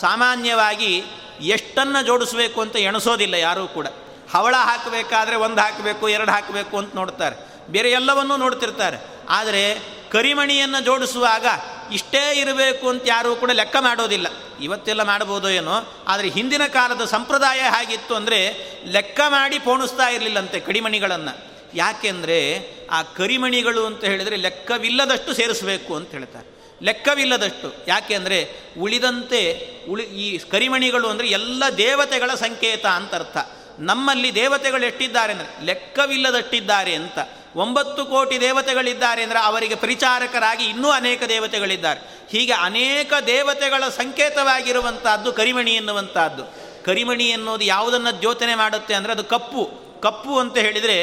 [0.01, 1.05] ಸಾಮಾನ್ಯವಾಗಿ
[1.41, 3.87] ಎಷ್ಟನ್ನು ಜೋಡಿಸಬೇಕು ಅಂತ ಎಣಿಸೋದಿಲ್ಲ ಯಾರೂ ಕೂಡ.
[4.35, 7.37] ಹವಳ ಹಾಕಬೇಕಾದ್ರೆ ಒಂದು ಹಾಕಬೇಕು, ಎರಡು ಹಾಕಬೇಕು ಅಂತ ನೋಡ್ತಾರೆ.
[7.73, 8.97] ಬೇರೆ ಎಲ್ಲವನ್ನೂ ನೋಡ್ತಿರ್ತಾರೆ.
[9.29, 11.47] ಆದರೆ ಕರಿಮಣಿಯನ್ನು ಜೋಡಿಸುವಾಗ
[11.93, 14.27] ಇಷ್ಟೇ ಇರಬೇಕು ಅಂತ ಯಾರೂ ಕೂಡ ಲೆಕ್ಕ ಮಾಡೋದಿಲ್ಲ.
[14.61, 22.71] ಇವತ್ತೆಲ್ಲ ಮಾಡ್ಬೋದೋ ಏನೋ, ಆದರೆ ಹಿಂದಿನ ಕಾಲದ ಸಂಪ್ರದಾಯ ಹಾಗಿತ್ತು ಅಂದರೆ ಲೆಕ್ಕ ಮಾಡಿ ಪೋಣಿಸ್ತಾ ಇರಲಿಲ್ಲಂತೆ ಕಡಿಮಣಿಗಳನ್ನು ಯಾಕೆಂದರೆ
[22.91, 26.56] ಆ ಕರಿಮಣಿಗಳು ಅಂತ ಹೇಳಿದರೆ ಲೆಕ್ಕವಿಲ್ಲದಷ್ಟು ಸೇರಿಸಬೇಕು ಅಂತ ಹೇಳ್ತಾರೆ.
[26.83, 27.85] ಲೆಕ್ಕವಿಲ್ಲದಷ್ಟು.
[27.89, 28.49] ಯಾಕೆ ಅಂದರೆ
[28.79, 29.41] ಉಳಿದಂತೆ
[29.89, 33.37] ಉಳಿ ಈ ಕರಿಮಣಿಗಳು ಅಂದರೆ ಎಲ್ಲ ದೇವತೆಗಳ ಸಂಕೇತ ಅಂತ ಅರ್ಥ
[33.79, 37.19] ನಮ್ಮಲ್ಲಿ ದೇವತೆಗಳು ಎಷ್ಟಿದ್ದಾರೆ ಅಂದರೆ ಲೆಕ್ಕವಿಲ್ಲದಷ್ಟಿದ್ದಾರೆ ಅಂತ.
[37.57, 42.01] ಒಂಬತ್ತು ಕೋಟಿ ದೇವತೆಗಳಿದ್ದಾರೆ ಅಂದರೆ ಅವರಿಗೆ ಪರಿಚಾರಕರಾಗಿ ಇನ್ನೂ ಅನೇಕ ದೇವತೆಗಳಿದ್ದಾರೆ.
[42.31, 46.45] ಹೀಗೆ ಅನೇಕ ದೇವತೆಗಳ ಸಂಕೇತವಾಗಿರುವಂತಹದ್ದು ಕರಿಮಣಿ ಎನ್ನುವಂತಹದ್ದು.
[46.85, 49.65] ಕರಿಮಣಿ ಎನ್ನುವುದು ಯಾವುದನ್ನು ದ್ಯೋತನೆ ಮಾಡುತ್ತೆ ಅಂದರೆ ಅದು ಕಪ್ಪು.
[50.01, 50.97] ಕಪ್ಪು ಅಂತ ಹೇಳಿದರೆ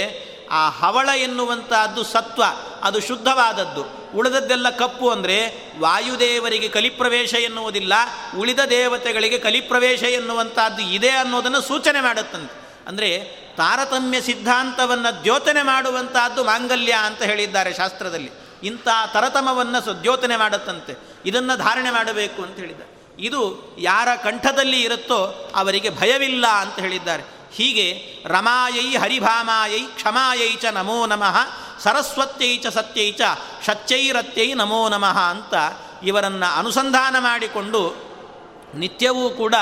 [0.53, 2.43] ಆ ಹವಳ ಎನ್ನುವಂತಹದ್ದು ಸತ್ವ,
[2.83, 4.11] ಅದು ಶುದ್ಧವಾದದ್ದು.
[4.17, 5.37] ಉಳಿದದ್ದೆಲ್ಲ ಕಪ್ಪು ಅಂದರೆ
[5.79, 7.93] ವಾಯುದೇವರಿಗೆ ಕಲಿಪ್ರವೇಶ ಎನ್ನುವುದಿಲ್ಲ,
[8.37, 12.85] ಉಳಿದ ದೇವತೆಗಳಿಗೆ ಕಲಿಪ್ರವೇಶ ಎನ್ನುವಂಥದ್ದು ಇದೆ ಅನ್ನೋದನ್ನು ಸೂಚನೆ ಮಾಡುತ್ತಂತೆ.
[12.87, 13.19] ಅಂದರೆ
[13.57, 18.31] ತಾರತಮ್ಯ ಸಿದ್ಧಾಂತವನ್ನು ದ್ಯೋತನೆ ಮಾಡುವಂತಹದ್ದು ಮಾಂಗಲ್ಯ ಅಂತ ಹೇಳಿದ್ದಾರೆ ಶಾಸ್ತ್ರದಲ್ಲಿ.
[18.63, 20.93] ಇಂಥ ತರತಮವನ್ನು ಸದ್ಯೋತನೆ ದ್ಯೋತನೆ ಮಾಡುತ್ತಂತೆ.
[21.25, 23.15] ಇದನ್ನು ಧಾರಣೆ ಮಾಡಬೇಕು ಅಂತ ಹೇಳಿದ್ದಾರೆ.
[23.19, 23.41] ಇದು
[23.79, 27.23] ಯಾರ ಕಂಠದಲ್ಲಿ ಇರುತ್ತೋ ಅವರಿಗೆ ಭಯವಿಲ್ಲ ಅಂತ ಹೇಳಿದ್ದಾರೆ.
[27.53, 31.37] ಹೀಗೆ ರಮಾಯೈ ಹರಿಭಾಮಾಯೈ ಕ್ಷಮಾಯೈ ಚ ನಮೋ ನಮಃ,
[31.79, 33.21] ಸರಸ್ವತ್ಯೈ ಚ ಸತ್ಯೈ ಚ
[33.65, 35.53] ಶಚ್ಚೈರತ್ಯೈ ನಮೋ ನಮಃ ಅಂತ
[36.03, 38.13] ಇವರನ್ನು ಅನುಸಂಧಾನ ಮಾಡಿಕೊಂಡು
[38.75, 39.55] ನಿತ್ಯವೂ ಕೂಡ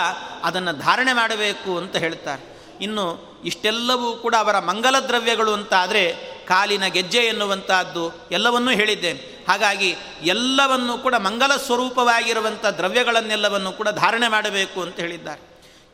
[0.44, 2.44] ಅದನ್ನು ಧಾರಣೆ ಮಾಡಬೇಕು ಅಂತ ಹೇಳ್ತಾರೆ.
[2.82, 3.06] ಇನ್ನು
[3.46, 6.04] ಇಷ್ಟೆಲ್ಲವೂ ಕೂಡ ಅವರ ಮಂಗಲ ದ್ರವ್ಯಗಳು ಅಂತಾದರೆ
[6.48, 9.46] ಕಾಲಿನ ಗೆಜ್ಜೆ ಎನ್ನುವಂಥದ್ದು ಎಲ್ಲವನ್ನೂ ಹೇಳಿದ್ದೇನೆ.
[9.48, 15.42] ಹಾಗಾಗಿ ಎಲ್ಲವನ್ನೂ ಕೂಡ ಮಂಗಲ ಸ್ವರೂಪವಾಗಿರುವಂಥ ದ್ರವ್ಯಗಳನ್ನೆಲ್ಲವನ್ನು ಕೂಡ ಧಾರಣೆ ಮಾಡಬೇಕು ಅಂತ ಹೇಳಿದ್ದಾರೆ.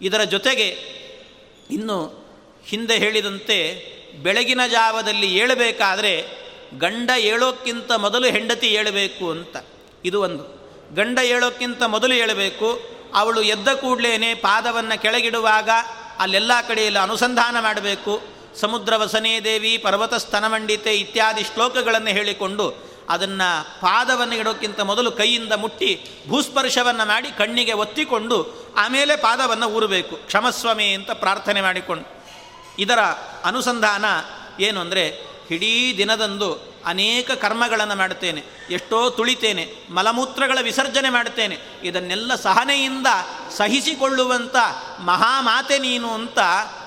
[0.02, 0.98] ಇದರ ಜೊತೆಗೆ
[1.72, 2.28] ಇನ್ನು
[2.66, 3.88] ಹಿಂದೆ ಹೇಳಿದಂತೆ
[4.24, 6.28] ಬೆಳಗಿನ ಜಾವದಲ್ಲಿ ಏಳಬೇಕಾದರೆ
[6.78, 9.58] ಗಂಡ ಏಳೋಕ್ಕಿಂತ ಮೊದಲು ಹೆಂಡತಿ ಏಳಬೇಕು ಅಂತ.
[10.06, 10.58] ಇದು ಒಂದು.
[10.96, 12.82] ಗಂಡ ಏಳೋಕ್ಕಿಂತ ಮೊದಲು ಏಳಬೇಕು.
[13.14, 15.70] ಅವಳು ಎದ್ದ ಕೂಡಲೇ ಪಾದವನ್ನು ಕೆಳಗಿಡುವಾಗ
[16.20, 18.22] ಅಲ್ಲೆಲ್ಲ ಕಡೆಯಲ್ಲಿ ಅನುಸಂಧಾನ ಮಾಡಬೇಕು.
[18.56, 27.08] ಸಮುದ್ರ ವಸನೇ ದೇವಿ ಪರ್ವತ ಸ್ತನಮಂಡಿತೆ ಇತ್ಯಾದಿ ಶ್ಲೋಕಗಳನ್ನು ಹೇಳಿಕೊಂಡು ಅದನ್ನು ಪಾದವನ್ನು ಇಡೋಕ್ಕಿಂತ ಮೊದಲು ಕೈಯಿಂದ ಮುಟ್ಟಿ ಭೂಸ್ಪರ್ಶವನ್ನು
[27.08, 30.16] ಮಾಡಿ ಕಣ್ಣಿಗೆ ಒತ್ತಿಕೊಂಡು ಆಮೇಲೆ ಪಾದವನ್ನು ಊರಬೇಕು.
[30.16, 32.24] ಕ್ಷಮಸ್ವಾಮಿ ಅಂತ ಪ್ರಾರ್ಥನೆ ಮಾಡಿಕೊಂಡು.
[32.80, 33.00] ಇದರ
[33.44, 34.06] ಅನುಸಂಧಾನ
[34.60, 38.44] ಏನು ಅಂದರೆ ಇಡೀ ದಿನದಂದು ಅನೇಕ ಕರ್ಮಗಳನ್ನು ಮಾಡುತ್ತೇನೆ.
[38.70, 41.58] ಎಷ್ಟೋ ತುಳಿತೇನೆ, ಮಲಮೂತ್ರಗಳ ವಿಸರ್ಜನೆ ಮಾಡುತ್ತೇನೆ.
[41.84, 43.08] ಇದನ್ನೆಲ್ಲ ಸಹನೆಯಿಂದ
[43.58, 44.56] ಸಹಿಸಿಕೊಳ್ಳುವಂಥ
[45.00, 46.40] ಮಹಾಮಾತೆ ನೀನು ಅಂತ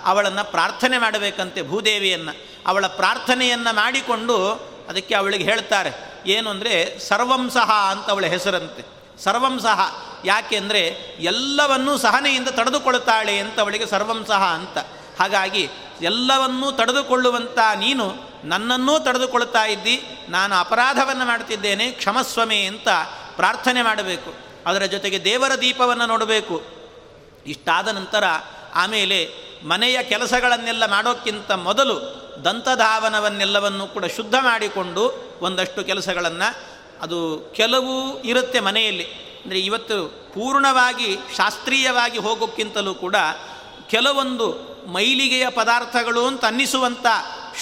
[0.04, 2.32] ಅವಳನ್ನು ಪ್ರಾರ್ಥನೆ ಮಾಡಬೇಕಂತೆ ಭೂದೇವಿಯನ್ನು.
[2.66, 4.46] ಅವಳ ಪ್ರಾರ್ಥನೆಯನ್ನು ಮಾಡಿಕೊಂಡು
[4.88, 6.09] ಅದಕ್ಕೆ ಅವಳಿಗೆ ಹೇಳ್ತಾರೆ.
[6.26, 9.00] ಏನು ಅಂದರೆ ಸರ್ವಂಸಹ ಅಂತ ಅವಳ ಹೆಸರಂತೆ.
[9.22, 9.80] ಸರ್ವಂಸಹ
[10.24, 10.80] ಯಾಕೆಂದರೆ
[11.20, 14.78] ಎಲ್ಲವನ್ನೂ ಸಹನೆಯಿಂದ ತಡೆದುಕೊಳ್ಳುತ್ತಾಳೆ ಅಂತ ಅವಳಿಗೆ ಸರ್ವಂಸಹ ಅಂತ.
[15.20, 15.68] ಹಾಗಾಗಿ
[16.00, 18.14] ಎಲ್ಲವನ್ನೂ ತಡೆದುಕೊಳ್ಳುವಂಥ ನೀನು
[18.44, 22.88] ನನ್ನನ್ನೂ ತಡೆದುಕೊಳ್ತಾ ಇದ್ದಿ, ನಾನು ಅಪರಾಧವನ್ನು ಮಾಡ್ತಿದ್ದೇನೆ, ಕ್ಷಮಸ್ವಮೆ ಅಂತ
[23.36, 24.34] ಪ್ರಾರ್ಥನೆ ಮಾಡಬೇಕು.
[24.66, 26.62] ಅದರ ಜೊತೆಗೆ ದೇವರ ದೀಪವನ್ನು ನೋಡಬೇಕು.
[27.46, 28.24] ಇಷ್ಟಾದ ನಂತರ
[28.74, 29.28] ಆಮೇಲೆ
[29.64, 36.54] ಮನೆಯ ಕೆಲಸಗಳನ್ನೆಲ್ಲ ಮಾಡೋಕ್ಕಿಂತ ಮೊದಲು ದಂತಧಾವನವನ್ನೆಲ್ಲವನ್ನು ಕೂಡ ಶುದ್ಧ ಮಾಡಿಕೊಂಡು ಒಂದಷ್ಟು ಕೆಲಸಗಳನ್ನು
[37.02, 39.04] ಅದು ಕೆಲವು ಇರುತ್ತೆ ಮನೆಯಲ್ಲಿ.
[39.44, 43.16] ಅಂದರೆ ಇವತ್ತು ಪೂರ್ಣವಾಗಿ ಶಾಸ್ತ್ರೀಯವಾಗಿ ಹೋಗೋಕ್ಕಿಂತಲೂ ಕೂಡ
[43.90, 47.06] ಕೆಲವೊಂದು ಮೈಲಿಗೆಯ ಪದಾರ್ಥಗಳು ಅಂತ ಅನ್ನಿಸುವಂಥ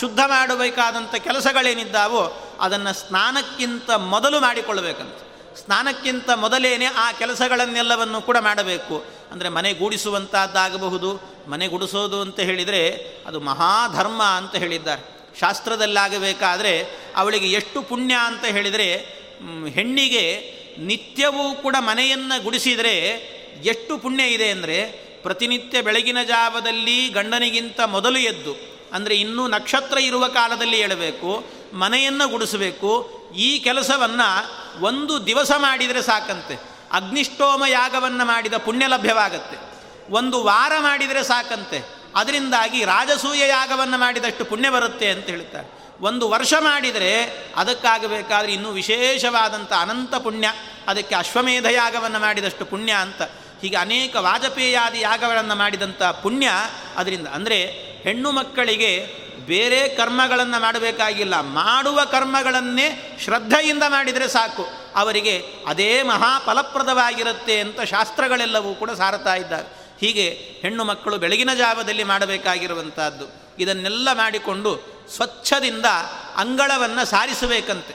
[0.01, 5.15] ಶುದ್ಧ ಮಾಡಬೇಕಾದಂಥ ಕೆಲಸಗಳೇನಿದ್ದಾವೋ ಅದನ್ನು ಸ್ನಾನಕ್ಕಿಂತ ಮೊದಲು ಮಾಡಿಕೊಳ್ಳಬೇಕಂತ.
[5.59, 9.05] ಸ್ನಾನಕ್ಕಿಂತ ಮೊದಲೇನೆ ಆ ಕೆಲಸಗಳನ್ನೆಲ್ಲವನ್ನು ಕೂಡ ಮಾಡಬೇಕು.
[9.33, 12.83] ಅಂದರೆ ಮನೆ ಗೂಡಿಸುವಂಥದ್ದಾಗಬಹುದು ಮನೆ ಗುಡಿಸೋದು ಅಂತ ಹೇಳಿದರೆ
[13.27, 15.03] ಅದು ಮಹಾಧರ್ಮ ಅಂತ ಹೇಳಿದ್ದಾರೆ.
[15.41, 16.73] ಶಾಸ್ತ್ರದಲ್ಲಾಗಬೇಕಾದ್ರೆ
[17.17, 18.89] ಅವಳಿಗೆ ಎಷ್ಟು ಪುಣ್ಯ ಅಂತ ಹೇಳಿದರೆ
[19.75, 20.25] ಹೆಣ್ಣಿಗೆ
[20.79, 22.95] ನಿತ್ಯವೂ ಕೂಡ ಮನೆಯನ್ನು ಗುಡಿಸಿದರೆ
[23.65, 24.79] ಎಷ್ಟು ಪುಣ್ಯ ಇದೆ ಅಂದರೆ
[25.23, 28.53] ಪ್ರತಿನಿತ್ಯ ಬೆಳಗಿನ ಜಾವದಲ್ಲಿ ಗಂಡನಿಗಿಂತ ಮೊದಲು ಎದ್ದು,
[28.93, 31.31] ಅಂದರೆ ಇನ್ನೂ ನಕ್ಷತ್ರ ಇರುವ ಕಾಲದಲ್ಲಿ ಹೇಳಬೇಕು,
[31.73, 32.91] ಮನೆಯನ್ನು ಗುಡಿಸಬೇಕು,
[33.37, 34.29] ಈ ಕೆಲಸವನ್ನು
[34.81, 36.57] ಒಂದು ದಿವಸ ಮಾಡಿದರೆ ಸಾಕಂತೆ.
[36.93, 39.57] ಅಗ್ನಿಷ್ಟೋಮ ಯಾಗವನ್ನು ಮಾಡಿದ ಪುಣ್ಯ ಲಭ್ಯವಾಗತ್ತೆ.
[40.11, 41.85] ಒಂದು ವಾರ ಮಾಡಿದರೆ ಸಾಕಂತೆ.
[42.17, 45.79] ಅದರಿಂದಾಗಿ ರಾಜಸೂಯ ಯಾಗವನ್ನು ಮಾಡಿದಷ್ಟು ಪುಣ್ಯ ಬರುತ್ತೆ ಅಂತ ಹೇಳ್ತಾರೆ.
[46.01, 47.23] ಒಂದು ವರ್ಷ ಮಾಡಿದರೆ
[47.57, 50.53] ಅದಕ್ಕಾಗಬೇಕಾದ್ರೆ ಇನ್ನೂ ವಿಶೇಷವಾದಂಥ ಅನಂತ ಪುಣ್ಯ,
[50.87, 53.23] ಅದಕ್ಕೆ ಅಶ್ವಮೇಧ ಯಾಗವನ್ನು ಮಾಡಿದಷ್ಟು ಪುಣ್ಯ ಅಂತ.
[53.63, 56.51] ಹೀಗೆ ಅನೇಕ ವಾಜಪೇಯಾದಿ ಯಾಗಗಳನ್ನು ಮಾಡಿದಂಥ ಪುಣ್ಯ
[56.97, 57.63] ಅದರಿಂದ ಅಂದರೆ
[58.03, 59.07] ಹೆಣ್ಣು ಮಕ್ಕಳಿಗೆ
[59.47, 61.41] ಬೇರೆ ಕರ್ಮಗಳನ್ನು ಮಾಡಬೇಕಾಗಿಲ್ಲ.
[61.41, 64.67] ಮಾಡುವ ಕರ್ಮಗಳನ್ನೇ ಶ್ರದ್ಧೆಯಿಂದ ಮಾಡಿದರೆ ಸಾಕು.
[64.97, 69.78] ಅವರಿಗೆ ಅದೇ ಮಹಾ ಫಲಪ್ರದವಾಗಿರುತ್ತೆ ಅಂತ ಶಾಸ್ತ್ರಗಳೆಲ್ಲವೂ ಕೂಡ ಸಾರತಾ ಇದ್ದಾರೆ.
[70.01, 70.31] ಹೀಗೆ
[70.63, 73.27] ಹೆಣ್ಣು ಮಕ್ಕಳು ಬೆಳಗಿನ ಜಾವದಲ್ಲಿ ಮಾಡಬೇಕಾಗಿರುವಂಥದ್ದು
[73.59, 75.85] ಇದನ್ನೆಲ್ಲ ಮಾಡಿಕೊಂಡು ಸ್ವಚ್ಛದಿಂದ
[76.37, 77.95] ಅಂಗಳವನ್ನು ಸಾರಿಸಬೇಕಂತೆ.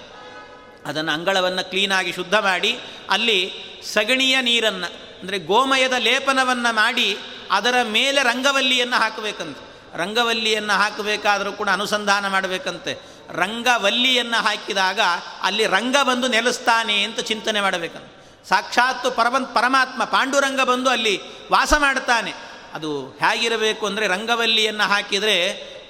[0.85, 2.79] ಅದನ್ನು ಅಂಗಳವನ್ನು ಕ್ಲೀನಾಗಿ ಶುದ್ಧ ಮಾಡಿ,
[3.09, 3.51] ಅಲ್ಲಿ
[3.93, 7.17] ಸಗಣಿಯ ನೀರನ್ನು, ಅಂದರೆ ಗೋಮಯದ ಲೇಪನವನ್ನು ಮಾಡಿ
[7.51, 9.97] ಅದರ ಮೇಲೆ ರಂಗವಲ್ಲಿಯನ್ನು ಹಾಕಬೇಕಂತೆ.
[9.97, 12.99] ರಂಗವಲ್ಲಿಯನ್ನು ಹಾಕಬೇಕಾದರೂ ಕೂಡ ಅನುಸಂಧಾನ ಮಾಡಬೇಕಂತೆ.
[13.29, 14.99] ರಂಗವಲ್ಲಿಯನ್ನು ಹಾಕಿದಾಗ
[15.41, 18.22] ಅಲ್ಲಿ ರಂಗ ಬಂದು ನೆಲೆಸ್ತಾನೆ ಅಂತ ಚಿಂತನೆ ಮಾಡಬೇಕಂತ.
[18.49, 21.21] ಸಾಕ್ಷಾತ್ತು ಪರಮ ಪರಮಾತ್ಮ ಪಾಂಡುರಂಗ ಬಂದು ಅಲ್ಲಿ
[21.51, 22.33] ವಾಸ ಮಾಡ್ತಾನೆ
[22.73, 25.35] ಅದು ಹೇಗಿರಬೇಕು ಅಂದರೆ ರಂಗವಲ್ಲಿಯನ್ನು ಹಾಕಿದರೆ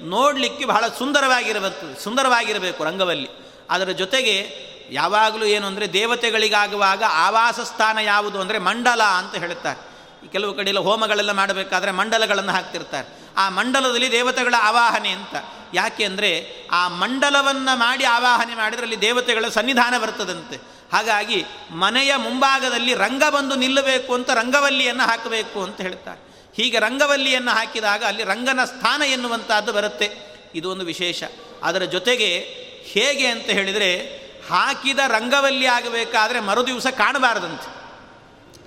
[0.02, 3.30] ನೋಡಲಿಕ್ಕೆ ಬಹಳ ಸುಂದರವಾಗಿರಬೇಕು ಸುಂದರವಾಗಿರಬೇಕು ರಂಗವಲ್ಲಿ.
[3.70, 9.94] ಅದರ ಜೊತೆಗೆ ಯಾವಾಗಲೂ ಏನು ಅಂದರೆ ದೇವತೆಗಳಿಗಾಗುವಾಗ ಆವಾಸ ಸ್ಥಾನ ಯಾವುದು ಅಂದರೆ ಮಂಡಲ ಅಂತ ಹೇಳುತ್ತಾರೆ.
[10.32, 13.08] ಕೆಲವು ಕಡೆಯಲ್ಲ ಹೋಮಗಳೆಲ್ಲ ಮಾಡಬೇಕಾದ್ರೆ ಮಂಡಲಗಳನ್ನು ಹಾಕ್ತಿರ್ತಾರೆ.
[13.38, 15.36] ಆ ಮಂಡಲದಲ್ಲಿ ದೇವತೆಗಳ ಆವಾಹನೆ ಅಂತ.
[15.74, 20.83] ಯಾಕೆ ಅಂದರೆ ಆ ಮಂಡಲವನ್ನು ಮಾಡಿ ಆವಾಹನೆ ಮಾಡಿದರೆ ಅಲ್ಲಿ ದೇವತೆಗಳ ಸನ್ನಿಧಾನ ಬರ್ತದಂತೆ.
[20.94, 26.52] ಹಾಗಾಗಿ ಮನೆಯ ಮುಂಭಾಗದಲ್ಲಿ ರಂಗ ಬಂದು ನಿಲ್ಲಬೇಕು ಅಂತ ರಂಗವಲ್ಲಿಯನ್ನು ಹಾಕಬೇಕು ಅಂತ ಹೇಳ್ತಾರೆ.
[26.56, 30.10] ಹೀಗೆ ರಂಗವಲ್ಲಿಯನ್ನು ಹಾಕಿದಾಗ ಅಲ್ಲಿ ರಂಗನ ಸ್ಥಾನ ಎನ್ನುವಂಥದ್ದು ಬರುತ್ತೆ.
[30.56, 31.24] ಇದು ಒಂದು ವಿಶೇಷ.
[31.64, 32.40] ಅದರ ಜೊತೆಗೆ
[32.84, 37.84] ಹೇಗೆ ಅಂತ ಹೇಳಿದರೆ ಹಾಕಿದ ರಂಗವಲ್ಲಿ ಆಗಬೇಕಾದ್ರೆ ಮರುದಿವಸ ಕಾಣಬಾರದಂತೆ.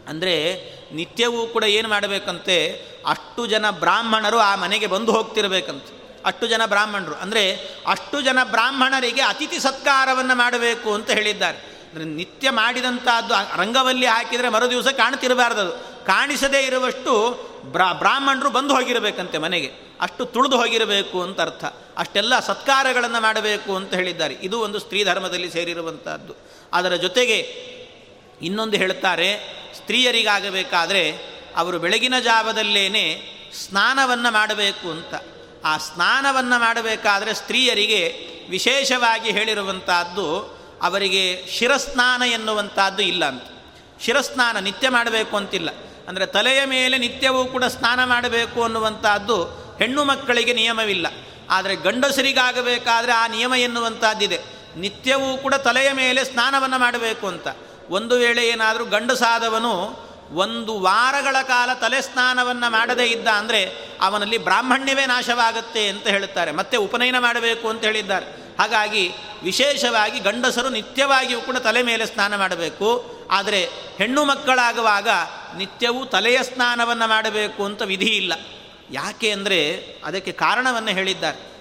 [0.08, 0.34] ಅಂದರೆ
[0.94, 2.72] ನಿತ್ಯವೂ ಕೂಡ ಏನು ಮಾಡಬೇಕಂತೆ?
[3.06, 6.20] ಅಷ್ಟು ಜನ ಬ್ರಾಹ್ಮಣರು ಆ ಮನೆಗೆ ಬಂದು ಹೋಗ್ತಿರಬೇಕಂತೆ.
[6.24, 7.14] ಅಷ್ಟು ಜನ ಬ್ರಾಹ್ಮಣರು.
[7.14, 7.56] ಅಂದರೆ
[7.86, 11.75] ಅಷ್ಟು ಜನ ಬ್ರಾಹ್ಮಣರಿಗೆ ಅತಿಥಿ ಸತ್ಕಾರವನ್ನು ಮಾಡಬೇಕು ಅಂತ ಹೇಳಿದ್ದಾರೆ.
[12.04, 19.70] ನಿತ್ಯ ಮಾಡಿದಂಥದ್ದು ರಂಗವಲ್ಲಿ ಹಾಕಿದರೆ ಮರುದಿವಸ ದಿವಸ ಕಾಣ್ತಿರಬಾರ್ದು ಕಾಣಿಸದೇ ಇರುವಷ್ಟು ಬ್ರಾ, ಬ್ರಾಹ್ಮಣರು ಬಂದು ಹೋಗಿರಬೇಕಂತೆ ಮನೆಗೆ.
[20.00, 21.64] ಅಷ್ಟು ತುಳಿದು ಹೋಗಿರಬೇಕು ಅಂತ ಅರ್ಥ.
[21.96, 24.34] ಅಷ್ಟೆಲ್ಲ ಸತ್ಕಾರಗಳನ್ನು ಮಾಡಬೇಕು ಅಂತ ಹೇಳಿದ್ದಾರೆ.
[24.34, 26.34] ಇದು ಒಂದು ಸ್ತ್ರೀ ಧರ್ಮದಲ್ಲಿ ಸೇರಿರುವಂಥದ್ದು
[26.72, 27.36] ಅದರ ಜೊತೆಗೆ
[28.42, 33.36] ಇನ್ನೊಂದು ಹೇಳ್ತಾರೆ, ಸ್ತ್ರೀಯರಿಗಾಗಬೇಕಾದರೆ ಅವರು ಬೆಳಗಿನ ಜಾವದಲ್ಲೇನೆ
[33.68, 35.14] ಸ್ನಾನವನ್ನು ಮಾಡಬೇಕು ಅಂತ.
[35.64, 43.42] ಆ ಸ್ನಾನವನ್ನು ಮಾಡಬೇಕಾದ್ರೆ ಸ್ತ್ರೀಯರಿಗೆ ವಿಶೇಷವಾಗಿ ಹೇಳಿರುವಂಥದ್ದು ಅವರಿಗೆ ಶಿರಸ್ನಾನ ಎನ್ನುವಂಥದ್ದು ಇಲ್ಲ ಅಂತ.
[44.00, 45.70] ಶಿರಸ್ನಾನ ನಿತ್ಯ ಮಾಡಬೇಕು ಅಂತಿಲ್ಲ.
[46.08, 49.44] ಅಂದರೆ ತಲೆಯ ಮೇಲೆ ನಿತ್ಯವೂ ಕೂಡ ಸ್ನಾನ ಮಾಡಬೇಕು ಅನ್ನುವಂಥದ್ದು
[49.78, 51.06] ಹೆಣ್ಣು ಮಕ್ಕಳಿಗೆ ನಿಯಮವಿಲ್ಲ.
[51.50, 54.40] ಆದರೆ ಗಂಡಸರಿಗಾಗಬೇಕಾದರೆ ಆ ನಿಯಮ ಎನ್ನುವಂಥದ್ದಿದೆ.
[54.76, 57.48] ನಿತ್ಯವೂ ಕೂಡ ತಲೆಯ ಮೇಲೆ ಸ್ನಾನವನ್ನು ಮಾಡಬೇಕು ಅಂತ.
[57.90, 65.88] ಒಂದು ವೇಳೆ ಏನಾದರೂ ಗಂಡಸಾದವನು ಒಂದು ವಾರಗಳ ಕಾಲ ತಲೆ ಸ್ನಾನವನ್ನು ಮಾಡದೇ ಇದ್ದ ಅಂದರೆ ಅವನಲ್ಲಿ ಬ್ರಾಹ್ಮಣ್ಯವೇ ನಾಶವಾಗುತ್ತೆ
[65.88, 66.52] ಅಂತ ಹೇಳುತ್ತಾರೆ.
[66.52, 68.45] ಮತ್ತೆ ಉಪನಯನ ಮಾಡಬೇಕು ಅಂತ ಹೇಳಿದ್ದಾರೆ.
[68.58, 69.10] ಹಾಗಾಗಿ
[69.42, 73.16] ವಿಶೇಷವಾಗಿ ಗಂಡಸರು ನಿತ್ಯವಾಗಿಯೂ ಕೂಡ ತಲೆ ಮೇಲೆ ಸ್ನಾನ ಮಾಡಬೇಕು.
[73.30, 75.08] ಆದರೆ ಹೆಣ್ಣು ಮಕ್ಕಳಾಗುವಾಗ
[75.56, 78.32] ನಿತ್ಯವೂ ತಲೆಯ ಸ್ನಾನವನ್ನು ಮಾಡಬೇಕು ಅಂತ ವಿಧಿ ಇಲ್ಲ.
[78.90, 81.56] ಯಾಕೆ ಅಂದರೆ ಅದಕ್ಕೆ ಕಾರಣವನ್ನು ಹೇಳಿದ್ದಾರೆ.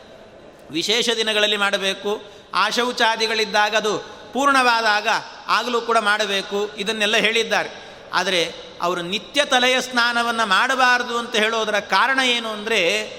[0.72, 2.24] ವಿಶೇಷ ದಿನಗಳಲ್ಲಿ ಮಾಡಬೇಕು.
[2.54, 3.98] ಆಶೌಚಾದಿಗಳಿದ್ದಾಗ ಅದು
[4.34, 5.08] ಪೂರ್ಣವಾದಾಗ
[5.48, 6.72] ಆಗಲೂ ಕೂಡ ಮಾಡಬೇಕು.
[6.78, 7.70] ಇದನ್ನೆಲ್ಲ ಹೇಳಿದ್ದಾರೆ.
[8.14, 13.10] ಆದರೆ ಅವರು ನಿತ್ಯ ತಲೆಯ ಸ್ನಾನವನ್ನು ಮಾಡಬಾರದು ಅಂತ ಹೇಳೋದರ ಕಾರಣ ಏನು ಅಂದರೆ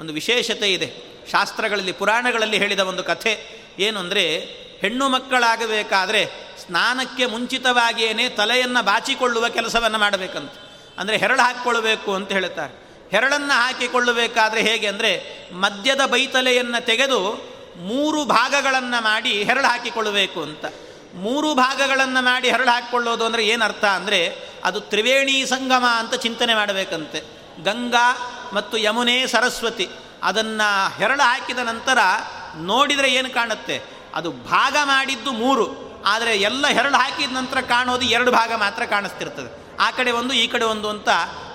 [0.00, 1.13] ಒಂದು ವಿಶೇಷತೆ ಇದೆ.
[1.32, 3.32] ಶಾಸ್ತ್ರಗಳಲ್ಲಿ, ಪುರಾಣಗಳಲ್ಲಿ ಹೇಳಿದ ಒಂದು ಕಥೆ
[3.78, 4.24] ಏನು ಅಂದರೆ,
[4.82, 6.22] ಹೆಣ್ಣು ಮಕ್ಕಳಾಗಬೇಕಾದ್ರೆ
[6.62, 10.54] ಸ್ನಾನಕ್ಕೆ ಮುಂಚಿತವಾಗಿಯೇ ತಲೆಯನ್ನು ಬಾಚಿಕೊಳ್ಳುವ ಕೆಲಸವನ್ನು ಮಾಡಬೇಕಂತ.
[10.98, 12.74] ಅಂದರೆ ಹೆರಳು ಹಾಕಿಕೊಳ್ಳಬೇಕು ಅಂತ ಹೇಳುತ್ತಾರೆ
[13.10, 15.10] ಹೆರಳನ್ನು ಹಾಕಿಕೊಳ್ಳಬೇಕಾದ್ರೆ ಹೇಗೆ ಅಂದರೆ,
[15.52, 17.20] ಮದ್ಯದ ಬೈತಲೆಯನ್ನು ತೆಗೆದು
[17.76, 20.64] ಮೂರು ಭಾಗಗಳನ್ನು ಮಾಡಿ ಹೆರಳು ಹಾಕಿಕೊಳ್ಳಬೇಕು ಅಂತ.
[21.14, 24.20] ಮೂರು ಭಾಗಗಳನ್ನು ಮಾಡಿ ಹೆರಳು ಹಾಕಿಕೊಳ್ಳೋದು ಅಂದರೆ ಏನರ್ಥ ಅಂದರೆ,
[24.64, 27.20] ಅದು ತ್ರಿವೇಣಿ ಸಂಗಮ ಅಂತ ಚಿಂತನೆ ಮಾಡಬೇಕಂತೆ.
[27.64, 28.06] ಗಂಗಾ
[28.52, 29.86] ಮತ್ತು ಯಮುನೆ, ಸರಸ್ವತಿ.
[30.24, 31.98] ಅದನ್ನು ಹೆರಳು ಹಾಕಿದ ನಂತರ
[32.56, 33.82] ನೋಡಿದರೆ ಏನು ಕಾಣುತ್ತೆ?
[34.14, 35.84] ಅದು ಭಾಗ ಮಾಡಿದ್ದು ಮೂರು.
[36.06, 39.76] ಆದರೆ ಎಲ್ಲ ಹೆರಳು ಹಾಕಿದ ನಂತರ ಕಾಣೋದು ಎರಡು ಭಾಗ ಮಾತ್ರ ಕಾಣಿಸ್ತಿರ್ತದೆ.
[39.80, 41.08] ಆ ಕಡೆ ಒಂದು, ಈ ಕಡೆ ಒಂದು ಅಂತ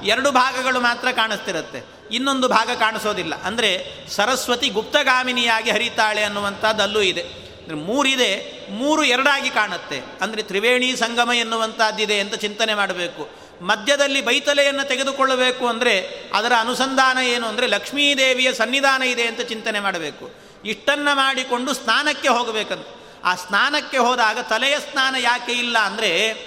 [0.03, 1.85] ಎರಡು ಭಾಗಗಳು ಮಾತ್ರ ಕಾಣಿಸ್ತಿರುತ್ತೆ.
[2.11, 3.41] ಇನ್ನೊಂದು ಭಾಗ ಕಾಣಿಸೋದಿಲ್ಲ.
[3.41, 3.69] ಅಂದರೆ
[4.09, 8.31] ಸರಸ್ವತಿ ಗುಪ್ತಗಾಮಿನಿಯಾಗಿ ಹರಿತಾಳೆ ಅನ್ನುವಂಥದ್ದು ಅಲ್ಲೂ ಇದೆ ಮೂರಿದೆ,
[8.71, 10.01] ಮೂರು ಎರಡಾಗಿ ಕಾಣುತ್ತೆ.
[10.21, 13.38] ಅಂದರೆ ತ್ರಿವೇಣಿ ಸಂಗಮ ಎನ್ನುವಂಥದ್ದಿದೆ ಅಂತ ಚಿಂತನೆ ಮಾಡಬೇಕು.
[13.61, 20.31] ಮಧ್ಯದಲ್ಲಿ ಬೈತಲೆಯನ್ನು ತೆಗೆದುಕೊಳ್ಳಬೇಕು ಅಂದರೆ ಅದರ ಅನುಸಂಧಾನ ಏನು ಅಂದರೆ ಲಕ್ಷ್ಮೀದೇವಿಯ ಸನ್ನಿಧಾನ ಇದೆ ಅಂತ ಚಿಂತನೆ ಮಾಡಬೇಕು.
[20.65, 22.87] ಇಷ್ಟನ್ನು ಮಾಡಿಕೊಂಡು ಸ್ನಾನಕ್ಕೆ ಹೋಗಬೇಕಂತ.
[23.23, 26.37] ಆ ಸ್ನಾನಕ್ಕೆ ಹೋದಾಗ ತಲೆಯ ಸ್ನಾನ ಯಾಕೆ ಇಲ್ಲ ಅಂದರೆ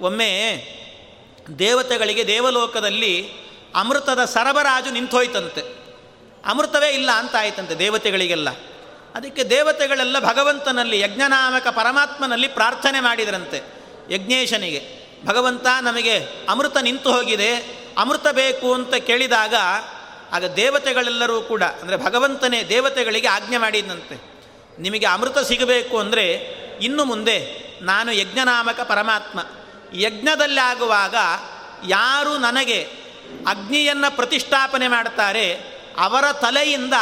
[0.00, 0.30] ಒಮ್ಮೆ
[1.58, 3.28] ದೇವತೆಗಳಿಗೆ ದೇವಲೋಕದಲ್ಲಿ
[3.74, 5.60] ಅಮೃತದ ಸರಬರಾಜು ನಿಂತೋಯ್ತಂತೆ.
[6.44, 8.48] ಅಮೃತವೇ ಇಲ್ಲ ಅಂತ ಆಯ್ತಂತೆ ದೇವತೆಗಳಿಗೆಲ್ಲ.
[9.14, 13.62] ಅದಕ್ಕೆ ದೇವತೆಗಳೆಲ್ಲ ಭಗವಂತನಲ್ಲಿ ಯಜ್ಞನಾಮಕ ಪರಮಾತ್ಮನಲ್ಲಿ ಪ್ರಾರ್ಥನೆ ಮಾಡಿದರಂತೆ
[14.10, 15.03] ಯಜ್ಞೇಶನಿಗೆ.
[15.24, 16.16] ಭಗವಂತ ನಮಗೆ
[16.48, 17.50] ಅಮೃತ ನಿಂತು ಹೋಗಿದೆ,
[17.98, 19.54] ಅಮೃತ ಬೇಕು ಅಂತ ಕೇಳಿದಾಗ
[20.32, 24.16] ಆಗ ದೇವತೆಗಳೆಲ್ಲರೂ ಕೂಡ, ಅಂದರೆ ಭಗವಂತನೇ ದೇವತೆಗಳಿಗೆ ಆಜ್ಞೆ ಮಾಡಿದಂತೆ.
[24.78, 26.26] ನಿಮಗೆ ಅಮೃತ ಸಿಗಬೇಕು ಅಂದರೆ
[26.80, 27.36] ಇನ್ನು ಮುಂದೆ
[27.82, 29.40] ನಾನು ಯಜ್ಞನಾಮಕ ಪರಮಾತ್ಮ.
[29.94, 31.16] ಯಜ್ಞದಲ್ಲಿ ಆಗುವಾಗ
[31.88, 32.78] ಯಾರು ನನಗೆ
[33.46, 35.46] ಅಗ್ನಿಯನ್ನು ಪ್ರತಿಷ್ಠಾಪನೆ ಮಾಡ್ತಾರೆ,
[35.98, 36.96] ಅವರ ತಲೆಯಿಂದ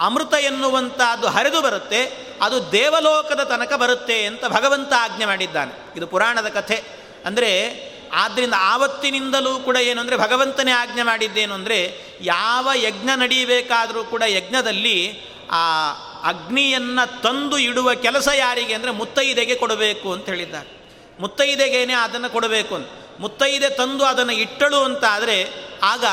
[0.00, 2.00] ಅಮೃತ ಎನ್ನುವಂಥದ್ದು ಹರಿದು ಬರುತ್ತೆ,
[2.42, 5.72] ಅದು ದೇವಲೋಕದ ತನಕ ಬರುತ್ತೆ ಅಂತ ಭಗವಂತ ಆಜ್ಞೆ ಮಾಡಿದ್ದಾನೆ.
[5.96, 6.95] ಇದು ಪುರಾಣದ ಕಥೆ.
[7.26, 7.50] ಅಂದರೆ
[8.12, 15.20] ಆದ್ದರಿಂದ ಆವತ್ತಿನಿಂದಲೂ ಕೂಡ ಏನು ಅಂದರೆ ಭಗವಂತನೇ ಆಜ್ಞೆ ಮಾಡಿದ್ದೇನು ಅಂದರೆ ಯಾವ ಯಜ್ಞ ನಡೀಬೇಕಾದರೂ ಕೂಡ ಯಜ್ಞದಲ್ಲಿ
[15.50, 15.90] ಆ
[16.28, 20.68] ಅಗ್ನಿಯನ್ನು ತಂದು ಇಡುವ ಕೆಲಸ ಯಾರಿಗೆ ಅಂದರೆ ಮುತ್ತೈದೆಗೆ ಕೊಡಬೇಕು ಅಂತ ಹೇಳಿದ್ದಾರೆ.
[21.20, 22.88] ಮುತ್ತೈದೆಗೇನೆ ಅದನ್ನು ಕೊಡಬೇಕು ಅಂತ.
[23.20, 25.48] ಮುತ್ತೈದೆ ತಂದು ಅದನ್ನು ಇಟ್ಟಳು ಅಂತ ಆದರೆ
[25.82, 26.04] ಆಗ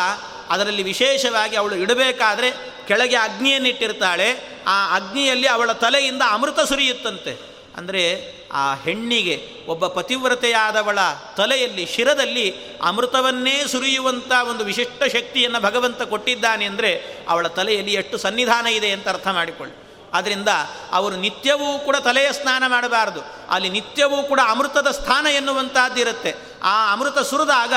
[0.50, 2.52] ಅದರಲ್ಲಿ ವಿಶೇಷವಾಗಿ ಅವಳು ಇಡಬೇಕಾದ್ರೆ
[2.88, 4.60] ಕೆಳಗೆ ಅಗ್ನಿಯನ್ನಿಟ್ಟಿರ್ತಾಳೆ.
[4.68, 7.53] ಆ ಅಗ್ನಿಯಲ್ಲಿ ಅವಳ ತಲೆಯಿಂದ ಅಮೃತ ಸುರಿಯುತ್ತಂತೆ.
[7.78, 8.04] ಅಂದರೆ
[8.52, 11.00] ಆ ಹೆಣ್ಣಿಗೆ ಒಬ್ಬ ಪತಿವ್ರತೆಯಾದವಳ
[11.38, 18.92] ತಲೆಯಲ್ಲಿ, ಶಿರದಲ್ಲಿ ಅಮೃತವನ್ನೇ ಸುರಿಯುವಂಥ ಒಂದು ವಿಶಿಷ್ಟ ಶಕ್ತಿಯನ್ನು ಭಗವಂತ ಕೊಟ್ಟಿದ್ದಾನೆ ಅಂದರೆ ಅವಳ ತಲೆಯಲ್ಲಿ ಎಷ್ಟು ಸನ್ನಿಧಾನ ಇದೆ
[18.92, 19.76] ಅಂತ ಅರ್ಥ ಮಾಡಿಕೊಳ್ಳಿ.
[20.14, 20.48] ಆದ್ದರಿಂದ
[20.92, 23.22] ಅವರು ನಿತ್ಯವೂ ಕೂಡ ತಲೆಯ ಸ್ನಾನ ಮಾಡಬಾರದು.
[23.50, 26.36] ಅಲ್ಲಿ ನಿತ್ಯವೂ ಕೂಡ ಅಮೃತದ ಸ್ಥಾನ ಎನ್ನುವಂಥದ್ದು ಇರುತ್ತೆ.
[26.64, 27.74] ಆ ಅಮೃತ ಸುರಿದಾಗ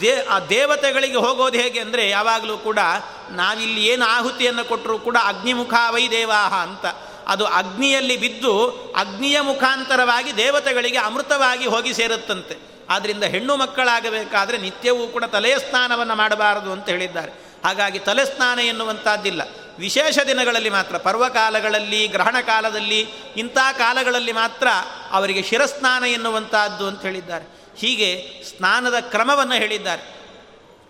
[0.00, 2.78] ದೇ, ಆ ದೇವತೆಗಳಿಗೆ ಹೋಗೋದು ಹೇಗೆ ಅಂದರೆ ಯಾವಾಗಲೂ ಕೂಡ
[3.30, 6.86] ನಾವಿಲ್ಲಿ ಏನು ಆಹುತಿಯನ್ನು ಕೊಟ್ಟರೂ ಕೂಡ ಅಗ್ನಿಮುಖಾವೈ ದೇವಾಹ ಅಂತ.
[7.30, 12.70] ಅದು ಅಗ್ನಿಯಲ್ಲಿ ಬಿದ್ದು ಅಗ್ನಿಯ ಮುಖಾಂತರವಾಗಿ ದೇವತೆಗಳಿಗೆ ಅಮೃತವಾಗಿ ಹೋಗಿ ಸೇರುತ್ತಂತೆ.
[12.90, 17.32] ಆದ್ದರಿಂದ ಹೆಣ್ಣು ಮಕ್ಕಳಾಗಬೇಕಾದರೆ ನಿತ್ಯವೂ ಕೂಡ ತಲೆಯ ಸ್ನಾನವನ್ನು ಮಾಡಬಾರದು ಅಂತ ಹೇಳಿದ್ದಾರೆ.
[17.64, 19.42] ಹಾಗಾಗಿ ತಲೆ ಸ್ನಾನ ಎನ್ನುವಂಥದ್ದಿಲ್ಲ.
[19.78, 23.06] ವಿಶೇಷ ದಿನಗಳಲ್ಲಿ ಮಾತ್ರ, ಪರ್ವಕಾಲಗಳಲ್ಲಿ, ಗ್ರಹಣ ಕಾಲದಲ್ಲಿ,
[23.36, 24.68] ಇಂಥ ಕಾಲಗಳಲ್ಲಿ ಮಾತ್ರ
[25.10, 27.60] ಅವರಿಗೆ ಶಿರಸ್ನಾನ ಎನ್ನುವಂಥದ್ದು ಅಂತ ಹೇಳಿದ್ದಾರೆ.
[27.76, 28.26] ಹೀಗೆ
[28.56, 30.20] ಸ್ನಾನದ ಕ್ರಮವನ್ನು ಹೇಳಿದ್ದಾರೆ.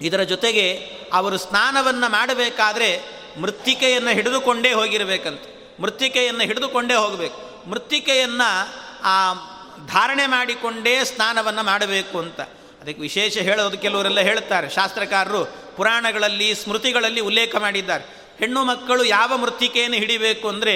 [0.00, 3.00] ಇದರ ಜೊತೆಗೆ ಅವರು ಸ್ನಾನವನ್ನು ಮಾಡಬೇಕಾದರೆ
[3.40, 5.42] ಮೃತ್ತಿಕೆಯನ್ನು ಹಿಡಿದುಕೊಂಡೇ ಹೋಗಿರಬೇಕಂತ.
[5.80, 7.68] ಮೃತ್ತಿಕೆಯನ್ನು ಹಿಡಿದುಕೊಂಡೇ ಹೋಗಬೇಕು.
[7.70, 8.48] ಮೃತ್ತಿಕೆಯನ್ನು
[9.02, 9.34] ಆ
[9.86, 12.40] ಧಾರಣೆ ಮಾಡಿಕೊಂಡೇ ಸ್ನಾನವನ್ನು ಮಾಡಬೇಕು ಅಂತ.
[12.80, 14.70] ಅದಕ್ಕೆ ವಿಶೇಷ ಹೇಳೋದು ಕೆಲವರೆಲ್ಲ ಹೇಳ್ತಾರೆ.
[14.70, 15.44] ಶಾಸ್ತ್ರಕಾರರು
[15.76, 18.04] ಪುರಾಣಗಳಲ್ಲಿ, ಸ್ಮೃತಿಗಳಲ್ಲಿ ಉಲ್ಲೇಖ ಮಾಡಿದ್ದಾರೆ.
[18.38, 20.74] ಹೆಣ್ಣು ಮಕ್ಕಳು ಯಾವ ಮೃತ್ತಿಕೆಯನ್ನು ಹಿಡಿಬೇಕು ಅಂದರೆ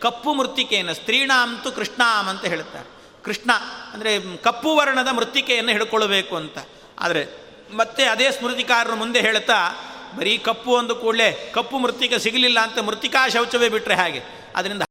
[0.00, 2.88] ಕಪ್ಪು ಮೃತ್ತಿಕೆಯನ್ನು ಸ್ತ್ರೀಣಾಂತು ಕೃಷ್ಣಾಮ್ ಅಂತ ಹೇಳ್ತಾರೆ.
[3.24, 3.50] ಕೃಷ್ಣ
[3.92, 6.58] ಅಂದರೆ ಕಪ್ಪು ವರ್ಣದ ಮೃತ್ತಿಕೆಯನ್ನು ಹಿಡ್ಕೊಳ್ಬೇಕು ಅಂತ.
[6.98, 7.26] ಆದರೆ
[7.72, 9.58] ಮತ್ತೆ ಅದೇ ಸ್ಮೃತಿಕಾರರು ಮುಂದೆ ಹೇಳ್ತಾ,
[10.16, 14.37] ಬರೀ ಕಪ್ಪು ಒಂದು ಕೂಡಲೇ ಕಪ್ಪು ಮೃತ್ತಿಕೆ ಸಿಗಲಿಲ್ಲ ಅಂತ ಮೃತ್ತಿಕಾ ಶೌಚವೇ ಬಿಟ್ಟರೆ ಹಾಗೆ.
[14.58, 14.84] ಅದರಿಂದ